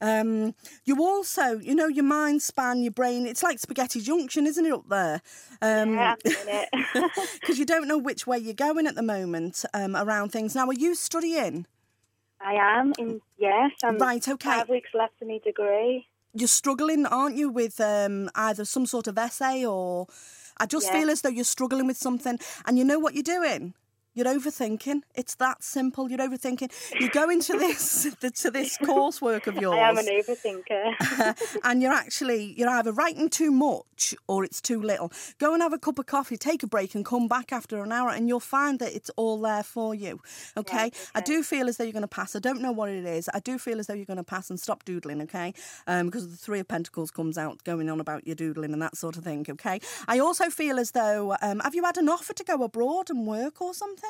Um, 0.00 0.54
you 0.84 1.00
also, 1.02 1.58
you 1.58 1.74
know, 1.74 1.86
your 1.86 2.04
mind 2.04 2.42
span, 2.42 2.82
your 2.82 2.90
brain. 2.90 3.26
It's 3.26 3.42
like 3.42 3.60
spaghetti 3.60 4.00
junction, 4.00 4.46
isn't 4.46 4.66
it, 4.66 4.72
up 4.72 4.88
there? 4.88 5.22
Um, 5.62 5.94
Yeah, 5.94 6.14
in 6.24 6.34
because 7.40 7.58
you 7.58 7.64
don't 7.66 7.86
know 7.86 7.98
which 7.98 8.26
way 8.26 8.38
you're 8.38 8.54
going 8.54 8.86
at 8.88 8.96
the 8.96 9.02
moment 9.02 9.64
um, 9.72 9.94
around 9.94 10.30
things. 10.30 10.56
Now, 10.56 10.66
are 10.66 10.74
you 10.74 10.96
studying? 10.96 11.66
I 12.40 12.54
am 12.54 12.92
in. 12.98 13.20
Yes, 13.38 13.72
I'm. 13.84 13.98
Right, 13.98 14.26
okay. 14.26 14.50
Five 14.50 14.68
weeks 14.68 14.90
left 14.94 15.18
to 15.20 15.26
my 15.26 15.38
degree. 15.44 16.06
You're 16.32 16.48
struggling, 16.48 17.06
aren't 17.06 17.36
you, 17.36 17.50
with 17.50 17.80
um, 17.80 18.30
either 18.34 18.64
some 18.64 18.86
sort 18.86 19.06
of 19.06 19.16
essay 19.16 19.64
or. 19.64 20.08
I 20.60 20.66
just 20.66 20.86
Yeah. 20.86 21.00
feel 21.00 21.10
as 21.10 21.22
though 21.22 21.30
you're 21.30 21.44
struggling 21.44 21.86
with 21.86 21.96
something, 21.96 22.38
and 22.66 22.78
you 22.78 22.84
know 22.84 22.98
what 22.98 23.14
you're 23.14 23.22
doing. 23.22 23.74
You're 24.20 24.34
overthinking. 24.34 25.00
It's 25.14 25.34
that 25.36 25.62
simple. 25.62 26.10
You're 26.10 26.18
overthinking. 26.18 26.70
You 27.00 27.08
go 27.08 27.30
into 27.30 27.56
this 27.56 28.02
to 28.20 28.50
this 28.50 28.76
coursework 28.76 29.46
of 29.46 29.56
yours. 29.56 29.78
I 29.78 29.88
am 29.88 29.96
an 29.96 30.04
overthinker. 30.04 31.58
and 31.64 31.80
you're 31.80 31.94
actually 31.94 32.52
you're 32.58 32.68
either 32.68 32.92
writing 32.92 33.30
too 33.30 33.50
much 33.50 34.14
or 34.28 34.44
it's 34.44 34.60
too 34.60 34.78
little. 34.78 35.10
Go 35.38 35.54
and 35.54 35.62
have 35.62 35.72
a 35.72 35.78
cup 35.78 35.98
of 35.98 36.04
coffee, 36.04 36.36
take 36.36 36.62
a 36.62 36.66
break, 36.66 36.94
and 36.94 37.02
come 37.02 37.28
back 37.28 37.50
after 37.50 37.82
an 37.82 37.92
hour, 37.92 38.10
and 38.10 38.28
you'll 38.28 38.40
find 38.40 38.78
that 38.80 38.94
it's 38.94 39.08
all 39.16 39.40
there 39.40 39.62
for 39.62 39.94
you. 39.94 40.20
Okay. 40.54 40.76
Right, 40.76 41.10
I 41.14 41.22
do 41.22 41.42
feel 41.42 41.66
as 41.66 41.78
though 41.78 41.84
you're 41.84 41.94
going 41.94 42.02
to 42.02 42.08
pass. 42.08 42.36
I 42.36 42.40
don't 42.40 42.60
know 42.60 42.72
what 42.72 42.90
it 42.90 43.06
is. 43.06 43.30
I 43.32 43.40
do 43.40 43.56
feel 43.56 43.78
as 43.78 43.86
though 43.86 43.94
you're 43.94 44.04
going 44.04 44.18
to 44.18 44.22
pass 44.22 44.50
and 44.50 44.60
stop 44.60 44.84
doodling. 44.84 45.22
Okay, 45.22 45.54
um, 45.86 46.06
because 46.06 46.30
the 46.30 46.36
Three 46.36 46.60
of 46.60 46.68
Pentacles 46.68 47.10
comes 47.10 47.38
out 47.38 47.64
going 47.64 47.88
on 47.88 48.00
about 48.00 48.26
your 48.26 48.36
doodling 48.36 48.74
and 48.74 48.82
that 48.82 48.98
sort 48.98 49.16
of 49.16 49.24
thing. 49.24 49.46
Okay. 49.48 49.80
I 50.08 50.18
also 50.18 50.50
feel 50.50 50.78
as 50.78 50.90
though 50.90 51.38
um, 51.40 51.60
have 51.60 51.74
you 51.74 51.84
had 51.84 51.96
an 51.96 52.10
offer 52.10 52.34
to 52.34 52.44
go 52.44 52.62
abroad 52.62 53.08
and 53.08 53.26
work 53.26 53.62
or 53.62 53.72
something? 53.72 54.09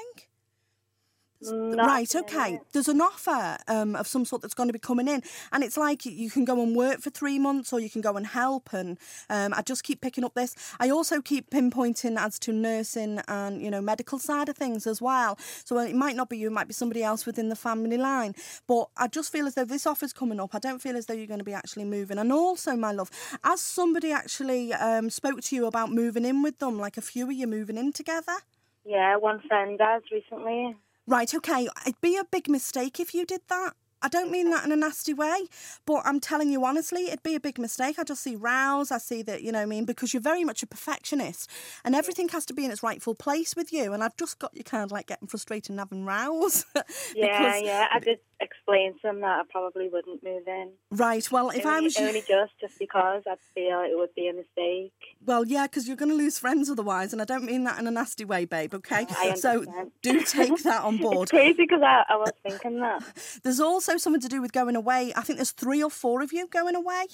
Not 1.43 1.87
right, 1.87 2.17
okay. 2.17 2.61
There's 2.73 2.89
an 2.89 3.01
offer 3.01 3.57
um, 3.67 3.97
of 3.97 4.07
some 4.07 4.27
sort 4.27 4.43
that's 4.43 4.53
going 4.53 4.69
to 4.69 4.75
be 4.75 4.79
coming 4.79 5.09
in, 5.09 5.23
and 5.53 5.65
it's 5.65 5.79
like 5.79 6.05
you 6.05 6.29
can 6.29 6.45
go 6.45 6.63
and 6.63 6.77
work 6.77 7.01
for 7.01 7.09
three 7.09 7.39
months, 7.39 7.73
or 7.73 7.81
you 7.81 7.89
can 7.89 8.03
go 8.03 8.17
and 8.17 8.27
help. 8.27 8.75
And 8.75 8.99
um, 9.31 9.55
I 9.57 9.63
just 9.63 9.83
keep 9.83 10.03
picking 10.03 10.23
up 10.23 10.35
this. 10.35 10.55
I 10.79 10.91
also 10.91 11.23
keep 11.23 11.49
pinpointing 11.51 12.19
as 12.19 12.39
to 12.41 12.53
nursing 12.53 13.21
and 13.27 13.63
you 13.63 13.71
know 13.71 13.81
medical 13.81 14.19
side 14.19 14.51
of 14.51 14.57
things 14.57 14.87
as 14.87 15.01
well. 15.01 15.39
So 15.65 15.79
it 15.79 15.95
might 15.95 16.15
not 16.15 16.29
be 16.29 16.37
you, 16.37 16.49
it 16.49 16.53
might 16.53 16.69
be 16.69 16.75
somebody 16.75 17.03
else 17.03 17.25
within 17.25 17.49
the 17.49 17.57
family 17.57 17.97
line. 17.97 18.35
But 18.67 18.91
I 18.99 19.09
just 19.09 19.33
feel 19.33 19.47
as 19.47 19.55
though 19.55 19.65
this 19.65 19.87
offer's 19.87 20.13
coming 20.13 20.41
up. 20.41 20.55
I 20.55 20.59
don't 20.59 20.83
feel 20.83 20.97
as 20.97 21.07
though 21.07 21.15
you're 21.15 21.27
going 21.27 21.39
to 21.39 21.45
be 21.45 21.55
actually 21.55 21.85
moving. 21.87 22.19
And 22.19 22.31
also, 22.33 22.77
my 22.77 22.93
love, 22.93 23.11
as 23.45 23.63
somebody 23.63 24.13
actually 24.13 24.75
um, 24.75 25.09
spoke 25.09 25.41
to 25.41 25.57
you 25.57 25.65
about 25.65 25.91
moving 25.91 26.27
in 26.27 26.43
with 26.43 26.59
them, 26.59 26.79
like 26.79 26.99
a 26.99 27.03
few 27.03 27.25
of 27.25 27.33
you 27.33 27.47
moving 27.47 27.79
in 27.79 27.93
together. 27.93 28.37
Yeah, 28.85 29.17
one 29.17 29.41
friend 29.47 29.79
has 29.83 30.03
recently. 30.13 30.77
Right, 31.07 31.33
okay. 31.35 31.69
It'd 31.87 32.01
be 32.01 32.17
a 32.17 32.25
big 32.25 32.49
mistake 32.49 33.01
if 33.01 33.15
you 33.15 33.27
did 33.27 33.41
that. 33.49 33.75
I 34.03 34.09
don't 34.09 34.31
mean 34.31 34.49
that 34.51 34.65
in 34.65 34.73
a 34.73 34.77
nasty 34.77 35.13
way, 35.13 35.47
but 35.85 36.01
I'm 36.07 36.21
telling 36.21 36.51
you 36.51 36.65
honestly, 36.65 37.09
it'd 37.09 37.23
be 37.23 37.35
a 37.35 37.41
big 37.41 37.59
mistake. 37.59 37.99
I 37.99 38.05
just 38.05 38.23
see 38.23 38.35
rows. 38.35 38.91
I 38.91 38.97
see 38.97 39.21
that, 39.25 39.43
you 39.43 39.53
know 39.53 39.59
what 39.59 39.65
I 39.65 39.67
mean? 39.67 39.85
Because 39.85 40.15
you're 40.15 40.23
very 40.23 40.43
much 40.43 40.63
a 40.63 40.67
perfectionist 40.67 41.51
and 41.85 41.95
everything 41.95 42.31
has 42.31 42.47
to 42.47 42.55
be 42.55 42.65
in 42.65 42.71
its 42.71 42.83
rightful 42.83 43.15
place 43.15 43.55
with 43.55 43.75
you. 43.75 43.93
And 43.93 44.03
I've 44.03 44.17
just 44.17 44.39
got 44.39 44.57
you 44.57 44.65
kind 44.65 44.83
of 44.83 44.91
like 44.91 45.09
getting 45.09 45.29
frustrated 45.29 45.69
and 45.71 45.79
having 45.81 46.07
rows. 46.07 46.65
Yeah, 47.15 47.51
Because- 47.51 47.63
yeah. 47.63 47.87
I 47.93 47.99
did 47.99 48.19
explain 48.41 48.95
to 49.01 49.09
him 49.11 49.21
that 49.21 49.41
I 49.41 49.43
probably 49.51 49.89
wouldn't 49.89 50.23
move 50.23 50.43
in. 50.47 50.71
Right, 50.91 51.31
well, 51.31 51.51
if 51.51 51.65
I 51.67 51.75
only, 51.77 51.85
was 51.85 51.99
you. 51.99 52.07
only 52.07 52.21
just 52.21 52.53
just 52.61 52.79
because 52.79 53.23
I 53.27 53.37
feel 53.55 53.81
it 53.81 53.97
would 53.99 54.15
be 54.15 54.29
a 54.29 54.33
mistake. 54.33 54.93
Well, 55.25 55.45
yeah, 55.47 55.67
because 55.67 55.87
you're 55.87 55.97
going 55.97 56.11
to 56.11 56.17
lose 56.17 56.39
friends 56.39 56.71
otherwise. 56.71 57.13
And 57.13 57.21
I 57.21 57.25
don't 57.25 57.45
mean 57.45 57.65
that 57.65 57.79
in 57.79 57.87
a 57.87 57.91
nasty 57.91 58.25
way, 58.25 58.45
babe, 58.45 58.75
okay? 58.75 59.07
I 59.19 59.35
So 59.35 59.61
understand. 59.61 59.91
do 60.03 60.23
take 60.23 60.63
that 60.63 60.83
on 60.83 60.97
board. 61.03 61.23
It's 61.25 61.31
crazy 61.31 61.63
because 61.63 61.83
I, 61.83 62.05
I 62.09 62.17
was 62.17 62.33
thinking 62.43 62.81
that. 62.81 63.03
There's 63.43 63.61
also 63.61 63.97
something 63.97 64.21
to 64.21 64.29
do 64.29 64.41
with 64.41 64.53
going 64.53 64.77
away. 64.77 65.13
I 65.17 65.23
think 65.23 65.39
there's 65.39 65.53
three 65.53 65.83
or 65.83 65.91
four 65.91 66.23
of 66.23 66.33
you 66.33 66.47
going 66.49 66.75
away, 66.77 67.07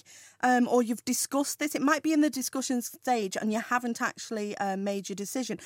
um, 0.42 0.68
or 0.68 0.82
you've 0.82 1.04
discussed 1.04 1.58
this. 1.58 1.74
It 1.74 1.82
might 1.82 2.02
be 2.02 2.12
in 2.12 2.20
the 2.20 2.30
discussion 2.30 2.82
stage 2.82 3.36
and 3.40 3.52
you 3.52 3.60
haven't 3.60 4.00
actually 4.00 4.56
uh, 4.58 4.76
made 4.76 5.08
your 5.08 5.16
decision. 5.16 5.58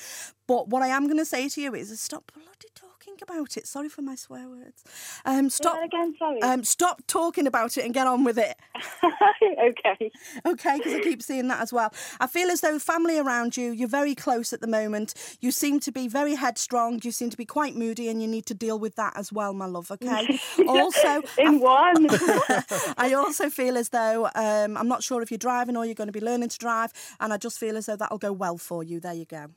But 0.47 0.67
what 0.69 0.81
I 0.81 0.87
am 0.87 1.05
going 1.05 1.17
to 1.17 1.25
say 1.25 1.47
to 1.49 1.61
you 1.61 1.73
is 1.75 1.99
stop 2.01 2.31
bloody 2.33 2.67
talking 2.75 2.90
talking 3.01 3.17
about 3.21 3.57
it. 3.57 3.67
Sorry 3.67 3.89
for 3.89 4.01
my 4.01 4.15
swear 4.15 4.47
words. 4.47 4.83
Um, 5.25 5.49
stop 5.49 5.81
again, 5.83 6.15
sorry. 6.17 6.41
Um, 6.41 6.63
stop 6.63 7.01
talking 7.07 7.47
about 7.47 7.77
it 7.77 7.85
and 7.85 7.93
get 7.93 8.07
on 8.07 8.23
with 8.23 8.37
it. 8.37 8.57
okay. 9.03 10.11
Okay, 10.45 10.77
because 10.77 10.93
I 10.93 10.99
keep 11.01 11.21
seeing 11.23 11.47
that 11.47 11.61
as 11.61 11.73
well. 11.73 11.93
I 12.19 12.27
feel 12.27 12.49
as 12.49 12.61
though 12.61 12.77
family 12.79 13.17
around 13.17 13.57
you, 13.57 13.71
you're 13.71 13.87
very 13.87 14.15
close 14.15 14.53
at 14.53 14.61
the 14.61 14.67
moment. 14.67 15.13
You 15.41 15.51
seem 15.51 15.79
to 15.81 15.91
be 15.91 16.07
very 16.07 16.35
headstrong. 16.35 16.99
You 17.03 17.11
seem 17.11 17.29
to 17.29 17.37
be 17.37 17.45
quite 17.45 17.75
moody, 17.75 18.09
and 18.09 18.21
you 18.21 18.27
need 18.27 18.45
to 18.47 18.53
deal 18.53 18.77
with 18.77 18.95
that 18.95 19.13
as 19.17 19.31
well, 19.31 19.53
my 19.53 19.65
love. 19.65 19.91
Okay. 19.91 20.39
also, 20.67 21.21
In 21.37 21.59
one. 21.59 22.07
I 22.97 23.13
also 23.15 23.49
feel 23.49 23.77
as 23.77 23.89
though 23.89 24.29
um, 24.35 24.77
I'm 24.77 24.87
not 24.87 25.03
sure 25.03 25.21
if 25.21 25.31
you're 25.31 25.37
driving 25.37 25.75
or 25.75 25.85
you're 25.85 25.95
going 25.95 26.07
to 26.07 26.13
be 26.13 26.21
learning 26.21 26.49
to 26.49 26.57
drive, 26.57 26.93
and 27.19 27.33
I 27.33 27.37
just 27.37 27.59
feel 27.59 27.77
as 27.77 27.87
though 27.87 27.95
that'll 27.95 28.17
go 28.17 28.31
well 28.31 28.57
for 28.57 28.83
you. 28.83 28.99
There 28.99 29.13
you 29.13 29.25
go. 29.25 29.47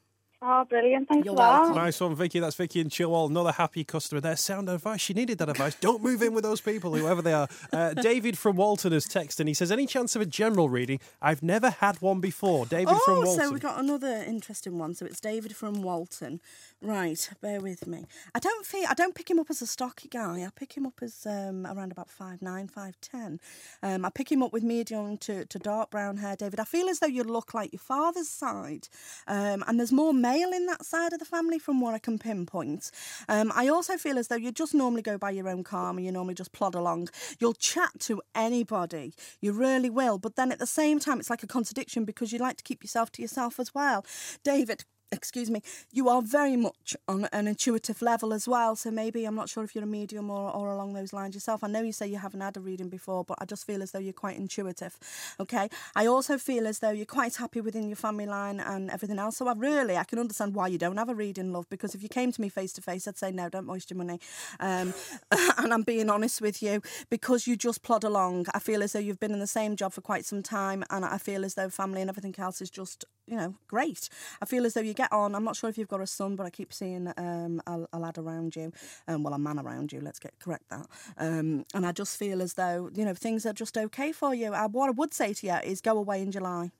Oh, 0.47 0.63
brilliant. 0.69 1.09
Thanks 1.09 1.25
You're 1.25 1.35
for 1.35 1.39
that. 1.43 1.61
welcome. 1.61 1.77
Nice 1.77 1.99
one, 2.01 2.15
Vicky. 2.15 2.39
That's 2.39 2.55
Vicky 2.55 2.81
and 2.83 2.91
Childwall. 2.91 3.31
Another 3.31 3.53
happy 3.53 3.83
customer 3.83 4.21
there. 4.21 4.37
Sound 4.37 4.69
advice. 4.69 5.01
She 5.01 5.15
needed 5.15 5.39
that 5.39 5.49
advice. 5.49 5.75
Don't 5.77 6.03
move 6.03 6.21
in 6.21 6.35
with 6.35 6.45
those 6.45 6.61
people, 6.61 6.95
whoever 6.95 7.23
they 7.23 7.33
are. 7.33 7.49
Uh, 7.73 7.95
David 7.95 8.37
from 8.37 8.57
Walton 8.57 8.93
has 8.93 9.07
texted 9.07 9.41
and 9.41 9.49
he 9.49 9.55
says, 9.55 9.73
Any 9.73 9.87
chance 9.87 10.15
of 10.15 10.21
a 10.21 10.27
general 10.27 10.69
reading? 10.69 11.01
I've 11.23 11.43
never 11.43 11.71
had 11.71 12.03
one 12.03 12.21
before. 12.21 12.67
David 12.67 12.95
from 13.07 13.15
Oh, 13.15 13.21
Walton. 13.23 13.45
so 13.47 13.53
we 13.55 13.59
got 13.59 13.81
another 13.81 14.23
interesting 14.27 14.77
one. 14.77 14.95
So 14.95 15.07
it's 15.07 15.19
David 15.21 15.57
from 15.57 15.81
Walton. 15.81 16.41
Right, 16.85 17.31
bear 17.41 17.63
with 17.63 17.87
me. 17.87 18.05
I 18.35 18.39
don't 18.39 18.67
feel 18.67 18.85
I 18.87 18.93
don't 18.93 19.15
pick 19.15 19.31
him 19.31 19.39
up 19.39 19.47
as 19.49 19.63
a 19.63 19.67
stocky 19.67 20.07
guy. 20.07 20.43
I 20.45 20.51
pick 20.55 20.77
him 20.77 20.85
up 20.85 21.01
as 21.01 21.25
um, 21.25 21.67
around 21.67 21.93
about 21.93 22.11
five 22.11 22.43
nine, 22.43 22.69
five 22.69 23.01
ten. 23.01 23.41
Um, 23.83 24.05
I 24.05 24.11
pick 24.11 24.31
him 24.31 24.43
up 24.43 24.53
with 24.53 24.63
medium 24.63 25.17
to, 25.19 25.47
to 25.47 25.59
dark 25.59 25.91
brown 25.91 26.19
hair. 26.19 26.37
David, 26.37 26.61
I 26.61 26.65
feel 26.65 26.91
as 26.91 26.99
though 26.99 27.07
you 27.07 27.25
look 27.25 27.55
like 27.55 27.73
your 27.73 27.81
father's 27.81 28.29
side, 28.29 28.89
um, 29.27 29.65
and 29.67 29.79
there's 29.79 29.93
more 29.93 30.13
male 30.13 30.53
in 30.53 30.67
that 30.67 30.85
side 30.85 31.15
of 31.15 31.21
the 31.21 31.25
family 31.25 31.59
from 31.59 31.81
what 31.81 31.95
I 31.95 31.99
can 31.99 32.19
pinpoint. 32.19 32.91
Um, 33.31 33.51
I 33.55 33.69
also 33.69 33.97
feel 33.97 34.19
as 34.19 34.29
though 34.29 34.37
you 34.37 34.53
just 34.53 34.75
normally 34.75 35.01
go 35.01 35.17
by 35.17 35.31
your 35.31 35.49
own 35.49 35.65
calm 35.65 35.97
and 35.97 36.05
you 36.05 36.13
normally 36.13 36.35
just 36.35 36.53
plod 36.53 36.75
along. 36.75 37.09
You'll 37.39 37.55
chat 37.55 37.99
to 38.01 38.21
anybody, 38.35 39.15
you 39.41 39.53
really 39.53 39.89
will. 39.89 40.19
But 40.19 40.37
then 40.37 40.53
at 40.53 40.59
the 40.59 40.67
same 40.67 40.99
time, 40.99 41.19
it's 41.19 41.31
like 41.31 41.43
a 41.43 41.47
contradiction 41.47 42.05
because 42.05 42.31
you 42.31 42.39
like 42.39 42.59
to 42.59 42.63
keep 42.63 42.85
yourself 42.85 43.11
to 43.13 43.23
yourself 43.23 43.59
as 43.59 43.75
well. 43.75 44.05
David, 44.43 44.85
excuse 45.15 45.51
me, 45.51 45.63
you 45.93 46.09
are 46.09 46.23
very 46.23 46.57
much 46.57 46.97
on 47.09 47.29
an 47.33 47.47
intuitive 47.47 48.03
level 48.03 48.33
as 48.33 48.47
well. 48.47 48.77
So 48.77 48.91
maybe 48.91 49.25
I'm 49.25 49.35
not 49.35 49.49
sure 49.49 49.65
if 49.65 49.75
you're 49.75 49.85
a 49.85 49.87
medium 49.87 50.31
or, 50.31 50.51
or 50.51 50.73
along 50.73 50.93
those 50.95 51.13
lines 51.13 51.35
yourself. 51.35 51.65
I 51.65 51.69
know 51.69 51.83
you 51.83 51.93
say 51.93 52.07
you 52.07 52.19
haven't 52.19 52.41
had 52.41 52.57
a 52.57 52.61
reading 52.61 52.89
before, 52.89 53.25
but 53.25 53.39
I 53.41 53.45
just 53.45 53.67
feel 53.67 53.83
as 53.83 53.93
though 53.93 53.99
you're 53.99 54.13
quite 54.13 54.37
intuitive. 54.37 54.99
Okay. 55.41 55.69
I 55.95 56.07
also 56.07 56.39
feel 56.39 56.67
as 56.67 56.81
though 56.81 56.91
you're 56.91 57.07
quite 57.07 57.37
happy 57.37 57.61
within 57.61 57.89
your 57.89 57.97
family 57.97 58.27
line 58.27 58.61
and 58.61 58.91
everything 58.91 59.19
else. 59.19 59.37
So 59.37 59.49
I 59.49 59.55
really 59.55 59.97
I 59.97 60.05
can 60.05 60.19
understand 60.19 60.55
why 60.55 60.69
you 60.69 60.79
don't 60.79 60.97
have 60.97 61.09
a 61.09 61.15
reading, 61.15 61.53
love, 61.53 61.69
because 61.71 61.95
if 61.95 62.03
you 62.03 62.09
came 62.09 62.33
to 62.33 62.41
me 62.41 62.49
face 62.49 62.73
to 62.75 62.83
face, 62.83 63.09
I'd 63.09 63.19
say 63.19 63.31
no, 63.31 63.49
don't 63.49 63.67
waste 63.67 63.91
your 63.91 63.99
money. 63.99 64.21
Um, 64.61 64.95
and 65.59 65.73
I'm 65.73 65.83
being 65.83 66.11
honest 66.11 66.41
with 66.41 66.63
you 66.63 66.83
because 67.11 67.47
you 67.47 67.57
just 67.57 67.83
plod 67.83 68.05
along. 68.05 68.47
I 68.55 68.59
feel 68.59 68.83
as 68.83 68.93
though 68.93 68.99
you've 68.99 69.21
been 69.21 69.33
in 69.33 69.39
the 69.39 69.47
same 69.47 69.77
job 69.77 69.93
for 69.93 70.01
quite 70.01 70.25
some 70.25 70.43
time, 70.43 70.85
and 70.91 71.05
I 71.05 71.19
feel 71.19 71.45
as 71.45 71.55
though 71.55 71.69
family 71.69 72.01
and 72.01 72.11
everything 72.11 72.35
else 72.39 72.61
is 72.61 72.71
just 72.71 73.05
you 73.27 73.37
know 73.37 73.55
great. 73.69 74.09
I 74.43 74.47
feel 74.47 74.67
as 74.67 74.75
though 74.75 74.81
you 74.81 74.95
get 74.95 75.04
on. 75.13 75.35
I'm 75.35 75.45
not 75.45 75.57
sure 75.57 75.71
if 75.71 75.79
you've 75.79 75.89
got 75.89 76.01
a 76.01 76.07
son, 76.07 76.37
but 76.37 76.47
I 76.47 76.51
keep 76.51 76.73
seeing 76.73 77.13
um, 77.17 77.63
a, 77.67 77.87
a 77.93 77.99
lad 77.99 78.19
around 78.19 78.57
you, 78.57 78.73
um, 79.09 79.23
well, 79.23 79.35
a 79.35 79.39
man 79.39 79.59
around 79.59 79.93
you. 79.93 80.01
Let's 80.01 80.19
get 80.19 80.39
correct 80.39 80.69
that. 80.71 80.87
Um, 81.19 81.65
and 81.75 81.87
I 81.87 81.93
just 81.93 82.19
feel 82.19 82.43
as 82.43 82.55
though 82.55 82.91
you 82.95 83.05
know 83.05 83.15
things 83.15 83.47
are 83.47 83.53
just 83.53 83.77
okay 83.77 84.13
for 84.13 84.35
you. 84.35 84.53
I, 84.53 84.67
what 84.67 84.89
I 84.89 84.93
would 84.93 85.15
say 85.15 85.33
to 85.35 85.47
you 85.47 85.55
is 85.65 85.81
go 85.81 85.97
away 85.97 86.23
in 86.23 86.31
July. 86.31 86.73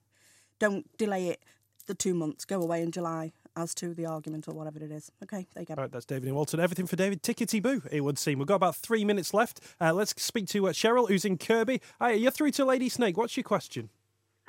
Don't 0.59 0.85
delay 0.97 1.29
it 1.29 1.41
the 1.87 1.95
two 1.95 2.13
months. 2.13 2.45
Go 2.45 2.61
away 2.61 2.81
in 2.81 2.91
July. 2.91 3.33
As 3.57 3.73
to 3.75 3.93
the 3.93 4.05
argument 4.05 4.49
or 4.49 4.53
whatever 4.53 4.83
it 4.83 4.91
is. 4.91 5.09
Okay, 5.23 5.47
there 5.53 5.61
you 5.61 5.65
go. 5.65 5.75
All 5.75 5.83
right, 5.83 5.89
that's 5.89 6.03
David 6.03 6.27
in 6.27 6.35
Walton. 6.35 6.59
Everything 6.59 6.87
for 6.87 6.97
David. 6.97 7.23
Tickety 7.23 7.63
boo, 7.63 7.81
it 7.89 8.01
would 8.01 8.19
seem. 8.19 8.37
We've 8.37 8.49
got 8.49 8.55
about 8.55 8.75
three 8.75 9.05
minutes 9.05 9.33
left. 9.33 9.61
Uh, 9.79 9.93
let's 9.93 10.13
speak 10.21 10.49
to 10.49 10.67
uh, 10.67 10.73
Cheryl, 10.73 11.07
who's 11.07 11.23
in 11.23 11.37
Kirkby. 11.37 11.79
Hi, 12.01 12.11
you're 12.11 12.31
through 12.31 12.51
to 12.51 12.65
Lady 12.65 12.89
Snake. 12.89 13.15
What's 13.15 13.37
your 13.37 13.45
question? 13.45 13.91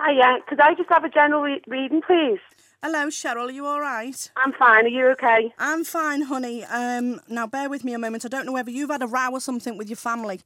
Hiya, 0.05 0.39
could 0.49 0.59
I 0.59 0.75
just 0.75 0.89
have 0.89 1.05
a 1.05 1.09
general 1.09 1.43
re- 1.43 1.63
reading, 1.69 2.03
please? 2.03 2.41
Hello, 2.83 3.07
Cheryl. 3.07 3.49
Are 3.49 3.51
you 3.51 3.67
all 3.67 3.81
right? 3.81 4.31
I'm 4.37 4.53
fine. 4.53 4.85
Are 4.85 4.89
you 4.89 5.09
okay? 5.09 5.53
I'm 5.59 5.83
fine, 5.83 6.23
honey. 6.23 6.63
Um, 6.65 7.21
now, 7.27 7.47
bear 7.47 7.69
with 7.69 7.85
me 7.85 7.95
a 7.95 7.99
moment. 7.99 8.25
I 8.25 8.29
don't 8.29 8.47
know 8.47 8.53
whether 8.53 8.71
you've 8.71 8.91
had 8.91 9.03
a 9.03 9.07
row 9.07 9.31
or 9.33 9.41
something 9.41 9.77
with 9.79 9.89
your 9.89 9.97
family 9.97 10.41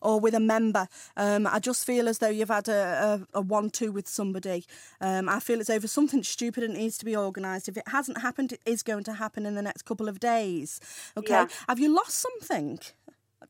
or 0.00 0.20
with 0.20 0.32
a 0.32 0.40
member. 0.40 0.86
Um, 1.16 1.46
I 1.46 1.58
just 1.58 1.84
feel 1.84 2.08
as 2.08 2.18
though 2.18 2.28
you've 2.28 2.48
had 2.48 2.68
a, 2.68 3.26
a, 3.34 3.38
a 3.38 3.40
one-two 3.42 3.92
with 3.92 4.08
somebody. 4.08 4.64
Um, 5.00 5.28
I 5.28 5.40
feel 5.40 5.60
it's 5.60 5.68
over 5.68 5.88
something 5.88 6.22
stupid 6.22 6.62
and 6.62 6.74
needs 6.74 6.96
to 6.98 7.04
be 7.04 7.16
organised. 7.16 7.68
If 7.68 7.76
it 7.76 7.88
hasn't 7.88 8.22
happened, 8.22 8.52
it 8.52 8.60
is 8.64 8.82
going 8.82 9.04
to 9.04 9.14
happen 9.14 9.44
in 9.44 9.54
the 9.54 9.62
next 9.62 9.82
couple 9.82 10.08
of 10.08 10.20
days. 10.20 10.80
Okay. 11.16 11.32
Yeah. 11.32 11.48
Have 11.68 11.80
you 11.80 11.94
lost 11.94 12.14
something? 12.14 12.78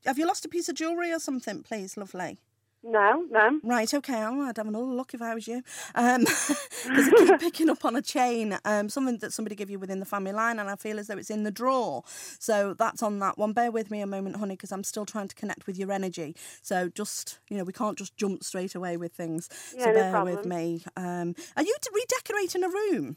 Have 0.05 0.19
you 0.19 0.27
lost 0.27 0.45
a 0.45 0.49
piece 0.49 0.69
of 0.69 0.75
jewellery 0.75 1.13
or 1.13 1.21
something, 1.21 1.63
please, 1.63 1.97
lovely? 1.97 2.39
No, 2.85 3.25
no. 3.31 3.61
Right, 3.63 3.93
okay. 3.95 4.23
Oh, 4.25 4.43
I'd 4.43 4.57
have 4.57 4.67
another 4.67 4.85
look 4.85 5.15
if 5.15 5.23
I 5.23 5.35
was 5.35 5.47
you. 5.47 5.63
Because 5.95 7.09
I 7.09 7.11
keep 7.17 7.41
picking 7.41 7.71
up 7.71 7.85
on 7.85 7.95
a 7.95 8.03
chain, 8.03 8.59
um, 8.65 8.89
something 8.89 9.19
that 9.19 9.33
somebody 9.33 9.55
gave 9.55 9.71
you 9.71 9.79
within 9.79 10.01
the 10.01 10.07
family 10.07 10.33
line, 10.33 10.59
and 10.59 10.69
I 10.69 10.75
feel 10.75 10.99
as 10.99 11.07
though 11.07 11.17
it's 11.17 11.31
in 11.31 11.45
the 11.45 11.51
drawer. 11.53 12.03
So 12.39 12.75
that's 12.75 13.03
on 13.03 13.21
that 13.21 13.39
one. 13.39 13.53
Bear 13.53 13.71
with 13.71 13.91
me 13.91 14.01
a 14.01 14.07
moment, 14.07 14.37
honey, 14.37 14.55
because 14.55 14.73
I'm 14.73 14.83
still 14.83 15.07
trying 15.07 15.29
to 15.29 15.35
connect 15.37 15.67
with 15.67 15.79
your 15.79 15.93
energy. 15.93 16.35
So 16.61 16.89
just, 16.89 17.39
you 17.49 17.57
know, 17.57 17.65
we 17.65 17.73
can't 17.73 17.97
just 17.97 18.17
jump 18.17 18.43
straight 18.43 18.75
away 18.75 18.97
with 18.97 19.13
things. 19.13 19.49
Yeah, 19.77 19.85
so 19.85 19.91
no 19.91 19.95
bear 19.95 20.25
with 20.25 20.35
problem. 20.43 20.49
me. 20.49 20.85
Um, 20.97 21.37
are 21.57 21.63
you 21.63 21.77
redecorating 21.95 22.65
a 22.65 22.69
room? 22.69 23.17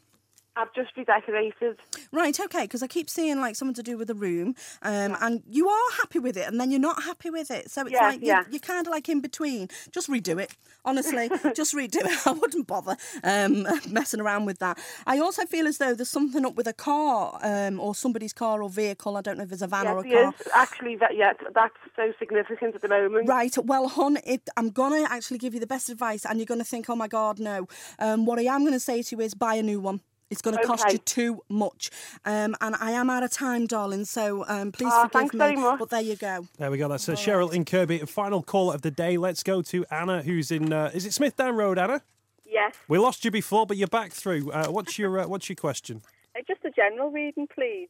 I've 0.56 0.72
just 0.74 0.96
redecorated. 0.96 1.78
Right, 2.12 2.38
okay, 2.40 2.62
because 2.62 2.82
I 2.82 2.86
keep 2.86 3.10
seeing 3.10 3.40
like 3.40 3.56
something 3.56 3.74
to 3.74 3.82
do 3.82 3.98
with 3.98 4.08
the 4.08 4.14
room, 4.14 4.54
um, 4.82 5.16
and 5.20 5.42
you 5.46 5.68
are 5.68 5.90
happy 5.98 6.18
with 6.18 6.36
it, 6.36 6.48
and 6.48 6.58
then 6.60 6.70
you're 6.70 6.80
not 6.80 7.02
happy 7.02 7.30
with 7.30 7.50
it. 7.50 7.70
So 7.70 7.82
it's 7.82 7.92
Yeah, 7.92 8.08
like 8.08 8.20
you're, 8.20 8.36
yeah. 8.36 8.44
you're 8.50 8.60
kind 8.60 8.86
of 8.86 8.90
like 8.90 9.08
in 9.08 9.20
between. 9.20 9.68
Just 9.92 10.08
redo 10.08 10.40
it, 10.40 10.54
honestly. 10.84 11.28
just 11.54 11.74
redo 11.74 11.96
it. 11.96 12.26
I 12.26 12.32
wouldn't 12.32 12.66
bother 12.66 12.96
um, 13.22 13.66
messing 13.88 14.20
around 14.20 14.46
with 14.46 14.58
that. 14.60 14.78
I 15.06 15.18
also 15.18 15.44
feel 15.44 15.66
as 15.66 15.78
though 15.78 15.94
there's 15.94 16.08
something 16.08 16.44
up 16.46 16.54
with 16.56 16.66
a 16.66 16.72
car 16.72 17.38
um, 17.42 17.78
or 17.78 17.94
somebody's 17.94 18.32
car 18.32 18.62
or 18.62 18.70
vehicle. 18.70 19.16
I 19.16 19.20
don't 19.20 19.36
know 19.38 19.44
if 19.44 19.52
it's 19.52 19.62
a 19.62 19.66
van 19.66 19.84
yes, 19.84 19.94
or 19.94 19.98
a 19.98 20.10
car. 20.10 20.34
is. 20.40 20.48
Actually, 20.54 20.96
that, 20.96 21.16
yeah, 21.16 21.32
that's 21.54 21.74
so 21.94 22.12
significant 22.18 22.74
at 22.74 22.82
the 22.82 22.88
moment. 22.88 23.28
Right. 23.28 23.54
Well, 23.62 23.88
hon, 23.88 24.18
it, 24.24 24.48
I'm 24.56 24.70
going 24.70 25.04
to 25.04 25.12
actually 25.12 25.38
give 25.38 25.52
you 25.54 25.60
the 25.60 25.66
best 25.66 25.90
advice, 25.90 26.24
and 26.24 26.38
you're 26.38 26.46
going 26.46 26.60
to 26.60 26.64
think, 26.64 26.88
oh 26.88 26.96
my 26.96 27.08
God, 27.08 27.38
no. 27.38 27.68
Um, 27.98 28.24
what 28.24 28.38
I 28.38 28.42
am 28.42 28.60
going 28.62 28.72
to 28.72 28.80
say 28.80 29.02
to 29.02 29.16
you 29.16 29.22
is 29.22 29.34
buy 29.34 29.56
a 29.56 29.62
new 29.62 29.80
one. 29.80 30.00
It's 30.30 30.42
going 30.42 30.56
to 30.56 30.62
cost 30.64 30.90
you 30.92 30.98
too 30.98 31.42
much. 31.48 31.90
Um, 32.24 32.56
and 32.60 32.74
I 32.80 32.90
am 32.92 33.08
out 33.10 33.22
of 33.22 33.30
time, 33.30 33.66
darling, 33.66 34.04
so 34.04 34.44
um, 34.48 34.72
please 34.72 34.90
Ah, 34.92 35.08
forgive 35.08 35.32
me. 35.34 35.38
very 35.38 35.56
much. 35.56 35.78
But 35.78 35.90
there 35.90 36.00
you 36.00 36.16
go. 36.16 36.46
There 36.58 36.70
we 36.70 36.78
go. 36.78 36.88
That's 36.88 37.08
uh, 37.08 37.12
Cheryl 37.12 37.52
in 37.52 37.64
Kirkby. 37.64 37.98
Final 38.00 38.42
call 38.42 38.72
of 38.72 38.82
the 38.82 38.90
day. 38.90 39.16
Let's 39.18 39.42
go 39.44 39.62
to 39.62 39.84
Anna, 39.90 40.22
who's 40.22 40.50
in. 40.50 40.72
Uh, 40.72 40.90
is 40.92 41.06
it 41.06 41.10
Smithdown 41.12 41.54
Road, 41.56 41.78
Anna? 41.78 42.02
Yes, 42.48 42.74
We 42.88 42.98
lost 42.98 43.24
you 43.24 43.30
before, 43.30 43.66
but 43.66 43.76
you're 43.76 43.86
back 43.88 44.12
through. 44.12 44.50
Uh, 44.50 44.68
what's 44.68 44.98
your 44.98 45.18
uh, 45.20 45.26
What's 45.28 45.48
your 45.48 45.56
question? 45.56 46.02
Uh, 46.34 46.40
just 46.46 46.64
a 46.64 46.70
general 46.70 47.10
reading, 47.10 47.46
please. 47.52 47.88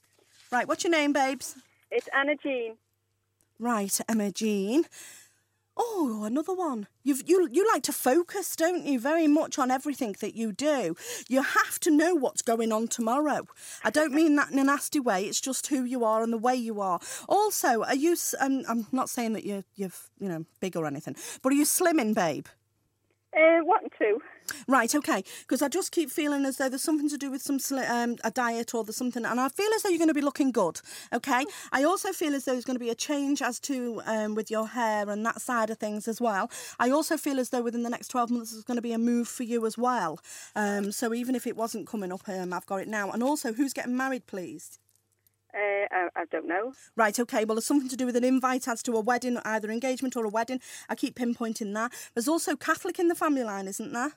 Right, 0.51 0.67
what's 0.67 0.83
your 0.85 0.91
name, 0.91 1.13
babes? 1.13 1.57
It's 1.91 2.09
Anna 2.15 2.35
Jean. 2.43 2.75
Right, 3.59 3.99
Emma 4.09 4.31
Jean. 4.33 4.85
Oh, 5.77 6.23
another 6.25 6.55
one. 6.55 6.87
You've, 7.05 7.23
you 7.27 7.49
you 7.51 7.67
like 7.69 7.83
to 7.85 7.93
focus, 7.93 8.57
don't 8.57 8.85
you? 8.85 8.99
Very 8.99 9.27
much 9.27 9.59
on 9.59 9.71
everything 9.71 10.17
that 10.21 10.35
you 10.35 10.53
do. 10.53 10.97
You 11.29 11.43
have 11.43 11.79
to 11.81 11.91
know 11.91 12.15
what's 12.15 12.43
going 12.43 12.73
on 12.73 12.89
tomorrow. 12.89 13.47
I 13.85 13.91
don't 13.91 14.15
mean 14.15 14.37
that 14.37 14.51
in 14.51 14.59
a 14.59 14.65
nasty 14.65 15.01
way. 15.01 15.25
It's 15.25 15.41
just 15.41 15.67
who 15.67 15.85
you 15.85 16.05
are 16.05 16.23
and 16.23 16.33
the 16.33 16.39
way 16.39 16.55
you 16.55 16.81
are. 16.81 17.01
Also, 17.29 17.83
are 17.83 17.95
you? 17.95 18.17
Um, 18.41 18.63
I'm 18.69 18.87
not 18.91 19.11
saying 19.11 19.35
that 19.35 19.45
you're 19.45 19.65
you're 19.75 19.91
you 20.19 20.29
know 20.29 20.45
big 20.61 20.77
or 20.77 20.87
anything, 20.87 21.17
but 21.43 21.53
are 21.53 21.57
you 21.57 21.65
slimming, 21.65 22.15
babe? 22.15 22.47
Uh, 23.37 23.61
one, 23.65 23.83
two. 23.99 24.21
Right, 24.67 24.95
okay. 24.95 25.23
Because 25.41 25.61
I 25.61 25.69
just 25.69 25.93
keep 25.93 26.11
feeling 26.11 26.47
as 26.47 26.57
though 26.57 26.69
there's 26.69 26.83
something 26.83 27.09
to 27.11 27.19
do 27.19 27.31
with 27.31 27.43
some 27.43 27.59
um, 27.89 28.17
a 28.25 28.31
diet 28.31 28.75
or 28.75 28.83
there's 28.83 28.97
something, 28.97 29.25
and 29.25 29.39
I 29.39 29.49
feel 29.49 29.69
as 29.75 29.83
though 29.83 29.91
you're 29.91 29.99
going 29.99 30.09
to 30.09 30.15
be 30.15 30.23
looking 30.23 30.53
good. 30.53 30.81
Okay. 31.13 31.45
I 31.73 31.85
also 31.85 32.13
feel 32.13 32.35
as 32.35 32.45
though 32.45 32.53
there's 32.53 32.65
going 32.65 32.77
to 32.77 32.85
be 32.85 32.91
a 32.91 32.95
change 32.95 33.43
as 33.43 33.61
to 33.61 34.01
um, 34.07 34.35
with 34.35 34.51
your 34.51 34.69
hair 34.69 35.11
and 35.11 35.27
that 35.27 35.43
side 35.43 35.69
of 35.71 35.79
things 35.79 36.09
as 36.09 36.21
well. 36.21 36.51
I 36.79 36.91
also 36.91 37.17
feel 37.17 37.39
as 37.39 37.51
though 37.51 37.63
within 37.63 37.83
the 37.83 37.91
next 37.91 38.09
12 38.09 38.31
months 38.31 38.53
there's 38.53 38.65
going 38.65 38.77
to 38.77 38.83
be 38.83 38.93
a 38.93 38.99
move 38.99 39.29
for 39.29 39.43
you 39.43 39.67
as 39.67 39.77
well. 39.77 40.19
Um, 40.55 40.93
so 40.93 41.13
even 41.13 41.35
if 41.35 41.47
it 41.47 41.57
wasn't 41.57 41.87
coming 41.87 42.13
up, 42.13 42.27
um, 42.29 42.53
I've 42.53 42.67
got 42.67 42.81
it 42.81 42.89
now. 42.89 43.11
And 43.11 43.23
also, 43.23 43.53
who's 43.53 43.73
getting 43.75 43.97
married, 43.97 44.27
please? 44.27 44.79
Uh, 45.57 45.87
I, 45.91 46.09
I 46.15 46.25
don't 46.31 46.47
know. 46.47 46.75
Right, 46.97 47.19
okay. 47.19 47.45
Well, 47.45 47.55
there's 47.55 47.65
something 47.65 47.89
to 47.89 47.97
do 47.97 48.05
with 48.05 48.17
an 48.17 48.25
invite 48.25 48.69
as 48.69 48.83
to 48.83 48.93
a 48.93 49.01
wedding, 49.01 49.39
either 49.39 49.71
engagement 49.71 50.15
or 50.15 50.25
a 50.25 50.29
wedding. 50.29 50.61
I 50.89 50.95
keep 50.95 51.17
pinpointing 51.17 51.73
that. 51.75 51.93
There's 52.15 52.29
also 52.29 52.57
Catholic 52.57 52.99
in 52.99 53.09
the 53.09 53.15
family 53.15 53.43
line, 53.43 53.67
isn't 53.67 53.93
there? 53.93 54.13